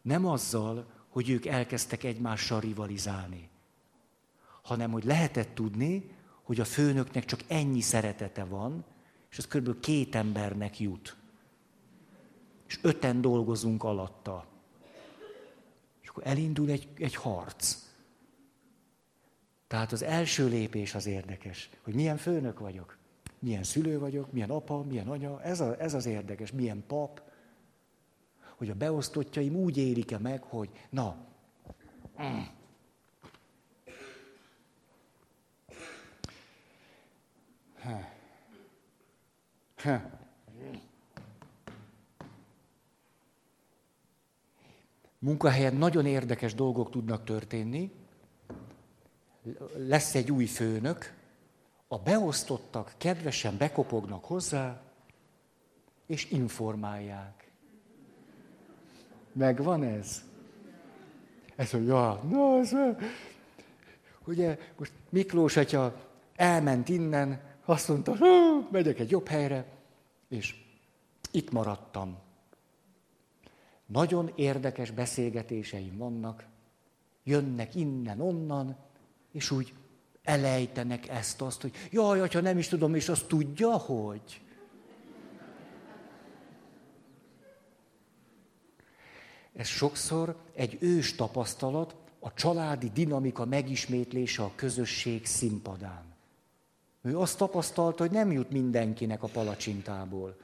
Nem 0.01 0.25
azzal, 0.25 0.85
hogy 1.09 1.29
ők 1.29 1.45
elkezdtek 1.45 2.03
egymással 2.03 2.59
rivalizálni, 2.59 3.49
hanem 4.61 4.91
hogy 4.91 5.03
lehetett 5.03 5.55
tudni, 5.55 6.09
hogy 6.43 6.59
a 6.59 6.65
főnöknek 6.65 7.25
csak 7.25 7.39
ennyi 7.47 7.81
szeretete 7.81 8.43
van, 8.43 8.85
és 9.31 9.37
az 9.37 9.47
kb. 9.47 9.79
két 9.79 10.15
embernek 10.15 10.79
jut. 10.79 11.15
És 12.67 12.79
öten 12.81 13.21
dolgozunk 13.21 13.83
alatta 13.83 14.45
akkor 16.15 16.31
elindul 16.31 16.69
egy, 16.69 16.87
egy 16.97 17.15
harc. 17.15 17.77
Tehát 19.67 19.91
az 19.91 20.01
első 20.01 20.47
lépés 20.47 20.95
az 20.95 21.05
érdekes, 21.05 21.69
hogy 21.81 21.93
milyen 21.93 22.17
főnök 22.17 22.59
vagyok, 22.59 22.97
milyen 23.39 23.63
szülő 23.63 23.99
vagyok, 23.99 24.31
milyen 24.31 24.49
apa, 24.49 24.83
milyen 24.83 25.07
anya, 25.07 25.41
ez, 25.41 25.59
a, 25.59 25.81
ez 25.81 25.93
az 25.93 26.05
érdekes, 26.05 26.51
milyen 26.51 26.83
pap, 26.87 27.21
hogy 28.55 28.69
a 28.69 28.75
beosztottjaim 28.75 29.55
úgy 29.55 29.77
érik-e 29.77 30.17
meg, 30.17 30.43
hogy 30.43 30.69
na, 30.89 31.17
mm. 32.21 32.39
Munkahelyen 45.25 45.75
nagyon 45.75 46.05
érdekes 46.05 46.53
dolgok 46.53 46.91
tudnak 46.91 47.23
történni. 47.23 47.91
Lesz 49.77 50.15
egy 50.15 50.31
új 50.31 50.45
főnök, 50.45 51.13
a 51.87 51.97
beosztottak 51.97 52.93
kedvesen 52.97 53.57
bekopognak 53.57 54.25
hozzá, 54.25 54.81
és 56.05 56.31
informálják. 56.31 57.51
Megvan 59.31 59.83
ez? 59.83 60.23
Ez 61.55 61.73
a, 61.73 61.77
ja, 61.77 62.21
na, 62.29 62.57
ez, 62.57 62.71
ugye, 64.25 64.57
most 64.77 64.91
Miklós 65.09 65.57
atya 65.57 65.95
elment 66.35 66.89
innen, 66.89 67.41
azt 67.65 67.87
mondta, 67.87 68.15
megyek 68.71 68.99
egy 68.99 69.11
jobb 69.11 69.27
helyre, 69.27 69.65
és 70.27 70.55
itt 71.31 71.51
maradtam. 71.51 72.24
Nagyon 73.85 74.31
érdekes 74.35 74.91
beszélgetéseim 74.91 75.97
vannak, 75.97 76.45
jönnek 77.23 77.75
innen, 77.75 78.19
onnan, 78.19 78.77
és 79.31 79.51
úgy 79.51 79.73
elejtenek 80.23 81.09
ezt, 81.09 81.41
azt, 81.41 81.61
hogy 81.61 81.71
jaj, 81.91 82.29
ha 82.29 82.41
nem 82.41 82.57
is 82.57 82.67
tudom, 82.67 82.95
és 82.95 83.09
azt 83.09 83.27
tudja, 83.27 83.77
hogy. 83.77 84.41
Ez 89.53 89.67
sokszor 89.67 90.35
egy 90.53 90.77
ős 90.79 91.15
tapasztalat, 91.15 91.95
a 92.19 92.33
családi 92.33 92.89
dinamika 92.93 93.45
megismétlése 93.45 94.43
a 94.43 94.51
közösség 94.55 95.25
színpadán. 95.25 96.03
Ő 97.01 97.19
azt 97.19 97.37
tapasztalta, 97.37 98.03
hogy 98.03 98.11
nem 98.11 98.31
jut 98.31 98.49
mindenkinek 98.49 99.23
a 99.23 99.27
palacsintából. 99.27 100.37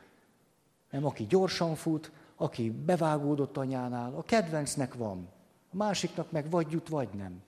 Nem, 0.90 1.06
aki 1.06 1.26
gyorsan 1.30 1.76
fut, 1.76 2.12
aki 2.42 2.70
bevágódott 2.70 3.58
anyánál, 3.58 4.16
a 4.16 4.24
kedvencnek 4.24 4.94
van. 4.94 5.30
A 5.74 5.76
másiknak 5.76 6.32
meg 6.32 6.50
vagy 6.50 6.72
jut, 6.72 6.88
vagy 6.90 7.10
nem. 7.14 7.42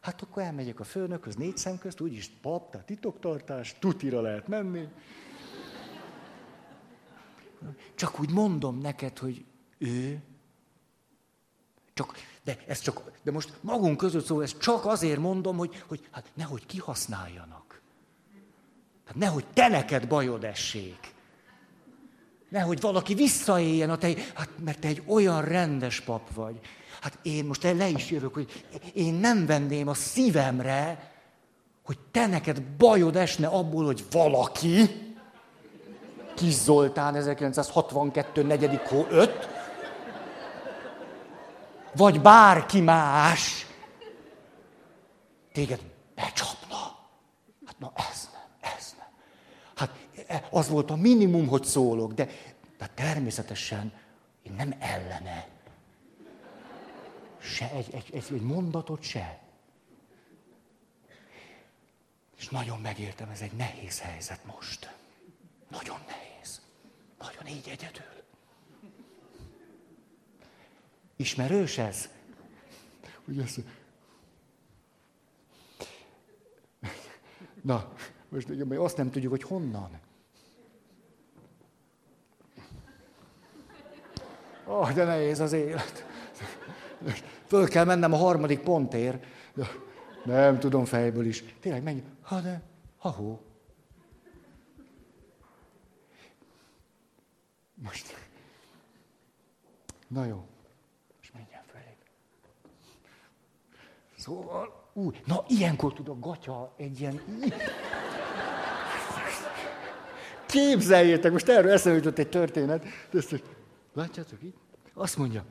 Hát 0.00 0.22
akkor 0.22 0.42
elmegyek 0.42 0.80
a 0.80 0.84
főnökhöz 0.84 1.34
négy 1.34 1.56
szem 1.56 1.78
közt, 1.78 2.00
úgyis 2.00 2.30
pap, 2.42 2.70
tehát 2.70 2.86
titoktartás, 2.86 3.78
tutira 3.78 4.20
lehet 4.20 4.48
menni. 4.48 4.88
Csak 7.94 8.20
úgy 8.20 8.30
mondom 8.30 8.78
neked, 8.78 9.18
hogy 9.18 9.44
ő, 9.78 10.22
csak, 11.94 12.14
de 12.44 12.56
ez 12.66 12.80
csak, 12.80 13.10
de 13.22 13.30
most 13.30 13.52
magunk 13.60 13.96
között 13.96 14.24
szó, 14.24 14.40
ezt 14.40 14.58
csak 14.58 14.86
azért 14.86 15.20
mondom, 15.20 15.56
hogy, 15.56 15.84
hogy 15.86 16.08
hát 16.10 16.30
nehogy 16.34 16.66
kihasználjanak. 16.66 17.80
Hát 19.04 19.16
nehogy 19.16 19.46
te 19.46 19.68
neked 19.68 20.08
bajod 20.08 20.44
essék. 20.44 21.16
Nehogy 22.48 22.80
valaki 22.80 23.14
visszaéljen 23.14 23.90
a 23.90 23.98
te, 23.98 24.08
hát 24.34 24.48
mert 24.64 24.78
te 24.78 24.88
egy 24.88 25.02
olyan 25.06 25.42
rendes 25.42 26.00
pap 26.00 26.34
vagy. 26.34 26.60
Hát 27.00 27.18
én 27.22 27.44
most 27.44 27.62
le 27.62 27.88
is 27.88 28.10
jövök, 28.10 28.34
hogy 28.34 28.64
én 28.94 29.14
nem 29.14 29.46
venném 29.46 29.88
a 29.88 29.94
szívemre, 29.94 31.12
hogy 31.84 31.98
te 32.10 32.26
neked 32.26 32.62
bajod 32.62 33.16
esne 33.16 33.46
abból, 33.46 33.84
hogy 33.84 34.04
valaki, 34.10 35.06
Kis 36.34 36.54
Zoltán 36.54 37.14
1962. 37.14 38.42
4. 38.42 38.80
hó 38.88 39.06
5, 39.10 39.48
vagy 41.96 42.20
bárki 42.20 42.80
más 42.80 43.66
téged 45.52 45.80
becsapna. 46.14 46.76
Hát 47.66 47.78
na 47.78 47.92
ez 48.10 48.27
az 50.50 50.68
volt 50.68 50.90
a 50.90 50.96
minimum, 50.96 51.46
hogy 51.46 51.64
szólok, 51.64 52.12
de, 52.12 52.28
de 52.78 52.86
természetesen 52.94 53.92
én 54.42 54.52
nem 54.52 54.74
ellene. 54.78 55.48
Se 57.38 57.70
egy, 57.70 57.94
egy, 57.94 58.10
egy, 58.12 58.24
egy 58.32 58.42
mondatot 58.42 59.02
se. 59.02 59.40
És 62.38 62.48
nagyon 62.48 62.80
megértem, 62.80 63.28
ez 63.28 63.40
egy 63.40 63.52
nehéz 63.52 64.00
helyzet 64.00 64.44
most. 64.44 64.94
Nagyon 65.68 65.98
nehéz. 66.06 66.60
Nagyon 67.18 67.46
így 67.46 67.68
egyedül. 67.68 68.22
Ismerős 71.16 71.78
ez? 71.78 72.08
Ugye 73.24 73.42
ez... 73.42 73.56
Na, 77.62 77.92
most 78.28 78.48
ugye, 78.48 78.78
azt 78.78 78.96
nem 78.96 79.10
tudjuk, 79.10 79.30
hogy 79.30 79.42
honnan. 79.42 80.00
Oh, 84.68 84.92
de 84.92 85.04
nehéz 85.04 85.40
az 85.40 85.52
élet. 85.52 86.06
Föl 87.46 87.68
kell 87.68 87.84
mennem 87.84 88.12
a 88.12 88.16
harmadik 88.16 88.60
pontért. 88.60 89.24
Nem 90.24 90.58
tudom 90.58 90.84
fejből 90.84 91.26
is. 91.26 91.44
Tényleg 91.60 91.82
mennyi? 91.82 92.02
Ha 92.22 92.40
de, 92.40 92.62
ha 92.98 93.08
hó. 93.08 93.40
Most. 97.74 98.16
Na 100.08 100.24
jó. 100.24 100.44
És 101.22 101.30
menjen 101.32 101.62
felé. 101.72 101.96
Szóval, 104.16 104.90
ú, 104.92 105.10
na 105.24 105.44
ilyenkor 105.46 105.92
tud 105.92 106.08
a 106.08 106.18
gatya 106.18 106.74
egy 106.76 107.00
ilyen... 107.00 107.20
Képzeljétek, 110.46 111.32
most 111.32 111.48
erről 111.48 111.70
eszembe 111.70 111.98
jutott 111.98 112.18
egy 112.18 112.28
történet. 112.28 112.84
De 113.10 113.18
ezt, 113.18 113.42
látjátok 113.98 114.42
itt? 114.42 114.56
Azt 114.94 115.16
mondja, 115.16 115.44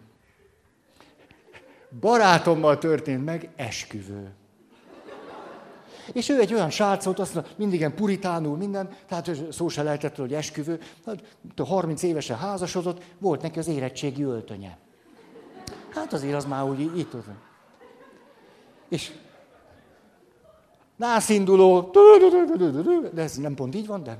barátommal 1.99 2.77
történt 2.77 3.25
meg 3.25 3.49
esküvő. 3.55 4.33
És 6.13 6.29
ő 6.29 6.39
egy 6.39 6.53
olyan 6.53 6.69
srác 6.69 7.05
volt, 7.05 7.19
azt 7.19 7.33
mondta, 7.33 7.51
mindig 7.55 7.79
ilyen 7.79 7.95
puritánul 7.95 8.57
minden, 8.57 8.89
tehát 9.07 9.31
szó 9.51 9.67
se 9.67 9.83
lehetett, 9.83 10.15
hogy 10.15 10.33
esküvő. 10.33 10.79
Hát, 11.05 11.23
30 11.57 12.03
évesen 12.03 12.37
házasodott, 12.37 13.03
volt 13.19 13.41
neki 13.41 13.59
az 13.59 13.67
érettségi 13.67 14.23
öltönye. 14.23 14.77
Hát 15.89 16.13
azért 16.13 16.35
az 16.35 16.45
már 16.45 16.63
úgy 16.63 16.79
itt 16.97 17.11
volt. 17.11 17.25
És 18.89 19.11
nászinduló, 20.95 21.91
de 23.13 23.21
ez 23.21 23.35
nem 23.37 23.55
pont 23.55 23.75
így 23.75 23.87
van, 23.87 24.03
de... 24.03 24.17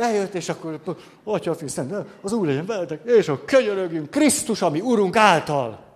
Bejött, 0.00 0.34
és 0.34 0.48
akkor, 0.48 0.80
atya, 1.24 1.56
szent, 1.66 1.94
az 2.20 2.32
Úr 2.32 2.46
legyen 2.46 2.66
veletek, 2.66 3.00
és 3.04 3.28
a 3.28 3.44
könyörögjünk 3.44 4.10
Krisztus, 4.10 4.62
ami 4.62 4.80
Urunk 4.80 5.16
által. 5.16 5.88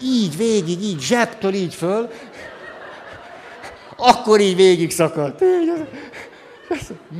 így 0.00 0.36
végig, 0.36 0.82
így 0.82 1.00
zsebtől 1.00 1.54
így 1.54 1.74
föl, 1.74 2.10
akkor 3.96 4.40
így 4.40 4.56
végig 4.56 4.90
szakadt. 4.90 5.44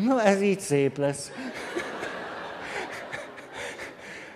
Na, 0.05 0.23
ez 0.23 0.43
így 0.43 0.61
szép 0.61 0.99
lesz. 0.99 1.31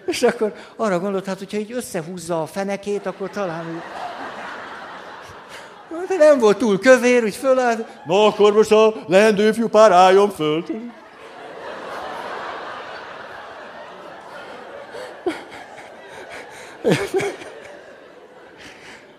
És 0.06 0.22
akkor 0.22 0.54
arra 0.76 0.98
gondolt, 0.98 1.26
hát, 1.26 1.38
hogyha 1.38 1.58
így 1.58 1.72
összehúzza 1.72 2.42
a 2.42 2.46
fenekét, 2.46 3.06
akkor 3.06 3.30
talán 3.30 3.68
így... 3.68 4.06
De 5.88 6.16
nem 6.16 6.38
volt 6.38 6.58
túl 6.58 6.78
kövér, 6.78 7.24
úgy 7.24 7.36
fölállt. 7.36 8.04
Na, 8.06 8.26
akkor 8.26 8.52
most 8.52 8.72
a 8.72 8.94
leendő 9.06 9.52
fiú 9.52 9.68
pár 9.68 9.92
álljon 9.92 10.30
föl. 10.30 10.64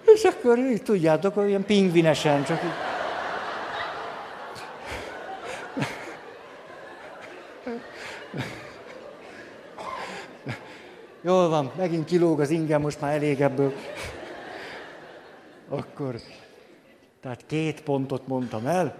És 0.06 0.24
akkor 0.24 0.58
így 0.58 0.84
tudjátok, 0.84 1.38
olyan 1.38 1.66
pingvinesen, 1.66 2.44
csak 2.44 2.64
így. 2.64 2.70
Jól 11.22 11.50
van, 11.50 11.72
megint 11.78 12.06
kilóg 12.06 12.40
az 12.40 12.50
ingem, 12.50 12.82
most 12.82 13.02
már 13.02 13.14
elég 13.14 13.42
ebből. 13.42 13.74
Akkor, 15.70 16.16
tehát 17.22 17.46
két 17.46 17.82
pontot 17.82 18.28
mondtam 18.28 18.66
el. 18.66 18.98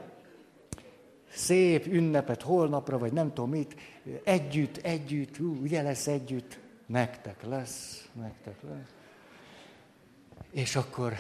Szép 1.30 1.86
ünnepet 1.86 2.42
holnapra, 2.42 2.98
vagy 2.98 3.14
nem 3.14 3.34
tudom 3.34 3.50
mit. 3.50 3.76
Együtt, 4.24 4.78
együtt, 4.78 5.40
ugye 5.40 5.82
lesz 5.82 6.08
együtt. 6.08 6.60
Nektek 6.86 7.44
lesz, 7.44 8.10
nektek 8.14 8.62
lesz. 8.62 8.94
És 10.52 10.76
akkor 10.76 11.14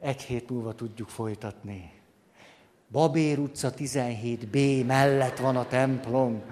egy 0.00 0.22
hét 0.22 0.50
múlva 0.50 0.74
tudjuk 0.74 1.08
folytatni. 1.08 1.92
Babér 2.90 3.38
utca 3.38 3.72
17B 3.76 4.86
mellett 4.86 5.38
van 5.38 5.56
a 5.56 5.66
templom. 5.66 6.42